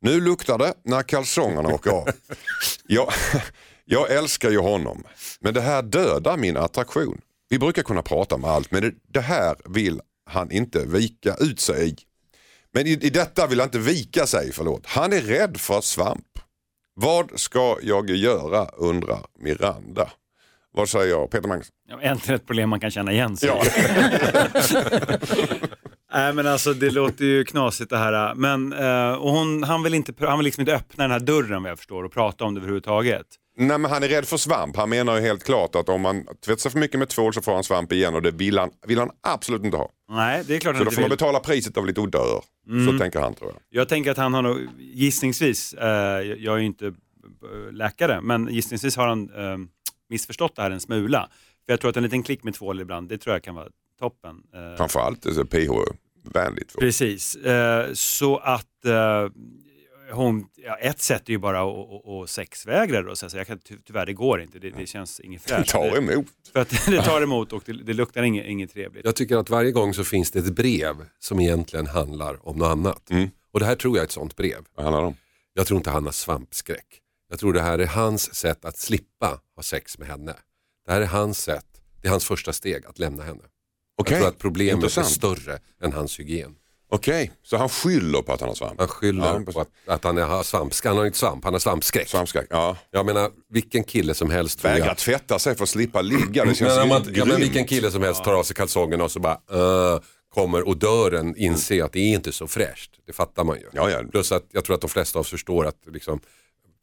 Nu 0.00 0.20
luktar 0.20 0.58
det 0.58 0.74
när 0.84 1.02
kalsongerna 1.02 1.68
åker 1.68 1.90
av. 1.90 2.08
Jag, 2.86 3.12
jag 3.84 4.10
älskar 4.10 4.50
ju 4.50 4.58
honom, 4.58 5.04
men 5.40 5.54
det 5.54 5.60
här 5.60 5.82
dödar 5.82 6.36
min 6.36 6.56
attraktion. 6.56 7.20
Vi 7.50 7.58
brukar 7.58 7.82
kunna 7.82 8.02
prata 8.02 8.34
om 8.34 8.44
allt, 8.44 8.70
men 8.70 8.94
det, 9.08 9.20
här 9.20 9.56
vill 9.64 10.00
han 10.26 10.50
inte 10.50 10.84
vika 10.86 11.34
ut 11.34 11.60
sig 11.60 11.88
i. 11.88 11.96
Men 12.72 12.86
i, 12.86 12.90
i 12.90 13.10
detta 13.10 13.46
vill 13.46 13.60
han 13.60 13.66
inte 13.66 13.78
vika 13.78 14.26
sig, 14.26 14.52
förlåt. 14.52 14.86
Han 14.86 15.12
är 15.12 15.20
rädd 15.20 15.56
för 15.60 15.80
svamp. 15.80 16.26
Vad 16.94 17.40
ska 17.40 17.76
jag 17.82 18.10
göra, 18.10 18.66
undrar 18.66 19.20
Miranda. 19.40 20.10
Vad 20.72 20.88
säger 20.88 21.10
jag, 21.10 21.30
Peter 21.30 21.48
Magnusson? 21.48 21.74
Ja, 21.88 22.00
Äntligen 22.00 22.36
ett 22.36 22.46
problem 22.46 22.70
man 22.70 22.80
kan 22.80 22.90
känna 22.90 23.12
igen 23.12 23.36
sig. 23.36 23.48
Ja. 23.48 23.62
Nej 26.12 26.32
men 26.32 26.46
alltså 26.46 26.72
det 26.74 26.90
låter 26.90 27.24
ju 27.24 27.44
knasigt 27.44 27.90
det 27.90 27.98
här. 27.98 28.34
Men, 28.34 28.72
eh, 28.72 29.12
och 29.12 29.30
hon, 29.30 29.62
han, 29.62 29.82
vill 29.82 29.94
inte, 29.94 30.12
han 30.18 30.38
vill 30.38 30.44
liksom 30.44 30.60
inte 30.60 30.74
öppna 30.74 31.04
den 31.04 31.10
här 31.10 31.20
dörren 31.20 31.62
vad 31.62 31.70
jag 31.70 31.78
förstår 31.78 32.04
och 32.04 32.12
prata 32.12 32.44
om 32.44 32.54
det 32.54 32.58
överhuvudtaget. 32.58 33.26
Nej, 33.60 33.78
men 33.78 33.90
han 33.90 34.02
är 34.02 34.08
rädd 34.08 34.28
för 34.28 34.36
svamp. 34.36 34.76
Han 34.76 34.90
menar 34.90 35.16
ju 35.16 35.22
helt 35.22 35.44
klart 35.44 35.74
att 35.74 35.88
om 35.88 36.00
man 36.00 36.26
tvättar 36.44 36.70
för 36.70 36.78
mycket 36.78 36.98
med 36.98 37.08
tvål 37.08 37.34
så 37.34 37.42
får 37.42 37.54
han 37.54 37.64
svamp 37.64 37.92
igen 37.92 38.14
och 38.14 38.22
det 38.22 38.30
vill 38.30 38.58
han, 38.58 38.70
vill 38.86 38.98
han 38.98 39.10
absolut 39.20 39.64
inte 39.64 39.76
ha. 39.76 39.90
Nej, 40.10 40.44
det 40.46 40.56
är 40.56 40.60
klart 40.60 40.74
Så 40.74 40.78
han 40.78 40.84
då 40.84 40.90
får 40.90 41.00
man 41.00 41.10
betala 41.10 41.40
priset 41.40 41.76
av 41.76 41.86
lite 41.86 42.00
odör. 42.00 42.42
Så 42.86 42.98
tänker 42.98 43.20
han 43.20 43.34
tror 43.34 43.50
jag. 43.50 43.80
Jag 43.80 43.88
tänker 43.88 44.10
att 44.10 44.16
han 44.16 44.34
har 44.34 44.42
nog, 44.42 44.58
gissningsvis, 44.78 45.74
eh, 45.74 45.88
jag 46.22 46.54
är 46.54 46.58
ju 46.58 46.66
inte 46.66 46.86
eh, 46.86 47.72
läkare, 47.72 48.20
men 48.20 48.48
gissningsvis 48.48 48.96
har 48.96 49.06
han 49.06 49.30
eh, 49.30 49.56
missförstått 50.10 50.56
det 50.56 50.62
här 50.62 50.70
en 50.70 50.80
smula. 50.80 51.28
För 51.66 51.72
jag 51.72 51.80
tror 51.80 51.90
att 51.90 51.96
en 51.96 52.02
liten 52.02 52.22
klick 52.22 52.42
med 52.44 52.54
tvål 52.54 52.80
ibland, 52.80 53.08
det 53.08 53.18
tror 53.18 53.34
jag 53.34 53.42
kan 53.42 53.54
vara 53.54 53.68
toppen. 53.98 54.42
Eh, 54.54 54.76
Framförallt 54.76 55.26
alltså, 55.26 55.44
pH-vänligt. 55.44 56.78
Precis, 56.78 57.36
eh, 57.36 57.92
så 57.92 58.36
att 58.36 58.84
eh, 58.84 59.28
hon, 60.12 60.46
ja, 60.56 60.76
ett 60.76 61.00
sätt 61.00 61.28
är 61.28 61.32
ju 61.32 61.38
bara 61.38 61.60
att- 61.62 62.30
sexvägra 62.30 63.02
då, 63.02 63.16
så 63.16 63.28
jag 63.36 63.46
kan, 63.46 63.58
ty- 63.58 63.76
tyvärr 63.86 64.06
det 64.06 64.12
går 64.12 64.40
inte, 64.42 64.58
det, 64.58 64.70
det 64.70 64.86
känns 64.86 65.20
inget 65.20 65.42
fräscht. 65.42 65.70
Ta 65.70 65.96
emot. 65.96 66.26
För 66.52 66.60
att 66.60 66.70
det 66.86 67.02
tar 67.02 67.22
emot 67.22 67.52
och 67.52 67.62
det, 67.66 67.72
det 67.72 67.92
luktar 67.92 68.22
inget, 68.22 68.46
inget 68.46 68.72
trevligt. 68.72 69.04
Jag 69.04 69.16
tycker 69.16 69.36
att 69.36 69.50
varje 69.50 69.70
gång 69.72 69.94
så 69.94 70.04
finns 70.04 70.30
det 70.30 70.38
ett 70.38 70.54
brev 70.54 70.94
som 71.18 71.40
egentligen 71.40 71.86
handlar 71.86 72.48
om 72.48 72.56
något 72.56 72.68
annat. 72.68 73.10
Mm. 73.10 73.28
Och 73.52 73.60
det 73.60 73.66
här 73.66 73.74
tror 73.76 73.96
jag 73.96 74.02
är 74.02 74.06
ett 74.06 74.12
sånt 74.12 74.36
brev. 74.36 74.58
Vad 74.74 74.84
handlar 74.84 75.00
det 75.00 75.06
om? 75.06 75.16
Jag 75.54 75.66
tror 75.66 75.76
inte 75.76 75.90
han 75.90 76.04
har 76.04 76.12
svampskräck. 76.12 77.00
Jag 77.30 77.38
tror 77.38 77.52
det 77.52 77.62
här 77.62 77.78
är 77.78 77.86
hans 77.86 78.34
sätt 78.34 78.64
att 78.64 78.78
slippa 78.78 79.40
ha 79.56 79.62
sex 79.62 79.98
med 79.98 80.08
henne. 80.08 80.34
Det 80.86 80.92
här 80.92 81.00
är 81.00 81.06
hans 81.06 81.38
sätt, 81.42 81.66
det 82.02 82.08
är 82.08 82.10
hans 82.10 82.24
första 82.24 82.52
steg 82.52 82.86
att 82.86 82.98
lämna 82.98 83.22
henne. 83.22 83.42
Okej, 83.96 84.12
Jag 84.14 84.20
tror 84.22 84.28
att 84.28 84.38
problemet 84.38 84.74
intressant. 84.74 85.06
är 85.06 85.10
större 85.10 85.58
än 85.82 85.92
hans 85.92 86.20
hygien. 86.20 86.54
Okej, 86.92 87.30
så 87.42 87.56
han 87.56 87.68
skyller 87.68 88.22
på 88.22 88.32
att 88.32 88.40
han 88.40 88.48
har 88.48 88.54
svamp? 88.54 88.78
Han 88.78 88.88
skyller 88.88 89.26
Ja, 89.46 89.52
på 89.52 89.60
att, 89.60 89.68
att 89.86 90.04
han 90.04 90.16
har 90.16 90.42
svampskräck. 90.42 90.90
Han 90.90 90.98
har 90.98 91.06
inte 91.06 91.18
svamp, 91.18 91.44
han 91.44 91.52
har 91.52 91.60
svampskräck. 91.60 92.08
Svampskräck, 92.08 92.46
ja. 92.50 92.76
Jag 92.90 93.06
menar, 93.06 93.30
vilken 93.48 93.84
kille 93.84 94.14
som 94.14 94.30
helst 94.30 94.60
tror 94.60 94.72
jag. 94.72 94.98
tvätta 94.98 95.38
sig 95.38 95.56
för 95.56 95.62
att 95.62 95.68
slippa 95.68 96.02
ligga, 96.02 96.44
det 96.44 96.54
känns 96.54 96.60
Men, 96.60 96.82
om 96.82 96.88
man, 96.88 97.02
ja, 97.02 97.10
men 97.24 97.28
grymt. 97.28 97.40
vilken 97.42 97.64
kille 97.66 97.90
som 97.90 98.02
helst 98.02 98.24
tar 98.24 98.34
av 98.34 98.42
sig 98.42 98.56
kalsongerna 98.56 99.04
och 99.04 99.10
så 99.10 99.20
bara 99.20 99.40
uh, 99.52 100.00
kommer 100.34 100.68
odören 100.68 101.34
inse 101.36 101.84
att 101.84 101.92
det 101.92 102.00
är 102.00 102.14
inte 102.14 102.32
så 102.32 102.46
fräscht. 102.46 102.90
Det 103.06 103.12
fattar 103.12 103.44
man 103.44 103.56
ju. 103.56 103.66
Ja, 103.72 103.90
ja. 103.90 104.02
Plus 104.10 104.32
att 104.32 104.46
jag 104.52 104.64
tror 104.64 104.74
att 104.74 104.80
de 104.80 104.90
flesta 104.90 105.18
av 105.18 105.20
oss 105.20 105.30
förstår 105.30 105.66
att 105.66 105.76
liksom, 105.92 106.20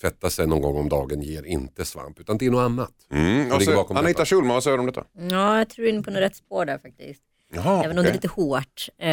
tvätta 0.01 0.29
sig 0.29 0.47
någon 0.47 0.61
gång 0.61 0.77
om 0.77 0.89
dagen 0.89 1.21
ger 1.21 1.43
inte 1.43 1.85
svamp 1.85 2.19
utan 2.19 2.37
det 2.37 2.45
är 2.45 2.51
något 2.51 2.61
annat. 2.61 2.91
Mm. 3.11 3.51
Och 3.51 3.63
så, 3.63 3.79
Anita 3.79 4.01
detta. 4.01 4.25
Schulman, 4.25 4.53
vad 4.53 4.63
säger 4.63 4.77
du 4.77 4.81
om 4.81 4.85
detta? 4.85 5.03
Ja, 5.29 5.57
jag 5.57 5.69
tror 5.69 5.83
du 5.83 5.89
är 5.89 5.93
inne 5.93 6.03
på 6.03 6.11
något 6.11 6.19
rätt 6.19 6.35
spår 6.35 6.65
där 6.65 6.77
faktiskt. 6.77 7.21
Jaha, 7.53 7.83
Även 7.83 7.97
om 7.97 8.03
det 8.03 8.09
är 8.09 8.13
lite 8.13 8.27
hårt. 8.27 8.89
Eh, 8.99 9.07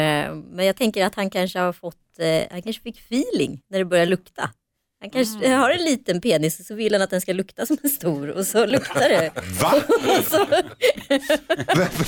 men 0.51 0.65
jag 0.65 0.75
tänker 0.75 1.05
att 1.05 1.15
han 1.15 1.29
kanske 1.29 1.59
har 1.59 1.73
fått, 1.73 1.95
eh, 2.19 2.41
han 2.51 2.61
kanske 2.61 2.81
fick 2.81 2.99
feeling 2.99 3.61
när 3.69 3.79
det 3.79 3.85
börjar 3.85 4.05
lukta. 4.05 4.49
Han 5.01 5.09
kanske 5.09 5.49
har 5.49 5.69
en 5.69 5.83
liten 5.83 6.21
penis 6.21 6.67
så 6.67 6.75
vill 6.75 6.93
han 6.93 7.01
att 7.01 7.09
den 7.09 7.21
ska 7.21 7.33
lukta 7.33 7.65
som 7.65 7.77
en 7.83 7.89
stor 7.89 8.29
och 8.29 8.47
så 8.47 8.65
luktar 8.65 9.09
det. 9.09 9.31
Va? 9.61 9.73
Och 10.17 10.23
så, 10.25 10.45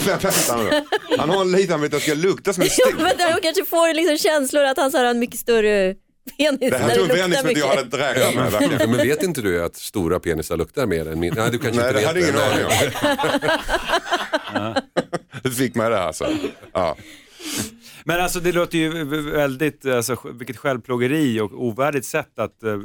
Vänta 0.06 0.58
nu. 0.58 0.84
Han 1.18 1.30
har 1.30 1.42
en 1.42 1.52
liten 1.52 1.82
bit 1.82 1.94
att 1.94 2.02
ska 2.02 2.13
lukta 2.13 2.54
som 2.54 2.63
en 2.63 2.70
ja, 2.78 2.86
stor. 2.88 2.98
men 3.04 3.20
han 3.32 3.42
kanske 3.42 3.66
får 3.66 3.94
liksom 3.94 4.18
känslor 4.18 4.63
att 4.63 4.78
han 4.78 4.92
så 4.92 4.98
har 4.98 5.06
en 5.06 5.20
mycket 5.20 5.40
större 5.40 5.96
penis 6.38 6.60
Det 6.72 6.78
här 6.78 6.96
det 6.96 7.02
vändning 7.02 7.18
luktar 7.30 7.40
som 7.42 7.50
inte 7.50 7.60
jag 7.60 7.68
hade 7.68 7.98
räknat 7.98 8.36
med. 8.36 8.52
verkligen. 8.52 8.80
Ja, 8.80 8.88
men 8.88 8.98
vet 9.08 9.24
inte 9.24 9.42
du 9.42 9.63
att 9.63 9.76
stora 9.76 10.20
penisar 10.20 10.58
luktar 10.58 10.86
mer 10.86 11.08
än 11.08 11.20
min? 11.20 11.34
Nej, 11.38 11.52
du 11.52 11.60
kanske 11.60 11.82
Nej, 11.82 11.90
inte 11.90 12.00
det 12.00 12.02
vet 12.06 12.08
hade 12.08 12.20
ingen 12.20 12.36
Nej. 12.36 12.54
aning 12.54 12.66
om. 14.76 14.82
Fick 15.58 15.76
mig 15.76 15.90
det 15.90 16.00
alltså. 16.00 16.28
Ja. 16.74 16.98
Men 18.04 18.22
alltså 18.22 18.40
det 18.40 18.52
låter 18.52 18.78
ju 18.78 19.04
väldigt, 19.32 19.86
alltså, 19.86 20.18
vilket 20.34 20.58
självplågeri 20.58 21.40
och 21.42 21.52
ovärdigt 21.66 22.06
sätt 22.06 22.40
att 22.40 22.64
eh, 22.64 22.80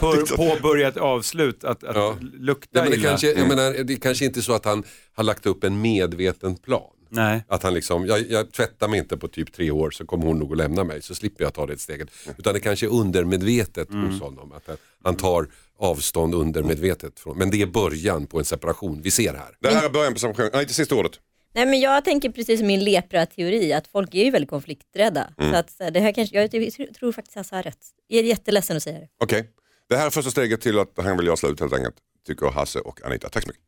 på, 0.00 0.26
påbörja 0.36 0.88
ett 0.88 0.96
avslut, 0.96 1.64
att, 1.64 1.84
att 1.84 1.96
Ja. 1.96 2.16
lukta 2.38 2.68
Nej, 2.72 2.82
men 2.82 2.90
det, 2.90 2.96
illa. 2.96 3.08
kanske, 3.08 3.32
jag 3.32 3.48
menar, 3.48 3.84
det 3.84 3.92
är 3.92 3.96
kanske 3.96 4.24
inte 4.24 4.42
så 4.42 4.52
att 4.52 4.64
han 4.64 4.84
har 5.14 5.24
lagt 5.24 5.46
upp 5.46 5.64
en 5.64 5.80
medveten 5.80 6.56
plan. 6.56 6.90
Nej. 7.08 7.44
Att 7.48 7.62
han 7.62 7.74
liksom, 7.74 8.06
jag, 8.06 8.30
jag 8.30 8.52
tvättar 8.52 8.88
mig 8.88 8.98
inte 8.98 9.16
på 9.16 9.28
typ 9.28 9.52
tre 9.52 9.70
år 9.70 9.90
så 9.90 10.06
kommer 10.06 10.26
hon 10.26 10.38
nog 10.38 10.52
att 10.52 10.58
lämna 10.58 10.84
mig 10.84 11.02
så 11.02 11.14
slipper 11.14 11.44
jag 11.44 11.54
ta 11.54 11.66
det 11.66 11.78
steget. 11.78 12.08
Utan 12.38 12.54
det 12.54 12.60
kanske 12.60 12.86
är 12.86 12.90
undermedvetet 12.90 13.88
hos 13.92 14.20
honom. 14.20 14.52
Att 14.52 14.78
han, 15.04 15.16
tar 15.16 15.46
avstånd 15.78 16.34
undermedvetet. 16.34 17.20
Från, 17.20 17.38
men 17.38 17.50
det 17.50 17.62
är 17.62 17.66
början 17.66 18.26
på 18.26 18.38
en 18.38 18.44
separation 18.44 19.00
vi 19.02 19.10
ser 19.10 19.34
här. 19.34 19.56
Det 19.60 19.68
här 19.68 19.84
är 19.86 19.90
början 19.90 20.12
på 20.12 20.18
separation. 20.18 20.50
Nej, 20.52 20.62
inte 20.62 20.74
sista 20.74 20.94
ordet. 20.94 21.12
Nej 21.54 21.66
men 21.66 21.80
jag 21.80 22.04
tänker 22.04 22.30
precis 22.30 22.58
som 22.60 22.66
min 22.66 22.84
lepra-teori 22.84 23.72
att 23.72 23.86
folk 23.86 24.14
är 24.14 24.24
ju 24.24 24.30
väldigt 24.30 24.50
konflikträdda. 24.50 25.28
Mm. 25.38 25.52
Så 25.52 25.58
att 25.58 25.94
det 25.94 26.00
här 26.00 26.12
kanske, 26.12 26.36
jag 26.42 26.50
tror- 26.94 27.12
faktiskt 27.12 27.36
att 27.36 27.46
jag 27.50 27.58
har 27.58 27.62
rätt. 27.62 27.86
Jag 28.06 28.18
är 28.20 28.24
jätteledsen 28.24 28.76
att 28.76 28.82
säga 28.82 28.98
det. 28.98 29.08
Okej. 29.22 29.48
Det 29.88 29.96
här 29.96 30.06
är 30.06 30.10
första 30.10 30.30
steget 30.30 30.60
till 30.60 30.78
att 30.78 30.92
han 30.96 31.16
vill 31.16 31.26
göra 31.26 31.36
slut 31.36 31.60
helt 31.60 31.72
enkelt. 31.72 31.94
Tycker 32.26 32.46
Hasse 32.46 32.78
och 32.78 33.06
Anita. 33.06 33.28
Tack 33.28 33.42
så 33.42 33.48
mycket. 33.48 33.62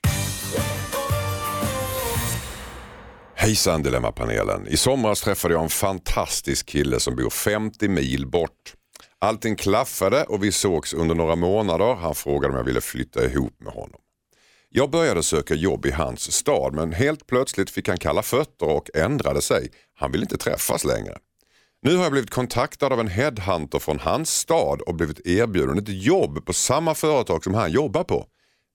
Hejsan 3.35 3.83
Dilemmapanelen. 3.83 4.67
I 4.69 4.77
somras 4.77 5.21
träffade 5.21 5.55
jag 5.55 5.63
en 5.63 5.69
fantastisk 5.69 6.67
kille 6.67 7.01
som 7.01 7.17
bor 7.17 7.31
50 7.31 7.89
mil 7.89 8.27
bort. 8.27 8.75
Allting 9.19 9.57
klaffade 9.57 10.25
och 10.25 10.45
vi 10.45 10.53
sågs 10.53 10.95
under 10.95 11.15
några 11.15 11.37
månader. 11.37 11.95
Han 11.95 12.15
frågade 12.15 12.53
om 12.53 12.57
jag 12.57 12.65
ville 12.65 12.81
flytta 12.81 13.25
ihop 13.25 13.61
med 13.61 13.73
honom. 13.73 14.01
Jag 14.77 14.91
började 14.91 15.23
söka 15.23 15.55
jobb 15.55 15.87
i 15.87 15.91
hans 15.91 16.33
stad 16.33 16.75
men 16.75 16.93
helt 16.93 17.27
plötsligt 17.27 17.71
fick 17.71 17.89
han 17.89 17.99
kalla 17.99 18.23
fötter 18.23 18.67
och 18.67 18.91
ändrade 18.95 19.43
sig. 19.43 19.71
Han 19.95 20.13
vill 20.13 20.23
inte 20.23 20.37
träffas 20.37 20.85
längre. 20.85 21.19
Nu 21.83 21.97
har 21.97 22.03
jag 22.03 22.13
blivit 22.13 22.31
kontaktad 22.31 22.93
av 22.93 23.01
en 23.01 23.09
headhunter 23.09 23.79
från 23.79 23.99
hans 23.99 24.31
stad 24.31 24.81
och 24.81 24.95
blivit 24.95 25.27
erbjuden 25.27 25.79
ett 25.79 26.05
jobb 26.05 26.47
på 26.47 26.53
samma 26.53 26.95
företag 26.95 27.45
som 27.45 27.55
han 27.55 27.73
jobbar 27.73 28.05
på. 28.05 28.27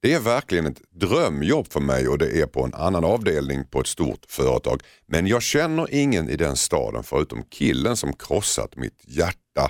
Det 0.02 0.14
är 0.14 0.20
verkligen 0.20 0.66
ett 0.66 0.82
drömjobb 0.92 1.72
för 1.72 1.80
mig 1.80 2.08
och 2.08 2.18
det 2.18 2.42
är 2.42 2.46
på 2.46 2.64
en 2.64 2.74
annan 2.74 3.06
avdelning 3.06 3.66
på 3.66 3.80
ett 3.80 3.88
stort 3.88 4.26
företag. 4.28 4.82
Men 5.08 5.28
jag 5.28 5.42
känner 5.42 5.94
ingen 5.94 6.30
i 6.30 6.36
den 6.36 6.56
staden 6.56 7.04
förutom 7.04 7.44
killen 7.44 7.98
som 7.98 8.14
krossat 8.14 8.76
mitt 8.76 9.04
hjärta. 9.08 9.70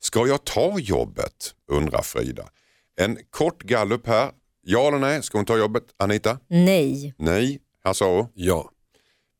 Ska 0.00 0.26
jag 0.26 0.44
ta 0.44 0.78
jobbet? 0.78 1.54
undrar 1.72 2.02
Frida. 2.02 2.44
En 3.00 3.18
kort 3.30 3.62
gallup 3.62 4.06
här. 4.06 4.30
Ja 4.62 4.88
eller 4.88 4.98
nej? 4.98 5.22
Ska 5.22 5.38
hon 5.38 5.44
ta 5.44 5.58
jobbet? 5.58 5.82
Anita? 5.96 6.38
Nej. 6.48 7.14
Nej. 7.18 7.60
Hasse 7.84 8.04
Ja. 8.34 8.70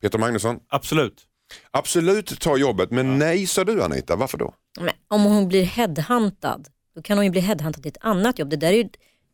Peter 0.01 0.19
Magnusson? 0.19 0.59
Absolut. 0.69 1.27
Absolut 1.71 2.39
ta 2.39 2.57
jobbet, 2.57 2.91
men 2.91 3.17
nej 3.19 3.47
sa 3.47 3.63
du 3.63 3.83
Anita. 3.83 4.15
Varför 4.15 4.37
då? 4.37 4.53
Men 4.79 4.93
om 5.07 5.23
hon 5.23 5.47
blir 5.47 5.63
headhuntad, 5.63 6.63
då 6.95 7.01
kan 7.01 7.17
hon 7.17 7.25
ju 7.25 7.31
bli 7.31 7.41
headhuntad 7.41 7.81
till 7.83 7.89
ett 7.91 7.97
annat 8.01 8.39
jobb. 8.39 8.49
Det 8.49 8.55
där 8.57 8.67
är 8.73 8.77
ju... 8.77 8.89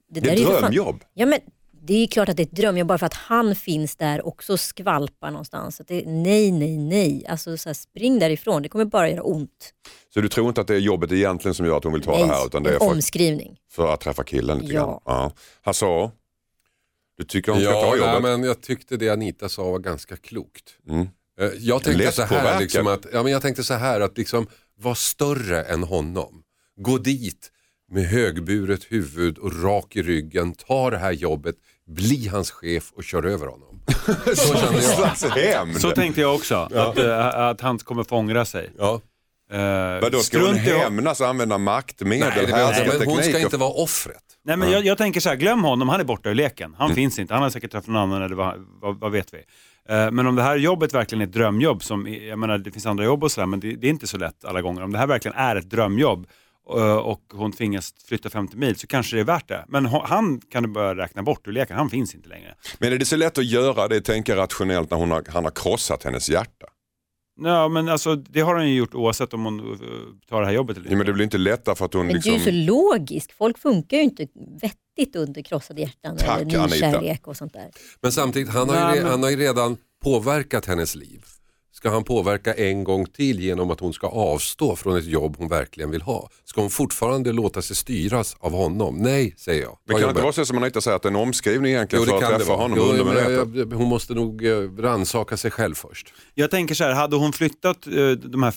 Det 0.10 0.20
där 0.20 0.32
är 0.32 0.36
ju 0.38 0.46
för 0.46 0.52
fan- 0.52 0.62
drömjobb. 0.62 1.04
Ja 1.14 1.26
men 1.26 1.40
det 1.88 2.04
är 2.04 2.08
klart 2.08 2.30
att 2.30 2.38
det 2.38 2.42
är 2.44 2.46
ett 2.46 2.52
drömjobb 2.52 2.88
bara 2.88 2.98
för 2.98 3.06
att 3.06 3.14
han 3.14 3.56
finns 3.56 3.96
där 3.96 4.26
och 4.26 4.44
så 4.44 4.58
skvalpar 4.58 5.32
någonstans. 5.32 5.76
Så 5.76 5.82
att 5.84 5.88
det, 5.88 6.04
nej, 6.06 6.52
nej, 6.52 6.78
nej. 6.78 7.26
Alltså 7.28 7.58
så 7.58 7.70
här, 7.70 7.74
spring 7.74 8.20
därifrån, 8.20 8.62
det 8.62 8.70
kommer 8.70 8.86
bara 8.86 9.10
göra 9.10 9.24
ont. 9.24 9.74
Så 10.14 10.22
du 10.22 10.30
tror 10.30 10.48
inte 10.48 10.62
att 10.62 10.68
det 10.68 10.76
är 10.76 10.80
jobbet 10.80 11.12
egentligen 11.12 11.56
som 11.56 11.66
gör 11.66 11.78
att 11.78 11.84
hon 11.84 11.94
vill 11.94 12.02
ta 12.02 12.12
nej, 12.12 12.22
det 12.22 12.28
här 12.34 12.46
utan 12.46 12.64
det 12.64 12.70
är 12.76 12.80
för, 12.80 12.92
omskrivning. 12.92 13.58
för 13.72 13.94
att 13.94 14.02
träffa 14.02 14.24
killen 14.24 14.58
lite 14.60 14.74
Ja. 14.74 14.86
grann? 14.86 15.00
Ja. 15.06 15.32
Hasse, 15.62 15.86
du 17.18 17.24
tycker 17.24 17.52
hon 17.52 17.62
ska 17.62 17.72
Ja, 17.72 17.82
ta 17.82 17.96
jobbet? 17.98 18.22
men 18.22 18.44
jag 18.44 18.62
tyckte 18.62 18.98
det 18.98 19.10
Anita 19.10 19.50
sa 19.50 19.64
var 19.72 19.80
ganska 19.80 20.16
klokt. 20.18 20.74
Mm. 20.90 21.08
Eh, 21.40 21.50
Jag 21.60 21.84
tänkte, 21.84 22.12
så 22.12 22.22
här, 22.22 22.60
liksom 22.60 22.88
att, 22.88 23.06
ja, 23.14 23.24
men 23.24 23.32
jag 23.32 23.42
tänkte 23.42 23.64
så 23.64 23.74
här 23.74 24.02
att 24.02 24.18
liksom 24.18 24.48
vara 24.80 24.96
större 24.96 25.64
än 25.64 25.84
honom. 25.84 26.44
Gå 26.80 26.98
dit 26.98 27.52
med 27.92 28.06
högburet 28.06 28.84
huvud 28.92 29.38
och 29.38 29.64
rak 29.64 29.96
i 29.96 30.02
ryggen, 30.02 30.54
ta 30.54 30.90
det 30.90 30.98
här 30.98 31.12
jobbet, 31.12 31.56
bli 31.88 32.28
hans 32.28 32.52
chef 32.52 32.92
och 32.96 33.04
kör 33.04 33.24
över 33.26 33.48
honom. 33.48 33.82
Så 34.36 34.56
kände 34.56 35.52
jag. 35.52 35.82
Så 35.82 35.92
tänkte 35.92 36.22
jag 36.22 36.36
också, 36.36 36.56
att, 36.56 36.98
eh, 36.98 37.28
att 37.28 37.62
han 37.62 37.78
kommer 37.80 38.04
få 38.04 38.16
ångra 38.16 38.46
sig. 38.46 38.72
Ja. 38.78 39.02
Uh, 39.54 40.02
Vadå, 40.02 40.20
ska 40.20 40.40
hon 40.40 40.56
hämnas 40.56 41.22
och 41.22 41.28
använda 41.28 41.58
maktmedel, 41.58 42.50
Nej, 42.52 42.86
inte, 42.86 42.98
men 43.00 43.08
hon 43.08 43.24
ska 43.24 43.40
inte 43.40 43.58
vara 43.58 43.70
offret. 43.70 44.24
Nej 44.46 44.58
men 44.58 44.72
jag, 44.72 44.86
jag 44.86 44.98
tänker 44.98 45.20
så 45.20 45.30
här, 45.30 45.36
glöm 45.36 45.64
honom, 45.64 45.90
han 45.90 46.00
är 46.00 46.04
borta 46.04 46.30
ur 46.30 46.36
leken. 46.36 46.76
Han 46.78 46.86
Mm. 46.86 46.96
finns 46.96 47.20
inte, 47.20 47.34
han 47.34 47.44
har 47.44 47.50
säkert 47.50 47.72
träffat 47.72 47.88
någon 47.88 47.96
annan 48.02 48.22
eller 48.22 48.36
vad, 48.36 48.56
vad, 48.82 49.00
vad 49.00 49.12
vet 49.12 49.34
vi. 49.34 49.38
Eh, 49.90 50.12
men 50.12 50.28
om 50.28 50.36
det 50.36 50.44
här 50.44 50.56
jobbet 50.56 50.94
verkligen 50.94 51.22
är 51.22 51.26
ett 51.26 51.34
drömjobb, 51.34 51.84
som, 51.84 52.08
jag 52.08 52.40
menar 52.40 52.58
det 52.58 52.72
finns 52.72 52.86
andra 52.86 53.04
jobb 53.04 53.24
och 53.24 53.32
sådär, 53.32 53.46
men 53.46 53.60
det, 53.60 53.76
det 53.76 53.88
är 53.88 53.92
inte 53.92 54.08
så 54.08 54.18
lätt 54.18 54.46
alla 54.46 54.62
gånger. 54.62 54.84
Om 54.84 54.92
det 54.92 54.98
här 55.00 55.08
verkligen 55.08 55.38
är 55.38 55.56
ett 55.56 55.70
drömjobb 55.70 56.28
och 57.04 57.22
hon 57.34 57.52
tvingas 57.52 57.94
flytta 58.08 58.30
50 58.30 58.58
mil 58.58 58.76
så 58.76 58.88
kanske 58.88 59.16
det 59.16 59.20
är 59.20 59.24
värt 59.26 59.48
det. 59.48 59.66
Men 59.68 59.86
han 59.86 60.42
kan 60.50 60.64
du 60.64 60.70
börja 60.70 60.96
räkna 60.96 61.24
bort 61.24 61.48
ur 61.48 61.52
leken, 61.52 61.78
han 61.78 61.90
finns 61.90 62.16
inte 62.16 62.30
längre. 62.30 62.56
Men 62.80 62.94
är 62.94 62.98
det 62.98 63.06
så 63.06 63.16
lätt 63.16 63.38
att 63.38 63.46
göra 63.46 63.88
det, 63.88 64.02
tänka 64.02 64.36
rationellt 64.36 64.92
när 64.92 64.98
hon 64.98 65.12
har, 65.12 65.24
han 65.30 65.44
har 65.44 65.52
krossat 65.52 66.04
hennes 66.04 66.30
hjärta? 66.30 66.66
Ja, 67.42 67.68
men 67.68 67.90
alltså, 67.90 68.16
det 68.16 68.42
har 68.42 68.56
han 68.56 68.70
ju 68.70 68.76
gjort 68.76 68.96
oavsett 68.96 69.34
om 69.34 69.46
hon 69.46 69.60
eh, 69.60 69.76
tar 70.30 70.40
det 70.42 70.48
här 70.48 70.54
jobbet 70.54 70.78
eller 70.78 70.86
Ja, 70.86 70.90
inte. 70.90 70.98
men 70.98 71.06
det 71.06 71.14
blir 71.14 71.24
inte 71.24 71.38
lättare 71.38 71.76
för 71.76 71.86
att 71.86 71.94
hon 71.94 72.06
Men 72.06 72.16
liksom... 72.16 72.34
du 72.34 72.40
är 72.40 72.44
så 72.44 72.52
logisk, 72.52 73.34
folk 73.34 73.58
funkar 73.58 73.98
ju 73.98 74.04
inte 74.04 74.28
vettigt 74.62 75.16
under 75.16 75.42
krossade 75.42 75.82
hjärtan 75.82 76.18
Tack, 76.18 76.42
eller 76.42 76.60
Anita. 76.60 76.66
nykärlek 76.88 77.28
och 77.28 77.38
sånt 77.38 77.54
där. 77.54 77.70
Men 78.02 78.12
samtidigt, 78.12 78.50
han 78.50 78.70
har, 78.70 78.96
ju, 78.96 79.02
men- 79.02 79.12
han 79.12 79.24
har 79.24 79.30
ju 79.30 79.36
redan 79.38 79.78
påverkat 80.04 80.66
hennes 80.66 80.96
liv. 80.96 81.24
Ska 81.78 81.90
han 81.90 82.04
påverka 82.04 82.54
en 82.54 82.84
gång 82.84 83.06
till 83.06 83.40
genom 83.40 83.72
att 83.72 83.80
hon 83.80 83.94
ska 83.94 84.08
avstå 84.08 84.76
från 84.76 84.98
ett 84.98 85.06
jobb 85.06 85.36
hon 85.38 85.48
verkligen 85.48 85.92
vill 85.92 86.02
ha? 86.02 86.30
Ska 86.44 86.62
hon 86.62 86.70
fortfarande 86.70 87.32
låta 87.32 87.62
sig 87.62 87.76
styras 87.76 88.36
av 88.40 88.52
honom? 88.52 88.98
Nej, 88.98 89.34
säger 89.38 89.62
jag. 89.62 89.72
Ta 89.88 89.94
kan 89.94 90.02
det 90.02 90.10
inte 90.10 90.22
vara 90.22 90.32
så 90.34 90.46
som 90.46 90.58
Anita 90.58 90.82
säger 90.82 90.96
att 90.96 91.02
det 91.02 91.08
är 91.08 91.12
en 91.12 91.16
omskrivning 91.16 91.72
egentligen 91.72 92.06
Jo, 92.08 92.12
för 92.12 92.12
det 92.12 92.18
att 92.18 92.32
kan 92.32 92.40
det 92.40 92.46
träffa 92.46 92.62
honom 92.62 92.78
Jo, 92.78 92.86
men 92.86 93.00
undermedvetet? 93.00 93.56
jag- 93.72 93.78
Hon 93.78 93.88
måste 93.88 94.14
nog 94.14 94.46
eh, 94.46 94.52
rannsaka 94.78 95.38
sig 95.38 95.52
själv 95.52 95.76
först. 95.76 96.14
Jag 96.34 96.52
tänker 96.52 96.76
så 96.76 96.84
här, 96.84 96.94
hade 96.94 97.16
hon 97.16 97.34
flyttat, 97.34 97.88
eh, 97.88 98.10
de 98.12 98.44
här, 98.44 98.54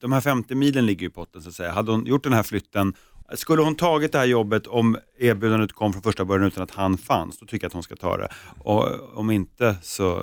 de 0.00 0.12
här 0.12 0.20
50 0.20 0.54
milen 0.54 0.86
ligger 0.86 1.00
ju 1.00 1.06
i 1.06 1.10
potten 1.10 1.42
så 1.42 1.48
att 1.48 1.54
säga, 1.54 1.70
hade 1.72 1.90
hon 1.90 2.06
gjort 2.06 2.24
den 2.24 2.32
här 2.32 2.42
flytten, 2.42 2.94
skulle 3.34 3.62
hon 3.62 3.74
tagit 3.76 4.12
det 4.12 4.18
här 4.18 4.26
jobbet 4.26 4.66
om 4.66 4.96
erbjudandet 5.18 5.72
kom 5.72 5.92
från 5.92 6.02
första 6.02 6.24
början 6.24 6.46
utan 6.46 6.62
att 6.62 6.70
han 6.70 6.98
fanns, 6.98 7.38
då 7.38 7.46
tycker 7.46 7.64
jag 7.64 7.68
att 7.68 7.72
hon 7.74 7.82
ska 7.82 7.96
ta 7.96 8.16
det. 8.16 8.28
Och 8.58 8.84
om 9.18 9.30
inte 9.30 9.76
så, 9.82 10.22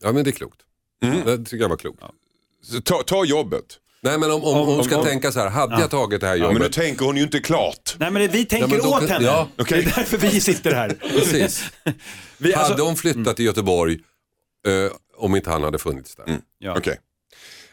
Ja 0.00 0.12
men 0.12 0.24
det 0.24 0.30
är 0.30 0.32
klokt. 0.32 0.60
Mm. 1.06 1.24
Det 1.26 1.38
tycker 1.50 1.56
jag 1.64 1.68
var 1.68 1.76
klokt. 1.76 2.02
Så 2.62 2.80
Ta, 2.80 3.02
ta 3.02 3.24
jobbet. 3.24 3.64
Nej 4.00 4.18
men 4.18 4.30
om, 4.30 4.44
om, 4.44 4.56
Om- 4.60 4.66
hon 4.68 4.84
ska 4.84 4.98
om- 4.98 5.04
tänka 5.04 5.32
så 5.32 5.40
här, 5.40 5.48
hade 5.50 5.80
jag 5.80 5.90
tagit 5.90 6.20
det 6.20 6.26
här 6.26 6.36
Ja, 6.36 6.42
men 6.44 6.48
nu 6.54 6.58
jobbet? 6.60 6.72
tänker 6.72 7.04
hon 7.06 7.16
ju 7.16 7.22
inte 7.22 7.40
klart. 7.40 7.94
nej 7.98 8.10
men 8.10 8.22
det, 8.22 8.28
vi 8.28 8.44
tänker 8.44 8.68
men 8.68 8.78
då 8.78 8.88
åt 8.88 9.08
henne. 9.08 9.24
ja, 9.26 9.48
okej. 9.58 9.82
Det 9.84 9.90
är 9.90 9.94
därför 9.96 10.18
vi 10.18 10.40
sitter 10.40 10.72
här. 10.74 10.88
Precis. 11.00 11.64
Vi, 12.38 12.52
Hade 12.52 12.66
alltså, 12.66 12.84
hon 12.84 12.96
flyttat 12.96 13.36
till 13.36 13.44
Göteborg 13.44 13.98
eh, 14.66 14.92
om 15.16 15.36
inte 15.36 15.50
han 15.50 15.62
hade 15.62 15.78
funnits 15.78 16.16
där? 16.16 16.38
ja. 16.58 16.74
Okej. 16.78 16.98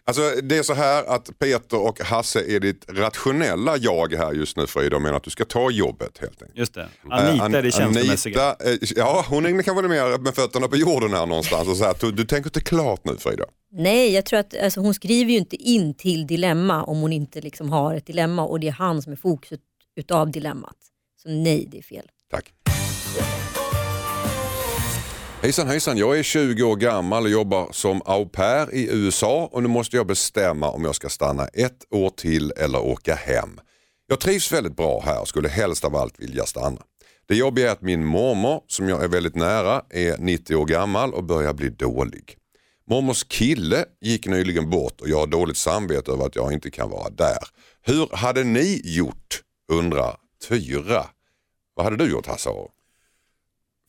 Alltså 0.06 0.22
det 0.44 0.58
är 0.58 0.64
så 0.64 0.74
här 0.74 1.04
att 1.04 1.40
Peter 1.40 1.80
och 1.80 2.00
Hasse 2.02 2.56
är 2.56 2.60
ditt 2.60 2.86
rationella 2.90 3.78
jag 3.78 4.14
här 4.14 4.34
just 4.34 4.58
nu 4.58 4.68
Frida 4.68 4.96
och 4.96 5.02
menar 5.02 5.18
att 5.18 5.24
du 5.24 5.30
ska 5.30 5.46
ta 5.46 5.72
jobbet 5.72 6.18
helt 6.18 6.42
enkelt. 6.42 6.58
Just 6.58 6.74
det. 6.74 6.88
Anita 7.10 7.46
Eh, 7.46 7.54
är 7.54 7.62
det 7.62 7.72
känslomässiga. 7.72 8.42
Anita, 8.42 8.70
eh, 8.70 8.78
ja 8.96 9.26
hon 9.30 9.46
är, 9.46 9.62
kan 9.62 9.76
vara 9.76 9.88
mer 9.88 10.18
med 10.18 10.36
fötterna 10.36 10.68
på 10.68 10.76
jorden 10.76 11.14
här 11.14 11.26
någonstans 11.26 11.68
och 11.68 11.78
säga 11.78 11.90
att 11.90 12.00
du, 12.00 12.12
du 12.12 12.26
tänker 12.26 12.48
inte 12.48 12.62
klart 12.62 13.06
nu 13.06 13.18
Frida. 13.18 13.44
Nej, 13.72 14.14
jag 14.14 14.26
tror 14.26 14.40
att 14.40 14.58
alltså, 14.64 14.80
hon 14.80 14.94
skriver 14.94 15.32
ju 15.32 15.38
inte 15.38 15.56
in 15.56 15.94
till 15.94 16.28
dilemma 16.28 16.84
om 16.84 17.02
hon 17.02 17.14
inte 17.14 17.42
liksom 17.42 17.70
har 17.70 17.96
ett 17.96 18.06
dilemma 18.06 18.46
och 18.46 18.60
det 18.60 18.68
är 18.68 18.72
han 18.72 19.02
som 19.02 19.12
är 19.12 19.18
fokuset 19.18 19.60
utav 19.96 20.32
dilemmat. 20.32 20.78
Så 21.24 21.30
nej, 21.30 21.68
det 21.72 21.78
är 21.78 21.82
fel. 21.84 22.06
Tack. 22.32 22.54
Hejsan 25.44 25.68
hejsan, 25.68 25.98
jag 25.98 26.20
är 26.20 26.24
20 26.24 26.64
år 26.64 26.76
gammal 26.76 27.24
och 27.24 27.30
jobbar 27.30 27.68
som 27.72 28.02
au 28.06 28.26
pair 28.26 28.74
i 28.74 28.90
USA 28.92 29.50
och 29.52 29.64
nu 29.64 29.70
måste 29.70 29.96
jag 29.96 30.08
bestämma 30.08 30.70
om 30.70 30.86
jag 30.86 30.96
ska 30.96 31.10
stanna 31.10 31.48
ett 31.48 31.86
år 31.90 32.10
till 32.10 32.52
eller 32.52 32.80
åka 32.80 33.16
hem. 33.16 33.60
Jag 34.08 34.20
trivs 34.20 34.52
väldigt 34.52 34.76
bra 34.76 35.02
här 35.06 35.22
och 35.22 35.28
skulle 35.28 35.50
helst 35.50 35.86
av 35.86 35.96
allt 35.96 36.20
vilja 36.20 36.46
stanna. 36.46 36.82
Det 37.28 37.36
jobbiga 37.36 37.68
är 37.68 37.72
att 37.72 37.82
min 37.82 38.06
mormor, 38.06 38.62
som 38.68 38.90
jag 38.90 39.04
är 39.04 39.08
väldigt 39.08 39.36
nära, 39.36 39.82
är 39.90 40.18
90 40.18 40.56
år 40.56 40.66
gammal 40.66 41.14
och 41.14 41.24
börjar 41.24 41.54
bli 41.54 41.70
dålig. 41.70 42.38
Mormors 42.90 43.24
kille 43.24 43.86
gick 44.02 44.28
nyligen 44.28 44.70
bort 44.70 45.02
och 45.02 45.10
jag 45.10 45.20
har 45.20 45.28
dåligt 45.28 45.58
samvete 45.58 46.12
över 46.12 46.26
att 46.26 46.36
jag 46.36 46.54
inte 46.54 46.72
kan 46.72 46.90
vara 46.90 47.10
där. 47.10 47.48
Hur 47.82 48.16
hade 48.16 48.44
ni 48.44 48.82
gjort? 48.84 49.42
undrar 49.72 50.18
Tyra. 50.50 51.06
Vad 51.76 51.86
hade 51.86 51.98
du 51.98 52.12
gjort 52.12 52.28
Hasse 52.28 52.50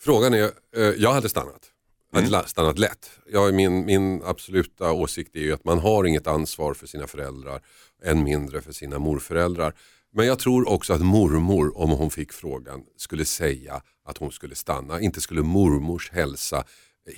Frågan 0.04 0.34
är, 0.34 0.50
eh, 0.76 0.82
jag 0.82 1.12
hade 1.12 1.28
stannat. 1.28 1.70
Jag 2.12 2.20
hade 2.20 2.48
stannat 2.48 2.78
lätt. 2.78 3.10
Jag, 3.26 3.54
min, 3.54 3.84
min 3.84 4.22
absoluta 4.24 4.92
åsikt 4.92 5.36
är 5.36 5.40
ju 5.40 5.52
att 5.52 5.64
man 5.64 5.78
har 5.78 6.04
inget 6.04 6.26
ansvar 6.26 6.74
för 6.74 6.86
sina 6.86 7.06
föräldrar, 7.06 7.60
än 8.04 8.24
mindre 8.24 8.60
för 8.60 8.72
sina 8.72 8.98
morföräldrar. 8.98 9.74
Men 10.12 10.26
jag 10.26 10.38
tror 10.38 10.68
också 10.68 10.92
att 10.92 11.00
mormor, 11.00 11.78
om 11.78 11.90
hon 11.90 12.10
fick 12.10 12.32
frågan, 12.32 12.82
skulle 12.96 13.24
säga 13.24 13.82
att 14.04 14.18
hon 14.18 14.32
skulle 14.32 14.54
stanna. 14.54 15.00
Inte 15.00 15.20
skulle 15.20 15.42
mormors 15.42 16.10
hälsa 16.10 16.64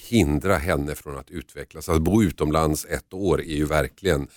hindra 0.08 0.56
henne 0.56 0.94
från 0.94 1.16
att 1.16 1.30
utvecklas. 1.30 1.88
Att 1.88 2.02
bo 2.02 2.22
utomlands 2.22 2.84
ett 2.84 3.14
år 3.14 3.40
är 3.40 3.56
ju 3.56 3.64
verkligen 3.64 4.28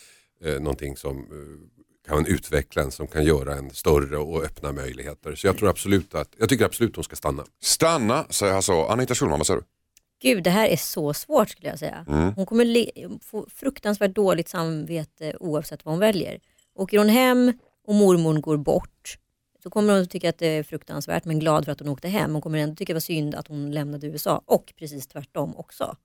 eh, 0.44 0.60
någonting 0.60 0.98
som 0.98 1.18
eh, 1.18 1.77
kan 2.08 2.26
utveckla 2.26 2.82
en, 2.82 2.92
som 2.92 3.08
kan 3.08 3.24
göra 3.24 3.56
en 3.56 3.70
större 3.70 4.18
och 4.18 4.44
öppna 4.44 4.72
möjligheter. 4.72 5.36
Så 5.36 5.48
jag 5.48 5.58
tror 5.58 5.70
absolut 5.70 6.16
att, 6.16 6.30
jag 6.38 6.50
tycker 6.50 6.66
absolut 6.66 6.96
hon 6.96 7.04
ska 7.04 7.16
stanna. 7.16 7.44
Stanna 7.62 8.26
säger 8.30 8.54
Hasse 8.54 8.72
Aro. 8.72 8.86
Anita 8.86 9.16
Schulman, 9.16 9.40
vad 9.40 9.48
säger 9.48 9.60
du? 9.60 9.66
Gud, 10.22 10.44
det 10.44 10.50
här 10.50 10.68
är 10.68 10.78
så 10.78 11.14
svårt 11.14 11.50
skulle 11.50 11.70
jag 11.70 11.80
säga. 11.80 12.06
Hon 12.36 12.46
kommer 12.46 13.20
få 13.24 13.46
fruktansvärt 13.56 14.16
dåligt 14.16 14.50
samvete 14.50 15.36
oavsett 15.40 15.86
vad 15.86 15.94
hon 15.94 16.00
väljer. 16.00 16.40
Åker 16.76 16.98
hon 16.98 17.10
hem 17.10 17.54
och 17.88 17.96
mormor 17.96 18.34
går 18.34 18.58
bort 18.58 19.18
så 19.64 19.70
kommer 19.70 19.94
hon 19.94 20.08
tycka 20.08 20.30
att 20.30 20.38
det 20.38 20.48
är 20.48 20.64
fruktansvärt 20.64 21.26
men 21.26 21.40
glad 21.40 21.66
för 21.66 21.72
att 21.72 21.80
hon 21.80 21.90
åkte 21.90 22.08
hem. 22.08 22.34
Hon 22.34 22.42
kommer 22.42 22.58
ändå 22.58 22.76
tycka 22.76 22.94
det 22.94 22.96
var 22.96 23.00
synd 23.00 23.36
att 23.36 23.48
hon 23.48 23.72
lämnade 23.72 24.08
USA 24.08 24.42
och 24.46 24.74
precis 24.80 25.08
tvärtom 25.08 25.56
också. 25.56 25.96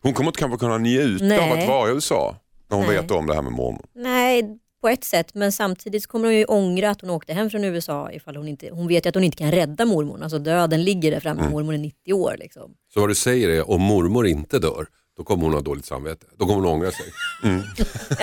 Hon 0.00 0.14
kommer 0.14 0.28
inte 0.28 0.40
kanske 0.40 0.58
kunna 0.58 0.78
njuta 0.78 1.24
Nej. 1.24 1.52
av 1.52 1.58
att 1.58 1.68
vara 1.68 1.90
i 1.90 1.92
USA 1.92 2.36
när 2.68 2.76
hon 2.76 2.86
Nej. 2.86 2.96
vet 2.96 3.10
om 3.10 3.26
det 3.26 3.34
här 3.34 3.42
med 3.42 3.52
mormor. 3.52 3.84
Nej, 3.94 4.58
på 4.84 4.88
ett 4.88 5.04
sätt 5.04 5.34
men 5.34 5.52
samtidigt 5.52 6.06
kommer 6.06 6.24
hon 6.24 6.34
ju 6.34 6.44
ångra 6.44 6.90
att 6.90 7.00
hon 7.00 7.10
åkte 7.10 7.32
hem 7.32 7.50
från 7.50 7.64
USA 7.64 8.12
ifall 8.12 8.36
hon 8.36 8.48
inte, 8.48 8.68
hon 8.72 8.88
vet 8.88 9.06
ju 9.06 9.08
att 9.08 9.14
hon 9.14 9.24
inte 9.24 9.36
kan 9.36 9.50
rädda 9.50 9.84
mormor. 9.84 10.22
Alltså 10.22 10.38
döden 10.38 10.84
ligger 10.84 11.10
där 11.10 11.20
framme, 11.20 11.48
mormor 11.50 11.74
är 11.74 11.78
90 11.78 12.12
år 12.12 12.36
liksom. 12.38 12.74
Så 12.94 13.00
vad 13.00 13.08
du 13.08 13.14
säger 13.14 13.48
är, 13.48 13.70
om 13.70 13.80
mormor 13.82 14.26
inte 14.26 14.58
dör, 14.58 14.86
då 15.16 15.24
kommer 15.24 15.44
hon 15.44 15.52
ha 15.54 15.60
dåligt 15.60 15.84
samvete. 15.84 16.26
Då 16.36 16.46
kommer 16.46 16.60
hon 16.60 16.74
ångra 16.74 16.90
sig. 16.90 17.06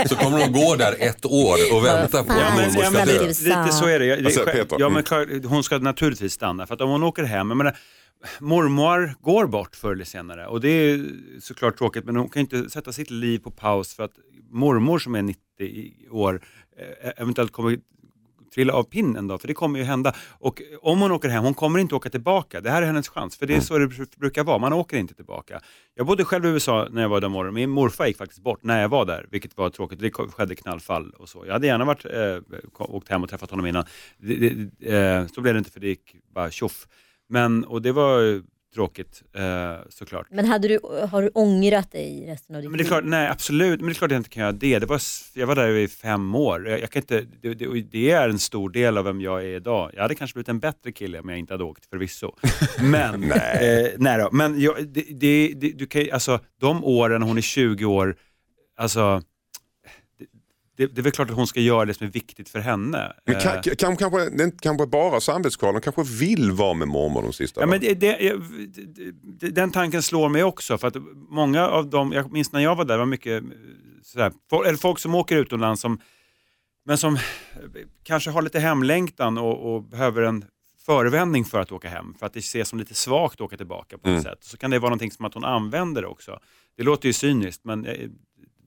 Så 0.10 0.16
kommer 0.16 0.38
hon 0.46 0.52
gå 0.54 0.76
där 0.76 0.96
ett 1.00 1.26
år 1.26 1.58
och 1.74 1.86
vänta 1.86 2.24
på 2.24 2.32
att 2.34 2.38
mormor 2.56 2.62
ja, 2.64 2.70
ska 2.90 2.92
men 2.92 3.08
dö. 3.08 3.28
lite- 3.28 3.72
så 3.72 3.86
är 3.86 4.00
det. 4.00 4.06
Jag- 4.06 4.24
det 4.24 4.46
Peter? 4.46 4.66
ja, 4.70 4.76
Mm. 4.86 4.94
men 4.94 5.04
klart, 5.04 5.28
hon 5.46 5.64
ska 5.64 5.78
naturligtvis 5.78 6.34
stanna. 6.34 6.68
För 6.68 6.74
att 6.76 6.82
om 6.82 6.90
hon 6.90 7.04
åker 7.04 7.24
hem, 7.24 7.50
jag 7.50 7.58
menar, 7.58 7.78
mormor 8.40 9.16
går 9.22 9.48
bort 9.48 9.76
förr 9.76 9.92
eller 9.92 10.06
senare 10.06 10.48
och 10.48 10.62
det 10.62 10.68
är 10.70 11.06
såklart 11.42 11.78
tråkigt 11.78 12.06
men 12.06 12.16
hon 12.16 12.30
kan 12.30 12.40
inte 12.40 12.70
sätta 12.70 12.92
sitt 12.94 13.10
liv 13.12 13.40
på 13.40 13.52
paus 13.52 13.94
för 13.94 14.04
att 14.04 14.12
mormor 14.52 15.00
som 15.00 15.16
är 15.16 15.22
90 15.22 15.42
i 15.60 16.08
år 16.12 16.42
eh, 17.04 17.12
eventuellt 17.18 17.52
kommer 17.52 17.78
trilla 18.54 18.74
av 18.74 18.84
pinnen 18.84 19.16
en 19.16 19.28
dag, 19.28 19.42
för 19.42 19.48
det 19.48 19.54
kommer 19.54 19.80
ju 19.80 19.86
hända. 19.86 20.14
Och 20.30 20.62
om 20.82 21.02
hon 21.02 21.12
åker 21.12 21.30
hem, 21.30 21.44
hon 21.44 21.54
kommer 21.54 21.80
inte 21.80 21.96
åka 21.96 22.10
tillbaka. 22.10 22.62
Det 22.62 22.70
här 22.70 22.82
är 22.82 22.86
hennes 22.86 23.10
chans, 23.10 23.38
för 23.38 23.46
det 23.46 23.56
är 23.56 23.62
så 23.62 23.78
det 23.78 23.88
br- 23.88 24.20
brukar 24.20 24.44
vara. 24.44 24.58
Man 24.58 24.74
åker 24.74 24.98
inte 24.98 25.14
tillbaka. 25.14 25.60
Jag 25.96 26.06
bodde 26.06 26.26
själv 26.26 26.46
i 26.46 26.50
USA 26.50 26.88
när 26.92 27.02
jag 27.02 27.10
var 27.10 27.22
där 27.22 27.30
morgon. 27.30 27.54
Min 27.54 27.70
morfar 27.70 28.06
gick 28.06 28.18
faktiskt 28.18 28.42
bort 28.42 28.64
när 28.64 28.82
jag 28.82 28.90
var 28.90 29.06
där, 29.06 29.28
vilket 29.32 29.58
var 29.58 29.70
tråkigt. 29.70 30.00
Det 30.00 30.12
skedde 30.12 30.56
knallfall 30.56 31.12
och 31.12 31.30
så. 31.30 31.44
Jag 31.46 31.54
hade 31.54 31.68
gärna 31.68 31.86
varit, 31.86 32.06
eh, 32.06 32.60
åkt 32.80 33.10
hem 33.10 33.24
och 33.24 33.30
träffat 33.30 33.50
honom 33.50 33.66
innan. 33.66 33.86
Det, 34.18 34.36
det, 34.80 34.98
eh, 34.98 35.28
så 35.28 35.42
blev 35.42 35.54
det 35.54 35.58
inte, 35.58 35.72
för 35.72 35.80
det 35.80 35.88
gick 35.88 36.16
bara 36.36 36.52
tjoff. 36.52 36.88
Men, 37.30 37.64
och 37.66 37.82
det 37.82 37.92
var 37.92 38.44
tråkigt 38.74 39.24
eh, 39.34 39.76
såklart. 39.90 40.28
Men 40.32 40.46
hade 40.46 40.68
du, 40.68 40.80
har 41.12 41.22
du 41.22 41.30
ångrat 41.34 41.92
dig 41.92 42.26
resten 42.28 42.56
av 42.56 42.62
ditt 42.62 42.72
Men 42.72 42.78
det 42.78 42.84
är 42.84 42.88
klart, 42.88 43.04
nej 43.04 43.28
absolut, 43.28 43.80
men 43.80 43.88
det 43.88 43.94
är 43.94 43.96
klart 43.96 44.08
att 44.08 44.12
jag 44.12 44.20
inte 44.20 44.30
kan 44.30 44.42
göra 44.42 44.52
det. 44.52 44.80
det 44.80 44.86
var, 44.86 45.02
jag 45.34 45.48
var 45.48 45.56
där 45.56 45.70
i 45.70 45.88
fem 45.88 46.36
år. 46.36 46.68
Jag, 46.68 46.82
jag 46.82 46.90
kan 46.90 47.02
inte, 47.02 47.22
det, 47.42 47.54
det, 47.54 47.82
det 47.82 48.12
är 48.12 48.30
en 48.30 48.40
stor 48.40 48.70
del 48.70 48.98
av 48.98 49.06
vem 49.06 49.22
jag 49.22 49.44
är 49.44 49.56
idag. 49.56 49.92
Jag 49.94 50.02
hade 50.02 50.16
kanske 50.16 50.36
blivit 50.36 50.50
en 50.50 50.60
bättre 50.60 50.92
kille 50.92 51.20
om 51.20 51.30
jag 51.30 51.40
inte 51.40 51.54
hade 51.54 51.64
åkt 51.64 51.86
förvisso. 51.86 52.36
Men, 52.82 53.20
nej. 53.22 53.86
Eh, 53.86 53.92
nej 53.98 54.18
då. 54.18 54.30
men 54.32 54.62
jag, 54.62 54.88
det, 54.88 55.06
det, 55.10 55.54
det, 55.56 55.70
du 55.70 55.86
kan, 55.86 56.08
alltså, 56.14 56.40
de 56.60 56.84
åren, 56.84 57.22
hon 57.22 57.38
är 57.38 57.42
20 57.42 57.86
år, 57.86 58.16
alltså, 58.78 59.22
det, 60.82 60.96
det 60.96 61.02
är 61.02 61.04
väl 61.04 61.12
klart 61.12 61.30
att 61.30 61.36
hon 61.36 61.48
ska 61.48 61.60
göra 61.60 61.86
det 61.86 61.94
som 61.94 62.08
är 62.08 62.12
viktigt 62.12 62.50
för 62.50 62.60
henne. 62.60 63.14
Men 63.26 63.36
Eh, 63.36 63.42
kan, 63.42 63.76
kan, 63.76 63.98
kanske, 63.98 64.44
inte 64.44 64.58
kanske 64.62 64.88
bara 64.88 65.22
samvetskval, 65.22 65.74
de 65.74 65.82
kanske 65.82 66.04
vill 66.04 66.52
vara 66.52 66.74
med 66.74 66.88
mormor 66.88 67.22
de 67.22 67.34
sista 67.34 67.62
Ja, 67.62 67.68
men 67.68 67.80
det, 67.80 67.94
det, 67.94 69.50
den 69.50 69.72
tanken 69.72 70.04
slår 70.04 70.30
mig 70.30 70.44
också. 70.44 70.78
För 70.78 70.88
att 70.88 70.96
många 71.30 71.68
av 71.68 71.90
dem, 71.90 72.12
jag 72.12 72.32
minns 72.32 72.52
när 72.52 72.60
jag 72.60 72.76
var 72.76 72.86
där, 72.86 72.98
var 72.98 73.06
mycket 73.06 73.44
eh, 73.44 73.50
sådär, 74.04 74.32
folk, 74.50 74.68
eller 74.68 74.78
folk 74.78 75.00
som 75.00 75.16
åker 75.16 75.38
utomlands 75.38 75.82
som, 75.82 76.02
men 76.86 76.98
som 76.98 77.16
eh, 77.16 77.22
kanske 78.04 78.30
har 78.30 78.42
lite 78.42 78.60
hemlängtan 78.60 79.38
och, 79.38 79.76
och 79.76 79.84
behöver 79.84 80.22
en 80.22 80.46
förevändning 80.86 81.46
för 81.46 81.60
att 81.60 81.72
åka 81.72 81.90
hem. 81.90 82.16
För 82.20 82.26
att 82.26 82.34
det 82.34 82.40
ses 82.40 82.70
som 82.70 82.80
lite 82.80 82.94
svagt 82.94 83.34
att 83.34 83.42
åka 83.42 83.58
tillbaka 83.58 83.98
på 83.98 84.10
något 84.10 84.24
sätt. 84.24 84.38
Så 84.42 84.58
kan 84.58 84.72
det 84.72 84.80
vara 84.80 84.90
någonting 84.90 85.12
som 85.12 85.26
att 85.26 85.34
hon 85.34 85.44
använder 85.44 86.06
också. 86.06 86.40
Det 86.78 86.84
låter 86.84 87.08
ju 87.08 87.14
cyniskt 87.14 87.66
men 87.66 87.86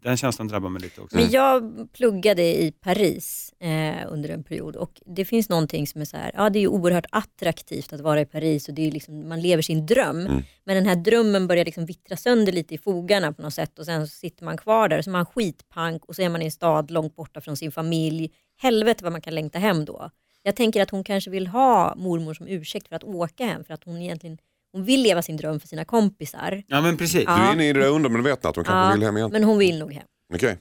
den 0.05 0.17
känslan 0.17 0.49
drabbar 0.49 0.69
mig 0.69 0.83
lite 0.83 1.01
också. 1.01 1.17
Men 1.17 1.31
jag 1.31 1.89
pluggade 1.93 2.43
i 2.43 2.73
Paris 2.73 3.55
eh, 3.61 3.95
under 4.09 4.29
en 4.29 4.45
period 4.45 4.77
och 4.77 5.01
det 5.07 5.25
finns 5.25 5.49
någonting 5.49 5.87
som 5.87 6.01
är 6.01 6.05
så 6.05 6.17
här, 6.17 6.31
ja 6.35 6.51
det 6.51 6.59
är 6.59 6.69
oerhört 6.69 7.07
attraktivt 7.11 7.93
att 7.93 8.01
vara 8.01 8.21
i 8.21 8.27
Paris 8.27 8.69
och 8.69 8.75
det 8.75 8.87
är 8.87 8.91
liksom, 8.91 9.29
man 9.29 9.41
lever 9.41 9.63
sin 9.63 9.87
dröm. 9.87 10.43
Men 10.65 10.77
den 10.77 10.87
här 10.87 10.97
drömmen 10.97 11.47
börjar 11.47 11.65
liksom 11.65 11.87
vittra 11.87 12.17
sönder 12.17 12.53
lite 12.53 12.75
i 12.75 12.79
fogarna 12.79 13.33
på 13.33 13.43
något 13.43 13.55
sätt 13.55 13.79
och 13.79 13.85
sen 13.85 14.09
så 14.09 14.17
sitter 14.17 14.45
man 14.45 14.57
kvar 14.57 14.89
där 14.89 14.99
och 14.99 15.05
så 15.05 15.11
är 15.11 15.13
man 15.13 15.27
skitpank 15.27 16.05
och 16.05 16.17
så 16.17 16.23
är 16.23 16.29
man 16.29 16.43
i 16.43 16.45
en 16.45 16.51
stad 16.51 16.91
långt 16.91 17.17
borta 17.17 17.41
från 17.41 17.57
sin 17.57 17.73
familj. 17.73 18.31
Helvete 18.57 19.05
vad 19.05 19.13
man 19.13 19.21
kan 19.21 19.35
längta 19.35 19.59
hem 19.59 19.85
då. 19.85 20.11
Jag 20.43 20.57
tänker 20.57 20.83
att 20.83 20.91
hon 20.91 21.05
kanske 21.05 21.31
vill 21.31 21.47
ha 21.47 21.95
mormor 21.97 22.35
som 22.35 22.49
ursäkt 22.49 22.89
för 22.89 22.97
att 22.97 23.05
åka 23.05 23.47
hem 23.47 23.65
för 23.65 23.75
att 23.75 23.85
hon 23.85 24.03
egentligen 24.03 24.39
hon 24.75 24.85
vill 24.85 25.03
leva 25.03 25.23
sin 25.23 25.37
dröm 25.37 25.61
för 25.61 25.69
sina 25.69 25.85
kompisar. 25.85 26.63
Ja 26.67 26.81
men 26.81 26.97
precis. 26.97 27.25
Du 27.27 27.33
är 27.33 27.53
inne 27.53 27.69
i 27.69 27.73
det 27.73 27.87
undermedvetna 27.87 28.49
att 28.51 28.55
de 28.55 28.65
kanske 28.65 28.89
Ja, 28.89 28.93
vill 28.93 29.03
hem 29.07 29.17
igen. 29.17 29.31
men 29.33 29.45
hon 29.45 29.59
vill 29.59 29.79
nog 29.79 29.93
hem. 29.93 30.03
Okej. 30.35 30.59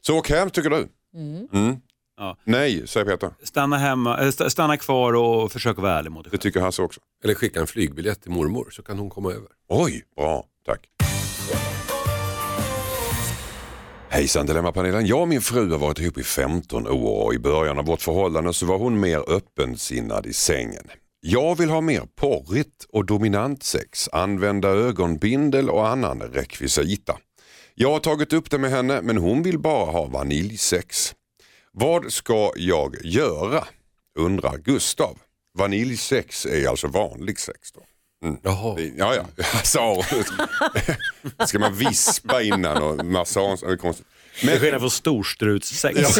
Så 0.00 0.18
åk 0.18 0.30
hem 0.30 0.50
tycker 0.50 0.70
du? 0.70 0.88
Mm. 1.52 1.76
Ja. 2.16 2.36
Nej, 2.44 2.86
säger 2.88 3.06
Peter. 3.06 3.30
Stanna, 3.42 3.76
hemma, 3.78 4.18
eh, 4.20 4.26
st- 4.28 4.50
stanna 4.50 4.76
kvar 4.76 5.12
och 5.12 5.52
försök 5.52 5.76
vara 5.78 5.98
ärlig 5.98 6.10
mot 6.12 6.24
dig 6.24 6.30
Det 6.30 6.36
själv. 6.36 6.42
tycker 6.42 6.60
Hasse 6.60 6.82
också. 6.82 7.00
Eller 7.24 7.34
skicka 7.34 7.60
en 7.60 7.66
flygbiljett 7.66 8.22
till 8.22 8.30
mormor 8.30 8.68
så 8.72 8.82
kan 8.82 8.98
hon 8.98 9.10
komma 9.10 9.30
över. 9.30 9.48
Oj, 9.68 10.02
bra. 10.16 10.44
Tack. 10.66 10.80
Hejsan 14.08 14.46
Dilemmapanelen. 14.46 15.06
Jag 15.06 15.20
och 15.20 15.28
min 15.28 15.40
fru 15.40 15.70
har 15.70 15.78
varit 15.78 15.98
ihop 15.98 16.18
i 16.18 16.22
15 16.22 16.86
år 16.88 17.24
och 17.26 17.34
i 17.34 17.38
början 17.38 17.78
av 17.78 17.84
vårt 17.84 18.02
förhållande 18.02 18.52
så 18.54 18.66
var 18.66 18.78
hon 18.78 19.00
mer 19.00 19.30
öppensinnad 19.30 20.26
i 20.26 20.32
sängen. 20.32 20.84
Jag 21.28 21.58
vill 21.58 21.70
ha 21.70 21.80
mer 21.80 22.02
porrigt 22.16 22.86
och 22.92 23.06
dominant 23.06 23.62
sex, 23.62 24.08
använda 24.12 24.68
ögonbindel 24.68 25.70
och 25.70 25.88
annan 25.88 26.22
rekvisita. 26.22 27.16
Jag 27.74 27.90
har 27.92 28.00
tagit 28.00 28.32
upp 28.32 28.50
det 28.50 28.58
med 28.58 28.70
henne 28.70 29.00
men 29.02 29.16
hon 29.16 29.42
vill 29.42 29.58
bara 29.58 29.90
ha 29.90 30.04
vaniljsex. 30.06 31.14
Vad 31.72 32.12
ska 32.12 32.50
jag 32.56 32.96
göra? 33.04 33.64
undrar 34.18 34.58
Gustav. 34.58 35.18
Vaniljsex 35.58 36.46
är 36.46 36.68
alltså 36.68 36.88
vanlig 36.88 37.38
sex 37.38 37.72
då. 37.72 37.80
Jaha. 38.42 38.74
Det- 38.76 38.92
Ja, 38.96 39.14
ja. 39.14 39.24
Alltså, 39.54 39.80
ska 41.46 41.58
man 41.58 41.74
vispa 41.74 42.42
innan 42.42 42.82
och 42.82 43.04
massage? 43.06 43.62
Men 44.44 44.58
skillnad 44.58 44.80
från 44.80 44.90
storstrutssex. 44.90 45.98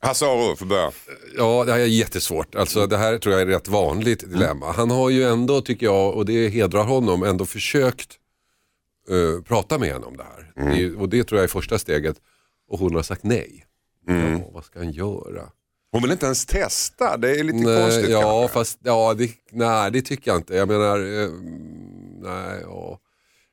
Hasse 0.00 0.26
Aro 0.26 0.56
får 0.56 0.66
börja. 0.66 0.90
Ja, 1.36 1.64
det 1.64 1.72
här 1.72 1.78
är 1.80 1.84
jättesvårt. 1.86 2.54
Alltså, 2.54 2.86
det 2.86 2.96
här 2.96 3.18
tror 3.18 3.32
jag 3.34 3.42
är 3.42 3.46
ett 3.46 3.54
rätt 3.56 3.68
vanligt 3.68 4.30
dilemma. 4.30 4.72
Han 4.72 4.90
har 4.90 5.10
ju 5.10 5.24
ändå, 5.24 5.60
tycker 5.60 5.86
jag, 5.86 6.14
och 6.14 6.24
det 6.26 6.48
hedrar 6.48 6.84
honom, 6.84 7.22
ändå 7.22 7.46
försökt 7.46 8.10
eh, 9.10 9.42
prata 9.42 9.78
med 9.78 9.88
henne 9.88 10.06
om 10.06 10.16
det 10.16 10.22
här. 10.24 10.52
Det, 10.70 10.82
är- 10.84 11.00
och 11.00 11.08
det 11.08 11.24
tror 11.24 11.38
jag 11.38 11.44
är 11.44 11.48
första 11.48 11.78
steget. 11.78 12.16
Och 12.70 12.78
hon 12.78 12.94
har 12.94 13.02
sagt 13.02 13.24
nej. 13.24 13.64
Ja, 14.06 14.50
vad 14.52 14.64
ska 14.64 14.78
han 14.78 14.92
göra? 14.92 15.42
Hon 15.92 16.02
vill 16.02 16.12
inte 16.12 16.26
ens 16.26 16.46
testa, 16.46 17.16
det 17.16 17.30
är 17.40 17.44
lite 17.44 17.58
Nej, 17.58 17.82
konstigt 17.82 18.08
ja, 18.10 18.20
kanske. 18.40 18.54
fast 18.54 18.78
ja, 18.82 19.14
det, 19.14 19.30
nej, 19.52 19.90
det 19.90 20.02
tycker 20.02 20.30
jag 20.30 20.38
inte. 20.38 20.54
Jag 20.56 20.68
menar, 20.68 20.98
eh, 21.22 21.28
nej, 22.22 22.60
ja. 22.62 22.98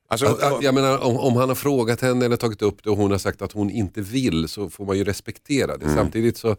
Alltså, 0.08 0.26
Att- 0.28 0.44
att- 0.44 0.64
Jag 0.64 0.74
menar, 0.76 1.04
om, 1.04 1.18
om 1.18 1.36
han 1.36 1.50
har 1.50 1.56
frågat 1.56 2.02
henne 2.02 2.26
eller 2.26 2.36
tagit 2.38 2.62
upp 2.62 2.84
det 2.84 2.90
och 2.90 2.98
hon 2.98 3.12
har 3.12 3.18
sagt 3.18 3.42
att 3.42 3.52
hon 3.52 3.70
inte 3.70 4.02
vill 4.02 4.48
så 4.48 4.70
får 4.70 4.86
man 4.86 4.98
ju 4.98 5.04
respektera 5.04 5.78
det. 5.78 5.90
Samtidigt 5.96 6.38
så, 6.38 6.56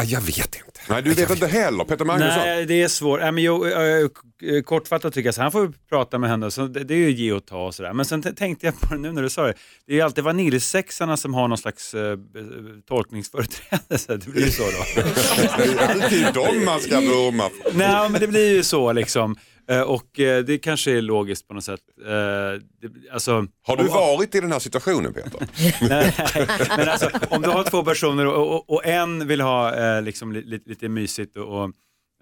Ah, 0.00 0.04
jag 0.04 0.20
vet 0.20 0.36
inte. 0.38 0.80
Nej, 0.88 1.02
du 1.02 1.10
vet 1.14 1.30
inte 1.30 1.46
heller. 1.46 1.84
Peter 1.84 2.04
Magnusson. 2.04 2.38
Nej, 2.38 2.66
det 2.66 2.82
är 2.82 2.88
svårt. 2.88 3.20
Äh, 3.20 3.32
men 3.32 3.38
äh, 3.44 4.08
k- 4.08 4.62
kortfattat 4.64 5.14
tycker 5.14 5.26
jag 5.28 5.34
så 5.34 5.42
han 5.42 5.52
får 5.52 5.72
prata 5.88 6.18
med 6.18 6.30
henne, 6.30 6.50
så 6.50 6.66
det, 6.66 6.84
det 6.84 6.94
är 6.94 6.98
ju 6.98 7.10
ge 7.10 7.32
och 7.32 7.46
ta 7.46 7.66
och 7.66 7.74
sådär. 7.74 7.92
Men 7.92 8.04
sen 8.04 8.22
tänkte 8.22 8.66
jag 8.66 8.80
på 8.80 8.94
det 8.94 9.00
nu 9.00 9.12
när 9.12 9.22
du 9.22 9.30
sa 9.30 9.42
det, 9.46 9.54
det 9.86 9.92
är 9.92 9.96
ju 9.96 10.02
alltid 10.02 10.24
vaniljsexarna 10.24 11.16
som 11.16 11.34
har 11.34 11.48
någon 11.48 11.58
slags 11.58 11.94
äh, 11.94 12.18
tolkningsföreträde, 12.88 13.98
så 13.98 14.12
det 14.16 14.26
blir 14.26 14.44
ju 14.44 14.50
så 14.50 14.62
då. 14.62 15.02
Det 15.58 15.62
är 15.64 15.88
alltid 16.02 16.34
dem 16.34 16.64
man 16.64 16.80
ska 16.80 17.00
vurma 17.00 17.50
för. 17.62 17.72
Nej, 17.78 18.08
men 18.10 18.20
det 18.20 18.26
blir 18.28 18.54
ju 18.54 18.62
så 18.62 18.92
liksom. 18.92 19.36
Eh, 19.70 19.80
Och 19.80 20.20
eh, 20.20 20.44
det 20.44 20.58
kanske 20.58 20.90
är 20.98 21.02
logiskt 21.02 21.48
på 21.48 21.54
något 21.54 21.64
sätt. 21.64 21.80
Eh, 22.06 22.12
alltså, 23.12 23.46
Har 23.62 23.76
du 23.76 23.82
om- 23.82 23.88
varit 23.94 24.34
i 24.34 24.40
den 24.40 24.52
här 24.52 24.58
situationen 24.58 25.12
Peter? 25.12 25.48
Nej, 25.88 26.14
men 26.78 26.88
alltså, 26.88 27.10
om 27.30 27.42
du 27.42 27.48
har 27.48 27.64
två 27.64 27.84
personer 27.84 28.26
och, 28.26 28.54
och, 28.54 28.70
och 28.70 28.86
en 28.86 29.26
vill 29.26 29.40
ha 29.40 30.00
liksom, 30.00 30.32
li, 30.32 30.42
li, 30.42 30.60
lite 30.66 30.88
mysigt 30.88 31.36
och, 31.36 31.70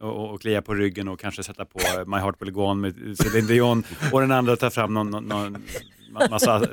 och, 0.00 0.30
och, 0.34 0.40
klia 0.40 0.62
på 0.62 0.74
ryggen 0.74 1.08
och 1.08 1.20
kanske 1.20 1.42
sätta 1.42 1.64
på 1.64 1.78
My 2.06 2.16
Heart 2.16 2.42
Will 2.42 2.50
Go 2.50 2.62
On 2.62 2.80
med 2.80 3.18
Céline 3.18 3.46
Dion 3.46 3.84
och 4.12 4.20
den 4.20 4.32
andra 4.32 4.56
tar 4.56 4.70
fram 4.70 4.94
någon, 4.94 5.10
någon, 5.10 5.24
någon 5.24 5.62
massa 6.30 6.66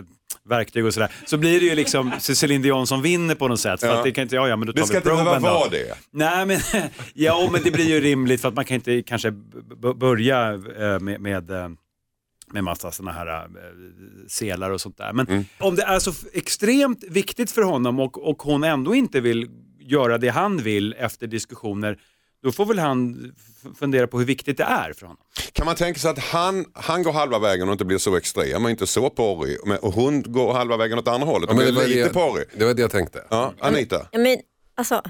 verktyg 0.49 0.85
och 0.85 0.93
sådär. 0.93 1.11
Så 1.25 1.37
blir 1.37 1.59
det 1.59 1.65
ju 1.65 1.75
liksom 1.75 2.11
Céline 2.19 2.61
Dion 2.61 2.87
som 2.87 3.01
vinner 3.01 3.35
på 3.35 3.47
något 3.47 3.59
sätt. 3.59 3.79
För 3.79 3.87
Ja. 3.87 3.93
att 3.97 4.03
det 4.03 4.11
kan 4.11 4.21
inte 4.21 4.35
jag 4.35 4.47
göra, 4.47 4.57
men 4.57 4.67
då 4.67 4.73
tar 4.73 4.79
Det 4.81 4.87
ska 4.87 4.93
vi 4.93 4.97
inte 4.97 5.09
behöva 5.09 5.35
då. 5.39 5.45
vara 5.45 5.69
det. 5.69 5.93
Nej 6.11 6.45
men, 6.45 6.59
ja, 7.13 7.49
men 7.51 7.61
det 7.63 7.71
blir 7.71 7.85
ju 7.89 7.99
rimligt 7.99 8.41
för 8.41 8.47
att 8.47 8.53
man 8.55 8.65
kan 8.65 8.75
inte 8.75 9.01
kanske 9.01 9.31
b- 9.31 9.57
b- 9.81 9.93
börja 9.93 10.51
eh, 10.53 10.99
med, 10.99 11.21
med 11.21 11.51
eh, 11.51 11.69
med 12.51 12.63
massa 12.63 12.91
sådana 12.91 13.11
här 13.11 13.27
eh, 13.45 13.49
selar 14.27 14.69
och 14.69 14.81
sånt 14.81 14.97
där. 14.97 15.13
Men 15.13 15.27
Mm. 15.27 15.45
om 15.59 15.75
det 15.75 15.83
är 15.83 15.99
så 15.99 16.09
f- 16.11 16.23
extremt 16.33 17.03
viktigt 17.09 17.51
för 17.51 17.61
honom 17.61 17.99
och, 17.99 18.29
och 18.29 18.41
hon 18.43 18.63
ändå 18.63 18.95
inte 18.95 19.21
vill 19.21 19.49
göra 19.79 20.17
det 20.17 20.29
han 20.29 20.57
vill 20.57 20.93
efter 20.99 21.27
diskussioner, 21.27 21.97
då 22.43 22.51
får 22.51 22.65
väl 22.65 22.79
han 22.79 23.31
fundera 23.79 24.07
på 24.07 24.19
hur 24.19 24.25
viktigt 24.25 24.57
det 24.57 24.63
är 24.63 24.93
för 24.93 25.05
honom. 25.05 25.23
Kan 25.53 25.65
man 25.65 25.75
tänka 25.75 25.99
sig 25.99 26.09
att 26.11 26.19
han, 26.19 26.65
han 26.73 27.03
går 27.03 27.11
halva 27.11 27.39
vägen 27.39 27.67
och 27.67 27.71
inte 27.73 27.85
blir 27.85 27.97
så 27.97 28.15
extrem 28.17 28.65
och 28.65 28.71
inte 28.71 28.87
så 28.87 29.09
porrig 29.09 29.57
men- 29.65 29.77
och 29.77 29.93
hon 29.93 30.21
går 30.21 30.53
halva 30.53 30.77
vägen 30.77 30.99
åt 30.99 31.07
andra 31.07 31.27
hållet 31.27 31.49
och 31.49 31.53
Ja, 31.55 31.57
men 31.57 31.65
det, 31.65 31.71
blir 31.71 31.81
var 31.81 31.87
lite 31.87 32.03
det, 32.03 32.13
porrig? 32.13 32.45
det 32.57 32.65
var 32.65 32.73
det 32.73 32.81
jag 32.81 32.91
tänkte. 32.91 33.23
Ja, 33.29 33.53
Anita? 33.59 34.07
Ja, 34.11 34.19
men, 34.19 34.37
alltså, 34.75 35.01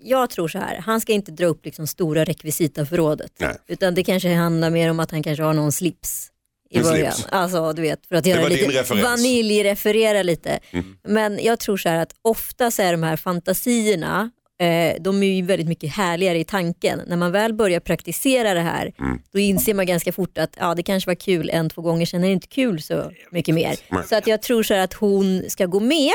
jag 0.00 0.30
tror 0.30 0.48
så 0.48 0.58
här, 0.58 0.78
han 0.86 1.00
ska 1.00 1.12
inte 1.12 1.32
dra 1.32 1.46
upp 1.46 1.64
liksom 1.64 1.86
stora 1.86 2.24
rekvisitaförrådet. 2.24 3.32
Nej. 3.38 3.56
Utan 3.66 3.94
det 3.94 4.04
kanske 4.04 4.34
handlar 4.34 4.70
mer 4.70 4.90
om 4.90 5.00
att 5.00 5.10
han 5.10 5.22
kanske 5.22 5.42
har 5.42 5.52
någon 5.54 5.72
slips 5.72 6.28
i 6.70 6.76
En 6.76 6.82
början. 6.82 7.12
slips. 7.12 7.28
Alltså 7.32 7.72
du 7.72 7.82
vet, 7.82 8.06
för 8.06 8.14
att 8.16 8.26
göra 8.26 8.48
lite. 8.48 8.84
Mm. 8.92 9.02
vaniljreferera 9.02 10.22
lite. 10.22 10.60
Men 11.08 11.38
jag 11.42 11.60
tror 11.60 11.76
så 11.76 11.88
här 11.88 11.98
att 12.02 12.12
ofta 12.22 12.70
så 12.70 12.82
är 12.82 12.92
de 12.92 13.02
här 13.02 13.16
fantasierna 13.16 14.30
eh, 14.60 15.02
de 15.02 15.22
är 15.22 15.26
ju 15.26 15.42
väldigt 15.42 15.68
mycket 15.68 15.90
härligare 15.92 16.38
i 16.38 16.44
tanken. 16.44 17.00
När 17.06 17.16
man 17.16 17.32
väl 17.32 17.54
börjar 17.54 17.80
praktisera 17.80 18.54
det 18.54 18.60
här 18.60 18.92
Mm. 18.98 19.18
då 19.32 19.38
inser 19.38 19.74
man 19.74 19.86
ganska 19.86 20.12
fort 20.12 20.38
att 20.38 20.56
ja, 20.60 20.74
det 20.74 20.82
kanske 20.82 21.10
var 21.10 21.14
kul 21.14 21.50
en, 21.50 21.70
två 21.70 21.82
gånger, 21.82 22.06
sen 22.06 22.24
är 22.24 22.28
det 22.28 22.32
inte 22.32 22.46
kul 22.46 22.82
så 22.82 23.10
mycket 23.30 23.54
mer. 23.54 23.76
Nej. 23.88 24.02
Så 24.08 24.16
att 24.16 24.26
jag 24.26 24.42
tror 24.42 24.62
så 24.62 24.74
här 24.74 24.80
att 24.84 24.94
hon 24.94 25.42
ska 25.50 25.66
gå 25.66 25.80
med 25.80 26.12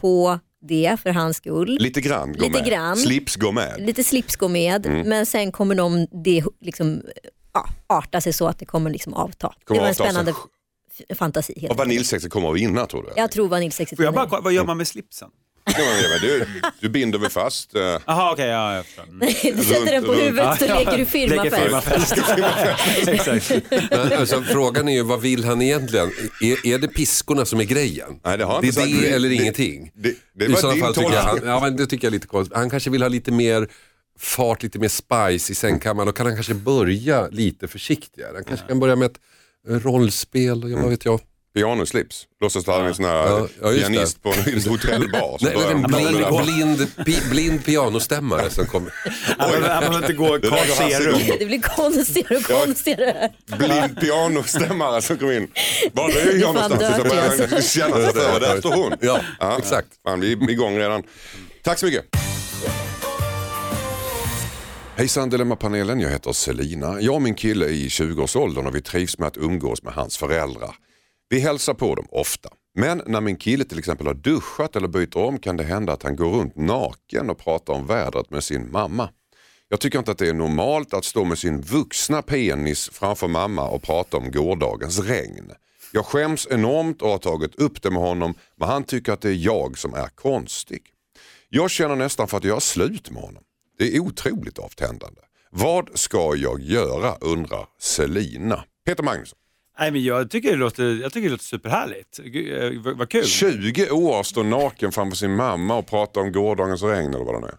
på 0.00 0.38
det 0.68 0.96
för 1.02 1.10
hans 1.10 1.36
skull. 1.36 1.76
Lite 1.80 2.00
grann 2.00 2.32
gå 2.32 2.44
Lite 2.44 2.58
med. 2.58 2.66
grann. 2.68 2.96
Slips 2.96 3.36
gå 3.36 3.52
med. 3.52 3.74
Lite 3.78 4.04
slips 4.04 4.36
går 4.36 4.48
med 4.48 4.86
Mm. 4.86 5.08
men 5.08 5.26
sen 5.26 5.52
kommer 5.52 5.74
de 5.74 6.06
det 6.24 6.44
liksom, 6.60 7.02
ja, 7.52 7.68
arta 7.86 8.20
sig 8.20 8.32
så 8.32 8.46
att 8.46 8.58
det 8.58 8.64
kommer 8.66 8.90
liksom 8.90 9.14
avta. 9.14 9.54
Kommer 9.64 9.80
det 9.80 9.82
var 9.82 9.88
en 9.88 9.94
sig. 9.94 10.06
spännande 10.06 10.32
fantasi. 11.14 11.54
Helt 11.60 11.70
Och 11.72 11.76
vaniljsexet 11.78 12.30
kommer 12.32 12.50
att 12.50 12.56
vinna 12.56 12.86
tror 12.86 13.02
du? 13.02 13.08
Jag 13.16 13.30
tror 13.30 13.48
vaniljsexet 13.48 13.96
Får 13.98 14.04
jag 14.04 14.14
bara, 14.14 14.26
vinner. 14.26 14.42
vad 14.42 14.52
gör 14.52 14.64
man 14.64 14.76
med 14.76 14.88
slipsen? 14.88 15.28
Ja, 15.66 15.72
men, 16.10 16.20
du, 16.20 16.46
du 16.80 16.88
binder 16.88 17.18
väl 17.18 17.30
fast? 17.30 17.74
eh, 17.74 17.82
Jaha 18.06 18.32
okej, 18.32 18.46
ja, 18.48 18.74
jag 18.76 18.86
förstår. 18.86 19.04
Du 19.56 19.64
sätter 19.64 19.92
den 19.92 20.04
på 20.04 20.12
runt- 20.12 20.22
huvudet 20.22 20.58
så 20.58 20.64
Ja, 20.66 20.78
leker 20.78 20.98
du 20.98 21.04
firmafest. 21.06 22.14
alltså, 24.18 24.42
frågan 24.42 24.88
är 24.88 24.92
ju 24.92 25.02
vad 25.02 25.20
vill 25.20 25.44
han 25.44 25.62
egentligen? 25.62 26.10
Är, 26.40 26.66
är 26.66 26.78
det 26.78 26.88
piskorna 26.88 27.44
som 27.44 27.60
är 27.60 27.64
grejen? 27.64 28.20
Nej, 28.24 28.38
det 28.38 28.44
har 28.44 28.54
jag 28.54 28.62
det 28.62 28.66
inte 28.66 28.80
är 28.80 28.84
sagt. 28.84 28.94
det, 29.02 29.08
Det- 29.08 29.14
eller 29.14 29.28
det- 29.28 29.34
ingenting. 29.34 29.90
det- 29.94 30.14
det 30.34 30.44
I 30.44 30.48
var 30.48 30.56
så 30.60 30.70
din 30.70 30.80
fall 30.80 30.94
tycker 30.94 31.12
jag, 31.12 31.22
han, 31.22 31.40
ja, 31.44 31.60
men 31.60 31.76
det 31.76 31.86
tycker 31.86 32.06
jag 32.06 32.10
är 32.10 32.14
lite 32.14 32.26
konstigt. 32.26 32.56
Han 32.56 32.70
kanske 32.70 32.90
vill 32.90 33.02
ha 33.02 33.08
lite 33.08 33.32
mer 33.32 33.68
fart, 34.18 34.62
lite 34.62 34.78
mer 34.78 34.88
spice 34.88 35.52
i 35.52 35.54
sängkammaren. 35.54 36.06
Då 36.06 36.12
kan 36.12 36.26
han 36.26 36.34
kanske 36.34 36.54
börja 36.54 37.28
lite 37.28 37.68
försiktigare. 37.68 38.30
Han 38.34 38.44
kanske 38.44 38.66
kan 38.66 38.80
börja 38.80 38.96
med 38.96 39.06
ett 39.06 39.18
rollspel, 39.84 40.70
ja, 40.70 40.78
vad 40.80 40.90
vet 40.90 41.04
jag. 41.04 41.20
Pianoslips. 41.54 42.24
Låtsas 42.40 42.68
att 42.68 42.74
han 42.74 42.84
är 42.84 42.88
en 42.88 42.94
sån 42.94 43.04
här 43.04 43.14
Ja, 43.14 43.48
ja, 43.62 43.68
pianist 43.68 44.22
på 44.22 44.28
en 44.28 44.60
hotellbar. 44.68 45.38
Nej, 45.40 45.56
en 45.70 45.82
blind, 45.82 46.44
blind, 46.44 47.04
pi, 47.06 47.18
blind 47.30 47.64
pianostämmare 47.64 48.50
som 48.50 48.66
kommer. 48.66 48.92
Han 49.38 49.50
behöver 49.62 49.96
inte 49.96 50.12
gå 50.12 50.38
Det 50.38 50.48
Carl 50.48 50.90
Serum. 50.90 51.18
Det 51.38 51.46
blir 51.46 51.60
konstigare 51.62 52.36
och 52.36 52.44
konstigare. 52.44 53.32
Blind 53.46 54.00
pianostämmare 54.00 55.02
som 55.02 55.18
kom 55.18 55.32
in. 55.32 55.48
Var 55.92 56.10
är 56.10 56.40
jag 56.40 56.54
Det 56.54 56.68
någonstans? 56.68 57.40
Så 57.40 57.54
han 57.54 57.62
känna 57.62 57.96
sig 57.96 58.12
för. 58.12 58.40
Där 58.40 58.58
står 58.58 58.74
hon. 58.74 58.92
Ja, 59.00 59.58
exakt. 59.58 59.88
Fan, 60.06 60.20
vi 60.20 60.32
är 60.32 60.50
igång 60.50 60.78
redan. 60.78 61.02
Tack 61.62 61.78
så 61.78 61.86
mycket. 61.86 62.04
Hejsan 64.96 65.30
Dilemmapanelen, 65.30 66.00
jag 66.00 66.10
heter 66.10 66.32
Selina. 66.32 67.00
Jag 67.00 67.14
och 67.14 67.22
min 67.22 67.34
kille 67.34 67.66
är 67.66 67.70
i 67.70 67.88
20-årsåldern 67.88 68.66
och 68.66 68.74
vi 68.74 68.82
trivs 68.82 69.18
med 69.18 69.28
att 69.28 69.36
umgås 69.36 69.82
med 69.82 69.92
hans 69.94 70.16
föräldrar. 70.16 70.74
Vi 71.34 71.40
hälsar 71.40 71.74
på 71.74 71.94
dem 71.94 72.06
ofta. 72.10 72.48
Men 72.74 73.02
när 73.06 73.20
min 73.20 73.36
kille 73.36 73.64
till 73.64 73.78
exempel 73.78 74.06
har 74.06 74.14
duschat 74.14 74.76
eller 74.76 74.88
byter 74.88 75.16
om 75.16 75.38
kan 75.38 75.56
det 75.56 75.64
hända 75.64 75.92
att 75.92 76.02
han 76.02 76.16
går 76.16 76.30
runt 76.30 76.56
naken 76.56 77.30
och 77.30 77.38
pratar 77.38 77.72
om 77.74 77.86
vädret 77.86 78.30
med 78.30 78.44
sin 78.44 78.70
mamma. 78.72 79.08
Jag 79.68 79.80
tycker 79.80 79.98
inte 79.98 80.10
att 80.10 80.18
det 80.18 80.28
är 80.28 80.34
normalt 80.34 80.94
att 80.94 81.04
stå 81.04 81.24
med 81.24 81.38
sin 81.38 81.60
vuxna 81.60 82.22
penis 82.22 82.90
framför 82.92 83.28
mamma 83.28 83.68
och 83.68 83.82
prata 83.82 84.16
om 84.16 84.30
gårdagens 84.30 84.98
regn. 84.98 85.52
Jag 85.92 86.06
skäms 86.06 86.48
enormt 86.50 87.02
och 87.02 87.08
har 87.08 87.18
tagit 87.18 87.54
upp 87.54 87.82
det 87.82 87.90
med 87.90 88.02
honom 88.02 88.34
men 88.56 88.68
han 88.68 88.84
tycker 88.84 89.12
att 89.12 89.20
det 89.20 89.28
är 89.28 89.46
jag 89.46 89.78
som 89.78 89.94
är 89.94 90.08
konstig. 90.08 90.82
Jag 91.48 91.70
känner 91.70 91.96
nästan 91.96 92.28
för 92.28 92.36
att 92.36 92.44
göra 92.44 92.60
slut 92.60 93.10
med 93.10 93.22
honom. 93.22 93.42
Det 93.78 93.96
är 93.96 94.00
otroligt 94.00 94.58
avtändande. 94.58 95.20
Vad 95.50 95.90
ska 95.94 96.36
jag 96.36 96.60
göra 96.60 97.14
undrar 97.20 97.66
Selina. 97.80 98.64
Peter 98.86 99.02
Magnusson, 99.02 99.38
Nej, 99.78 99.90
men 99.90 100.04
jag, 100.04 100.30
tycker 100.30 100.50
det 100.50 100.56
låter, 100.56 100.84
jag 101.02 101.12
tycker 101.12 101.28
det 101.28 101.32
låter 101.32 101.44
superhärligt. 101.44 102.18
Eh, 102.18 102.82
vad- 102.82 102.96
Vad 102.98 103.08
kul. 103.08 103.24
20 103.24 103.90
år 103.90 104.22
står 104.22 104.44
naken 104.44 104.92
framför 104.92 105.16
sin 105.16 105.36
mamma 105.36 105.76
och 105.76 105.86
pratar 105.86 106.20
om 106.20 106.32
gårdagens 106.32 106.82
regn 106.82 107.14
eller 107.14 107.24
vad 107.24 107.34
det 107.34 107.40
nu 107.40 107.46
är. 107.46 107.54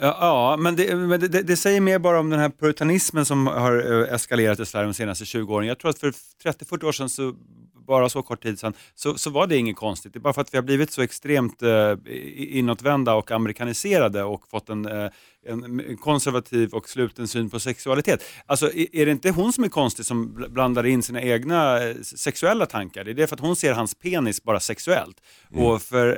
Ja, 0.00 0.16
ja 0.20 0.56
men, 0.56 0.76
det, 0.76 0.96
men 0.96 1.20
det, 1.20 1.28
det, 1.28 1.42
det 1.42 1.56
säger 1.56 1.80
mer 1.80 1.98
bara 1.98 2.20
om 2.20 2.30
den 2.30 2.40
här 2.40 2.48
puritanismen 2.60 3.24
som 3.26 3.46
har 3.46 4.02
eh, 4.02 4.14
eskalerat 4.14 4.60
i 4.60 4.66
Sverige 4.66 4.86
de 4.86 4.94
senaste 4.94 5.24
20 5.24 5.54
åren. 5.54 5.66
Jag 5.68 5.78
tror 5.78 5.90
att 5.90 5.98
för 5.98 6.10
30-40 6.44 6.84
år 6.84 6.92
sedan, 6.92 7.08
så, 7.08 7.34
bara 7.86 8.08
så 8.08 8.22
kort 8.22 8.42
tid 8.42 8.58
sedan, 8.58 8.74
så, 8.94 9.18
så 9.18 9.30
var 9.30 9.46
det 9.46 9.56
inget 9.56 9.76
konstigt. 9.76 10.12
Det 10.12 10.18
är 10.18 10.20
bara 10.20 10.32
för 10.32 10.40
att 10.40 10.54
vi 10.54 10.58
har 10.58 10.62
blivit 10.62 10.92
så 10.92 11.02
extremt 11.02 11.62
eh, 11.62 11.92
inåtvända 12.36 13.14
och 13.14 13.30
amerikaniserade 13.30 14.22
och 14.24 14.48
fått 14.48 14.68
en, 14.68 14.86
eh, 14.86 15.10
en 15.48 15.96
konservativ 15.96 16.74
och 16.74 16.88
sluten 16.88 17.28
syn 17.28 17.50
på 17.50 17.60
sexualitet. 17.60 18.24
Alltså, 18.46 18.72
är 18.92 19.06
det 19.06 19.12
inte 19.12 19.30
hon 19.30 19.52
som 19.52 19.64
är 19.64 19.68
konstig 19.68 20.06
som 20.06 20.36
bl- 20.38 20.48
blandar 20.48 20.86
in 20.86 21.02
sina 21.02 21.22
egna 21.22 21.82
eh, 21.84 21.96
sexuella 22.02 22.66
tankar? 22.66 23.04
Det 23.04 23.10
är 23.10 23.14
det 23.14 23.26
för 23.26 23.36
att 23.36 23.40
hon 23.40 23.56
ser 23.56 23.72
hans 23.72 23.94
penis 23.94 24.42
bara 24.42 24.60
sexuellt. 24.60 25.16
Och 25.54 25.82
för 25.82 26.16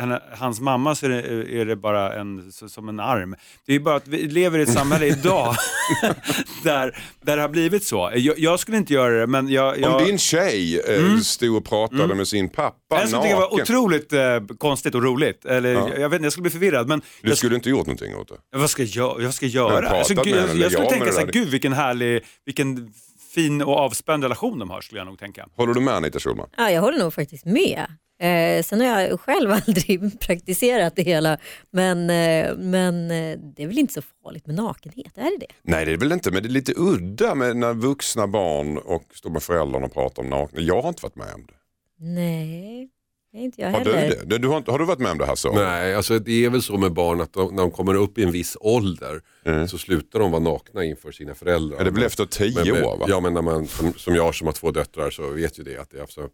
henne, 0.00 0.22
hans 0.38 0.60
mamma 0.60 0.94
så 0.94 1.06
är 1.06 1.10
det, 1.10 1.22
är 1.60 1.64
det 1.64 1.76
bara 1.76 2.14
en, 2.14 2.52
som 2.52 2.88
en 2.88 3.00
arm. 3.00 3.36
Det 3.66 3.74
är 3.74 3.80
bara 3.80 3.96
att 3.96 4.08
vi 4.08 4.28
lever 4.28 4.58
i 4.58 4.62
ett 4.62 4.72
samhälle 4.72 5.06
idag 5.18 5.54
där, 6.62 6.98
där 7.22 7.36
det 7.36 7.42
har 7.42 7.48
blivit 7.48 7.84
så. 7.84 8.10
Jag, 8.14 8.38
jag 8.38 8.60
skulle 8.60 8.76
inte 8.76 8.92
göra 8.94 9.20
det, 9.20 9.26
men 9.26 9.48
jag... 9.48 9.78
jag 9.80 10.00
Om 10.00 10.06
din 10.06 10.18
tjej 10.18 10.80
eh, 10.80 11.16
stod 11.18 11.56
och 11.56 11.64
pratade 11.64 12.14
med 12.14 12.28
sin 12.28 12.48
pappa 12.48 12.76
jag 12.88 13.08
skulle 13.08 13.22
tycka 13.22 13.34
det 13.34 13.40
var 13.40 13.42
naken. 13.42 13.60
otroligt 13.62 14.12
eh, 14.12 14.56
konstigt 14.58 14.94
och 14.94 15.02
roligt. 15.02 15.44
Eller, 15.44 15.72
Ja. 15.72 15.88
jag, 15.88 16.00
jag 16.00 16.08
vet 16.08 16.16
inte, 16.16 16.24
jag 16.26 16.32
skulle 16.32 16.42
bli 16.42 16.50
förvirrad. 16.50 16.88
Men 16.88 17.02
Du 17.22 17.28
jag, 17.28 17.38
skulle 17.38 17.54
inte 17.54 17.70
gjort 17.70 17.86
någonting 17.86 18.16
åt 18.16 18.28
det? 18.28 18.58
vad 18.58 18.70
ska 18.70 18.82
jag, 18.82 19.34
ska 19.34 19.46
jag 19.46 19.68
har 19.70 19.72
göra? 19.82 19.88
Alltså, 19.88 20.14
gud, 20.14 20.36
jag, 20.36 20.56
jag 20.56 20.72
skulle 20.72 20.88
tänka 20.88 21.04
med 21.04 21.14
så 21.14 21.20
det 21.20 21.26
här, 21.26 21.32
där. 21.32 21.40
gud 21.40 21.48
vilken 21.48 21.72
härlig, 21.72 22.24
vilken 22.46 22.92
fin 23.34 23.62
och 23.62 23.76
avspänd 23.76 24.22
relation 24.22 24.58
de 24.58 24.70
har 24.70 24.80
skulle 24.80 25.00
jag 25.00 25.06
nog 25.06 25.18
tänka. 25.18 25.46
Håller 25.56 25.74
du 25.74 25.80
med 25.80 25.94
Anita 25.94 26.18
Schulman? 26.20 26.48
Ja, 26.56 26.70
jag 26.70 26.80
håller 26.82 26.98
nog 26.98 27.14
faktiskt 27.14 27.44
med. 27.44 27.86
Eh, 28.24 28.62
sen 28.62 28.80
har 28.80 29.00
jag 29.00 29.20
själv 29.20 29.50
aldrig 29.66 30.20
praktiserat 30.20 30.96
det 30.96 31.02
hela 31.02 31.38
men, 31.70 32.10
eh, 32.10 32.56
men 32.56 33.10
eh, 33.10 33.38
det 33.56 33.62
är 33.62 33.66
väl 33.66 33.78
inte 33.78 33.92
så 33.94 34.02
farligt 34.22 34.46
med 34.46 34.56
nakenhet, 34.56 35.18
är 35.18 35.22
det 35.24 35.36
det? 35.40 35.46
Nej 35.62 35.84
det 35.84 35.92
är 35.92 35.96
väl 35.96 36.12
inte, 36.12 36.30
men 36.30 36.42
det 36.42 36.46
är 36.48 36.50
lite 36.50 36.72
udda 36.76 37.34
med 37.34 37.56
när 37.56 37.74
vuxna 37.74 38.26
barn 38.26 38.78
och 38.78 39.04
står 39.14 39.30
med 39.30 39.42
föräldrarna 39.42 39.86
och 39.86 39.92
pratar 39.94 40.22
om 40.22 40.28
nakna. 40.28 40.60
Jag 40.60 40.82
har 40.82 40.88
inte 40.88 41.02
varit 41.02 41.16
med 41.16 41.34
om 41.34 41.46
det. 41.46 41.54
Nej, 41.98 42.88
inte 43.36 43.60
jag 43.60 43.70
Har 43.70 43.84
du 43.84 43.94
heller. 43.94 44.16
det? 44.26 44.38
Du 44.38 44.48
har, 44.48 44.56
inte- 44.56 44.70
har 44.70 44.78
du 44.78 44.84
varit 44.84 44.98
med 44.98 45.10
om 45.12 45.18
det 45.18 45.26
här 45.26 45.34
så? 45.34 45.52
Nej, 45.52 45.94
alltså 45.94 46.18
det 46.18 46.44
är 46.44 46.50
väl 46.50 46.62
så 46.62 46.76
med 46.78 46.92
barn 46.92 47.20
att 47.20 47.32
de, 47.32 47.54
när 47.54 47.62
de 47.62 47.70
kommer 47.70 47.94
upp 47.94 48.18
i 48.18 48.22
en 48.22 48.32
viss 48.32 48.56
ålder 48.60 49.20
Mm. 49.46 49.68
så 49.68 49.78
slutar 49.78 50.18
de 50.18 50.30
vara 50.30 50.42
nakna 50.42 50.84
inför 50.84 51.12
sina 51.12 51.34
föräldrar. 51.34 51.78
Ja, 51.78 51.84
det 51.84 51.90
är 51.90 51.94
väl 51.94 52.02
efter 52.02 52.24
tio 52.26 52.64
men- 52.72 52.84
år 52.84 52.96
va? 52.98 53.06
Ja, 53.08 53.20
men 53.20 53.34
när 53.34 53.42
man, 53.42 53.66
som, 53.66 53.92
som 53.96 54.14
jag 54.14 54.34
som 54.34 54.46
har 54.46 54.52
två 54.52 54.70
döttrar 54.70 55.10
så 55.10 55.30
vet 55.30 55.58
ju 55.58 55.62
det 55.62 55.76
att 55.78 55.90
det 55.90 55.96
är 55.96 56.00
alltså, 56.02 56.28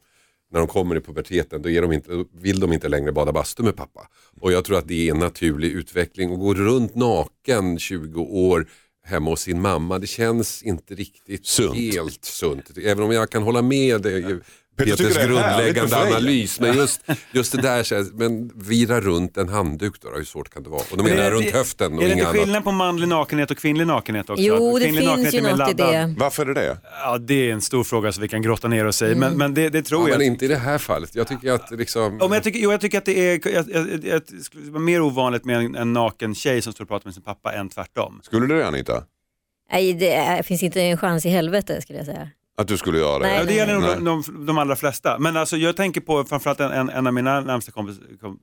när 0.51 0.59
de 0.61 0.69
kommer 0.69 0.97
i 0.97 1.01
puberteten, 1.01 1.63
då, 1.63 1.71
är 1.71 1.83
de 1.83 1.93
inte, 1.93 2.13
då 2.13 2.25
vill 2.33 2.61
de 2.61 2.73
inte 2.73 2.89
längre 2.89 3.13
bada 3.13 3.33
bastu 3.33 3.63
med 3.63 3.77
pappa. 3.77 4.09
Och 4.41 4.53
jag 4.53 4.65
tror 4.65 4.79
att 4.79 4.89
det 4.89 5.09
är 5.09 5.15
en 5.15 5.21
naturlig 5.21 5.73
utveckling. 5.73 6.31
Och 6.31 6.39
gå 6.39 6.55
runt 6.55 6.95
naken 6.95 7.79
20 7.79 8.21
år 8.23 8.67
hemma 9.05 9.31
hos 9.31 9.41
sin 9.41 9.61
mamma, 9.61 9.99
det 9.99 10.07
känns 10.07 10.63
inte 10.63 10.95
riktigt 10.95 11.47
Sunt. 11.47 11.77
helt 11.77 12.25
sunt. 12.25 12.79
Även 12.79 13.05
om 13.05 13.13
jag 13.13 13.31
kan 13.31 13.43
hålla 13.43 13.63
med 13.63 14.03
dig, 14.03 14.41
Peters 14.85 15.15
det 15.15 15.23
är 15.23 15.29
härligt 15.29 15.77
grundläggande 15.77 15.97
analys. 16.17 16.61
Men 16.61 16.77
just, 16.77 17.01
just 17.33 17.53
det 17.53 17.63
där, 17.63 17.83
känns- 17.83 18.13
men 18.13 18.51
vira 18.55 19.01
runt 19.01 19.37
en 19.37 19.49
handduk 19.49 19.95
då, 20.03 20.09
hur 20.17 20.25
svårt 20.25 20.51
kan 20.51 20.63
det 20.63 20.71
vara? 20.71 20.83
Och 20.91 20.97
då 20.97 21.05
menar 21.05 21.23
jag 21.23 21.33
runt 21.33 21.51
höften 21.51 21.93
och 21.99 22.03
Är 22.03 22.07
det 22.07 22.13
inget 22.13 22.17
inte 22.19 22.29
annat. 22.31 22.43
skillnad 22.43 22.65
på 22.65 22.73
manlig 22.73 23.09
nakenhet 23.09 23.51
och 23.51 23.57
kvinnlig 23.59 23.87
nakenhet 23.87 24.31
också? 24.31 24.43
Jo, 24.43 24.79
det 24.79 24.85
kvinnlig 24.85 24.99
finns 25.01 25.11
nakenhet 25.11 25.35
ju 25.35 25.41
något 25.57 25.71
i 25.71 25.75
det. 25.75 26.15
Varför 26.19 26.43
är 26.43 26.55
det 26.55 26.61
det? 26.61 26.77
Ja, 27.03 27.19
det 27.19 27.35
är 27.35 27.53
en 27.53 27.61
stor 27.61 27.85
fråga 27.85 28.13
som 28.13 28.23
vi 28.23 28.29
kan 28.29 28.43
grotta 28.43 28.69
ner 28.69 28.87
oss 28.87 29.03
i, 29.03 29.15
men, 29.15 29.39
men 29.39 29.55
det, 29.55 29.69
det 29.69 29.83
tror 29.83 30.03
Ja, 30.03 30.09
jag. 30.09 30.19
men 30.19 30.27
inte 30.27 30.45
i 30.45 30.49
det 30.49 30.57
här 30.57 30.79
fallet. 30.79 31.15
Jag 31.15 31.29
tycker 31.29 31.53
att 31.53 31.71
liksom... 31.71 32.03
Ja, 32.21 32.29
men 32.29 32.33
jag, 32.33 32.43
tycker, 32.45 32.59
jo, 32.61 32.71
jag 32.71 32.81
tycker 32.81 32.99
att 32.99 33.05
det 33.05 33.19
är 33.19 33.41
jag, 33.55 33.65
jag, 33.71 34.05
jag, 34.05 34.23
skulle 34.45 34.71
vara 34.71 34.83
mer 34.83 35.01
ovanligt 35.01 35.45
med 35.45 35.57
en, 35.57 35.75
en 35.75 35.93
naken 35.93 36.35
tjej 36.35 36.63
som 36.63 36.73
står 36.73 36.85
och 36.85 36.89
pratar 36.89 37.07
med 37.07 37.15
sin 37.15 37.23
pappa 37.23 37.53
än 37.53 37.69
tvärtom. 37.69 38.21
Skulle 38.23 38.47
du 38.47 38.59
det 38.59 38.67
Anita? 38.67 39.03
Nej, 39.73 39.95
det 39.95 40.15
är, 40.15 40.43
finns 40.43 40.63
inte 40.63 40.81
en 40.83 40.97
chans 40.99 41.27
i 41.27 41.29
helvete 41.29 41.83
skulle 41.83 41.99
jag 41.99 42.07
säga. 42.07 42.29
Att 42.61 42.69
du 42.69 42.79
skulle 42.79 42.99
göra 42.99 43.19
det? 43.19 43.27
Nej, 43.27 43.39
Ja, 43.39 43.45
det 43.45 43.55
gäller 43.55 43.75
nog 43.75 43.83
de, 43.83 44.05
de, 44.05 44.47
de 44.47 44.59
allra 44.59 44.77
flesta. 44.77 45.19
Men 45.19 45.37
alltså, 45.37 45.57
jag 45.57 45.77
tänker 45.77 46.01
på 46.01 46.25
framförallt 46.25 46.61
en, 46.61 46.71
en, 46.73 46.91
en 46.91 47.07
av 47.07 47.15
mina 47.15 47.41
närmsta 47.41 47.73
kompis, 47.73 47.97
kom, 48.21 48.41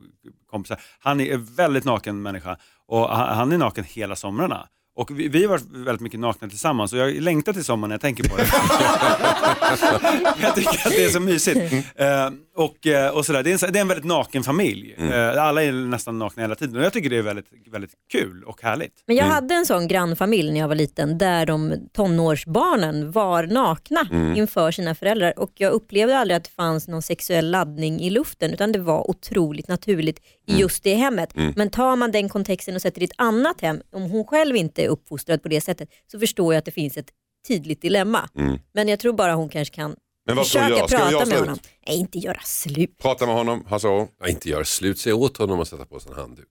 kompisar. 0.51 0.81
Han 0.99 1.19
är 1.19 1.33
en 1.33 1.45
väldigt 1.45 1.85
naken 1.85 2.21
människa 2.21 2.57
och 2.87 3.09
han, 3.09 3.37
han 3.37 3.51
är 3.51 3.57
naken 3.57 3.83
hela 3.83 4.15
somrarna. 4.15 4.67
Och 4.97 5.19
vi, 5.19 5.27
vi 5.27 5.41
har 5.43 5.49
varit 5.49 5.65
väldigt 5.71 6.01
mycket 6.01 6.19
nakna 6.19 6.49
tillsammans 6.49 6.93
och 6.93 6.99
jag 6.99 7.13
längtar 7.21 7.53
till 7.53 7.63
sommaren 7.63 7.89
när 7.89 7.93
jag 7.93 8.01
tänker 8.01 8.29
på 8.29 8.37
det. 8.37 8.43
jag 10.41 10.55
tycker 10.55 10.87
att 10.87 10.91
det 10.91 11.03
är 11.05 11.09
så 11.09 11.19
mysigt. 11.19 11.73
Eh, 11.95 12.29
och, 12.55 12.87
eh, 12.87 13.09
och 13.09 13.25
sådär. 13.25 13.43
Det, 13.43 13.49
är 13.49 13.51
en, 13.51 13.59
så- 13.59 13.67
det 13.67 13.79
är 13.79 13.81
en 13.81 13.87
väldigt 13.87 14.05
naken 14.05 14.43
familj. 14.43 14.95
Eh, 14.97 15.43
alla 15.43 15.63
är 15.63 15.71
nästan 15.71 16.19
nakna 16.19 16.41
hela 16.43 16.55
tiden 16.55 16.75
och 16.77 16.83
jag 16.83 16.93
tycker 16.93 17.09
det 17.09 17.17
är 17.17 17.21
väldigt, 17.21 17.45
väldigt 17.71 17.91
kul 18.11 18.43
och 18.43 18.61
härligt. 18.61 18.93
Men 19.07 19.15
jag 19.15 19.25
hade 19.25 19.55
en 19.55 19.65
sån 19.65 19.87
grannfamilj 19.87 20.51
när 20.51 20.59
jag 20.59 20.67
var 20.67 20.75
liten 20.75 21.17
där 21.17 21.45
de 21.45 21.73
tonårsbarnen 21.93 23.11
var 23.11 23.43
nakna 23.43 24.07
inför 24.37 24.71
sina 24.71 24.95
föräldrar 24.95 25.39
och 25.39 25.51
jag 25.55 25.71
upplevde 25.73 26.17
aldrig 26.17 26.37
att 26.37 26.43
det 26.43 26.49
fanns 26.49 26.87
någon 26.87 27.01
sexuell 27.01 27.51
laddning 27.51 27.99
i 28.01 28.09
luften 28.09 28.53
utan 28.53 28.71
det 28.71 28.79
var 28.79 29.09
otroligt 29.09 29.67
naturligt 29.67 30.19
i 30.47 30.57
just 30.59 30.83
det 30.83 30.95
hemmet. 30.95 31.33
Men 31.55 31.69
tar 31.69 31.95
man 31.95 32.11
den 32.11 32.29
kontexten 32.29 32.75
och 32.75 32.81
sätter 32.81 33.01
i 33.01 33.05
ett 33.05 33.11
annat 33.15 33.61
hem, 33.61 33.81
om 33.91 34.01
hon 34.01 34.25
själv 34.25 34.55
inte 34.55 34.83
är 34.83 34.87
uppfostrad 34.87 35.43
på 35.43 35.49
det 35.49 35.61
sättet 35.61 35.89
så 36.11 36.19
förstår 36.19 36.53
jag 36.53 36.59
att 36.59 36.65
det 36.65 36.71
finns 36.71 36.97
ett 36.97 37.09
tydligt 37.47 37.81
dilemma. 37.81 38.29
Men 38.73 38.87
jag 38.87 38.99
tror 38.99 39.13
bara 39.13 39.33
hon 39.33 39.49
kanske 39.49 39.75
kan 39.75 39.95
Men 40.25 40.35
vad 40.35 40.47
ska 40.47 40.59
försöka 40.59 40.77
göra? 40.77 40.87
Ska 40.87 40.97
prata 40.97 41.11
göra 41.11 41.19
med 41.19 41.27
slut? 41.27 41.39
honom. 41.39 41.57
Nej, 41.87 41.97
inte 41.97 42.19
göra 42.19 42.39
slut. 42.43 42.97
Prata 42.97 43.25
med 43.25 43.35
honom, 43.35 43.65
Aro. 43.69 44.07
Ja, 44.19 44.27
inte 44.27 44.49
göra 44.49 44.65
slut, 44.65 44.99
säg 44.99 45.13
åt 45.13 45.37
honom 45.37 45.59
att 45.59 45.67
sätta 45.67 45.85
på 45.85 45.99
sig 45.99 46.11
en 46.11 46.17
handduk. 46.17 46.47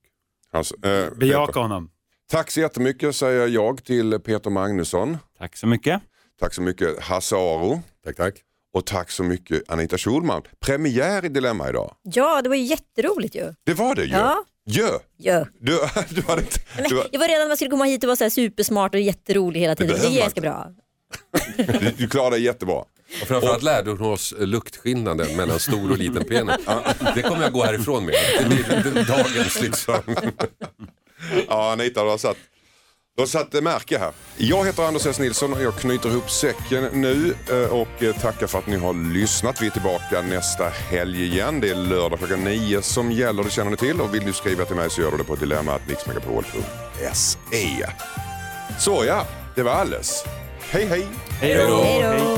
Hasse, 0.51 0.75
eh, 0.83 1.17
Bejaka 1.17 1.59
honom. 1.59 1.89
Tack 2.31 2.51
så 2.51 2.59
jättemycket 2.59 3.15
säger 3.15 3.47
jag 3.47 3.83
till 3.83 4.19
Peter 4.19 4.49
Magnusson. 4.49 5.17
Tack 5.37 5.57
så 5.57 5.67
mycket. 5.67 6.01
Tack 6.39 6.53
så 6.53 6.61
mycket 6.61 7.03
Hasse 7.03 7.35
Aro. 7.35 7.81
Tack, 8.03 8.15
tack. 8.15 8.35
Och 8.77 8.85
tack 8.85 9.11
så 9.11 9.23
mycket 9.23 9.63
Anita 9.67 9.97
Schulman. 9.97 10.41
Premiär 10.59 11.25
i 11.25 11.29
Dilemma 11.29 11.69
idag. 11.69 11.95
Ja, 12.03 12.41
det 12.41 12.49
var 12.49 12.55
ju 12.55 12.63
jätteroligt 12.63 13.35
ju. 13.35 13.53
Det 13.63 13.73
var 13.73 13.95
det 13.95 14.03
ju. 14.03 14.11
Ja. 14.11 14.43
Jö. 14.65 14.89
Ja. 15.17 15.45
Du, 15.59 15.71
du 16.09 16.21
hade 16.21 16.41
inte... 16.41 16.59
Men 16.75 16.83
Du, 16.89 17.03
jag 17.11 17.19
var 17.19 17.27
redan 17.27 17.41
att 17.41 17.47
man 17.47 17.57
skulle 17.57 17.69
komma 17.71 17.85
hit 17.85 18.03
och 18.03 18.07
vara 18.07 18.15
så 18.15 18.23
här 18.23 18.29
supersmart 18.29 18.93
och 18.95 19.01
jätterolig 19.01 19.59
hela 19.59 19.75
tiden. 19.75 19.93
Det, 19.93 19.99
behöver 19.99 20.17
är 20.17 20.21
ganska 20.21 20.41
bra. 20.41 20.67
du, 21.57 21.91
du 21.97 22.07
klarade 22.09 22.35
dig 22.35 22.43
jättebra. 22.43 22.75
Och 23.21 23.27
framförallt 23.27 23.63
lärde 23.63 23.91
hon 23.91 24.01
oss 24.13 24.33
luktskillnaden 24.37 25.35
mellan 25.35 25.59
stor 25.59 25.91
och 25.91 25.97
liten 25.97 26.23
penis. 26.25 26.55
Det 27.15 27.21
kommer 27.21 27.43
jag 27.43 27.53
gå 27.53 27.63
härifrån 27.63 28.05
med. 28.05 28.15
Det 28.49 28.55
är- 28.75 28.83
det 28.93 28.99
är 28.99 29.05
dagens 29.05 29.61
liksom. 29.61 30.01
Ja, 31.47 31.71
Anita, 31.71 32.03
du 32.03 32.09
har 32.09 32.17
satt, 32.17 32.37
du 33.17 33.21
har 33.21 33.27
satt 33.27 33.53
eh, 33.53 33.61
märke 33.61 33.97
här. 33.97 34.11
Jag 34.37 34.65
heter 34.65 34.83
Anders 34.83 35.05
S. 35.05 35.19
Nilsson 35.19 35.53
och 35.53 35.61
jag 35.61 35.75
knyter 35.75 36.09
ihop 36.09 36.31
säcken 36.31 36.83
nu 36.93 37.35
eh, 37.49 37.73
och 37.73 38.03
eh, 38.03 38.15
tackar 38.15 38.47
för 38.47 38.59
att 38.59 38.67
ni 38.67 38.77
har 38.77 39.13
lyssnat. 39.13 39.61
Vi 39.61 39.67
är 39.67 39.71
tillbaka 39.71 40.21
nästa 40.21 40.69
helg 40.69 41.23
igen. 41.23 41.61
Det 41.61 41.69
är 41.69 41.75
lördag 41.75 42.19
klockan 42.19 42.43
nio 42.43 42.81
som 42.81 43.11
gäller, 43.11 43.43
det 43.43 43.49
känner 43.49 43.71
ni 43.71 43.77
till. 43.77 44.01
Och 44.01 44.13
vill 44.13 44.25
ni 44.25 44.33
skriva 44.33 44.65
till 44.65 44.75
mig 44.75 44.89
så 44.89 45.01
gör 45.01 45.11
du 45.11 45.17
det 45.17 45.23
på 45.23 45.35
dilemmatmixmegapol.se. 45.35 47.85
Så 48.79 49.03
ja, 49.07 49.25
det 49.55 49.63
var 49.63 49.71
alles. 49.71 50.23
Hej 50.59 50.85
hej! 50.85 51.07
Hej 51.41 51.67
då. 51.67 51.83
Hej 51.83 52.19
då. 52.19 52.37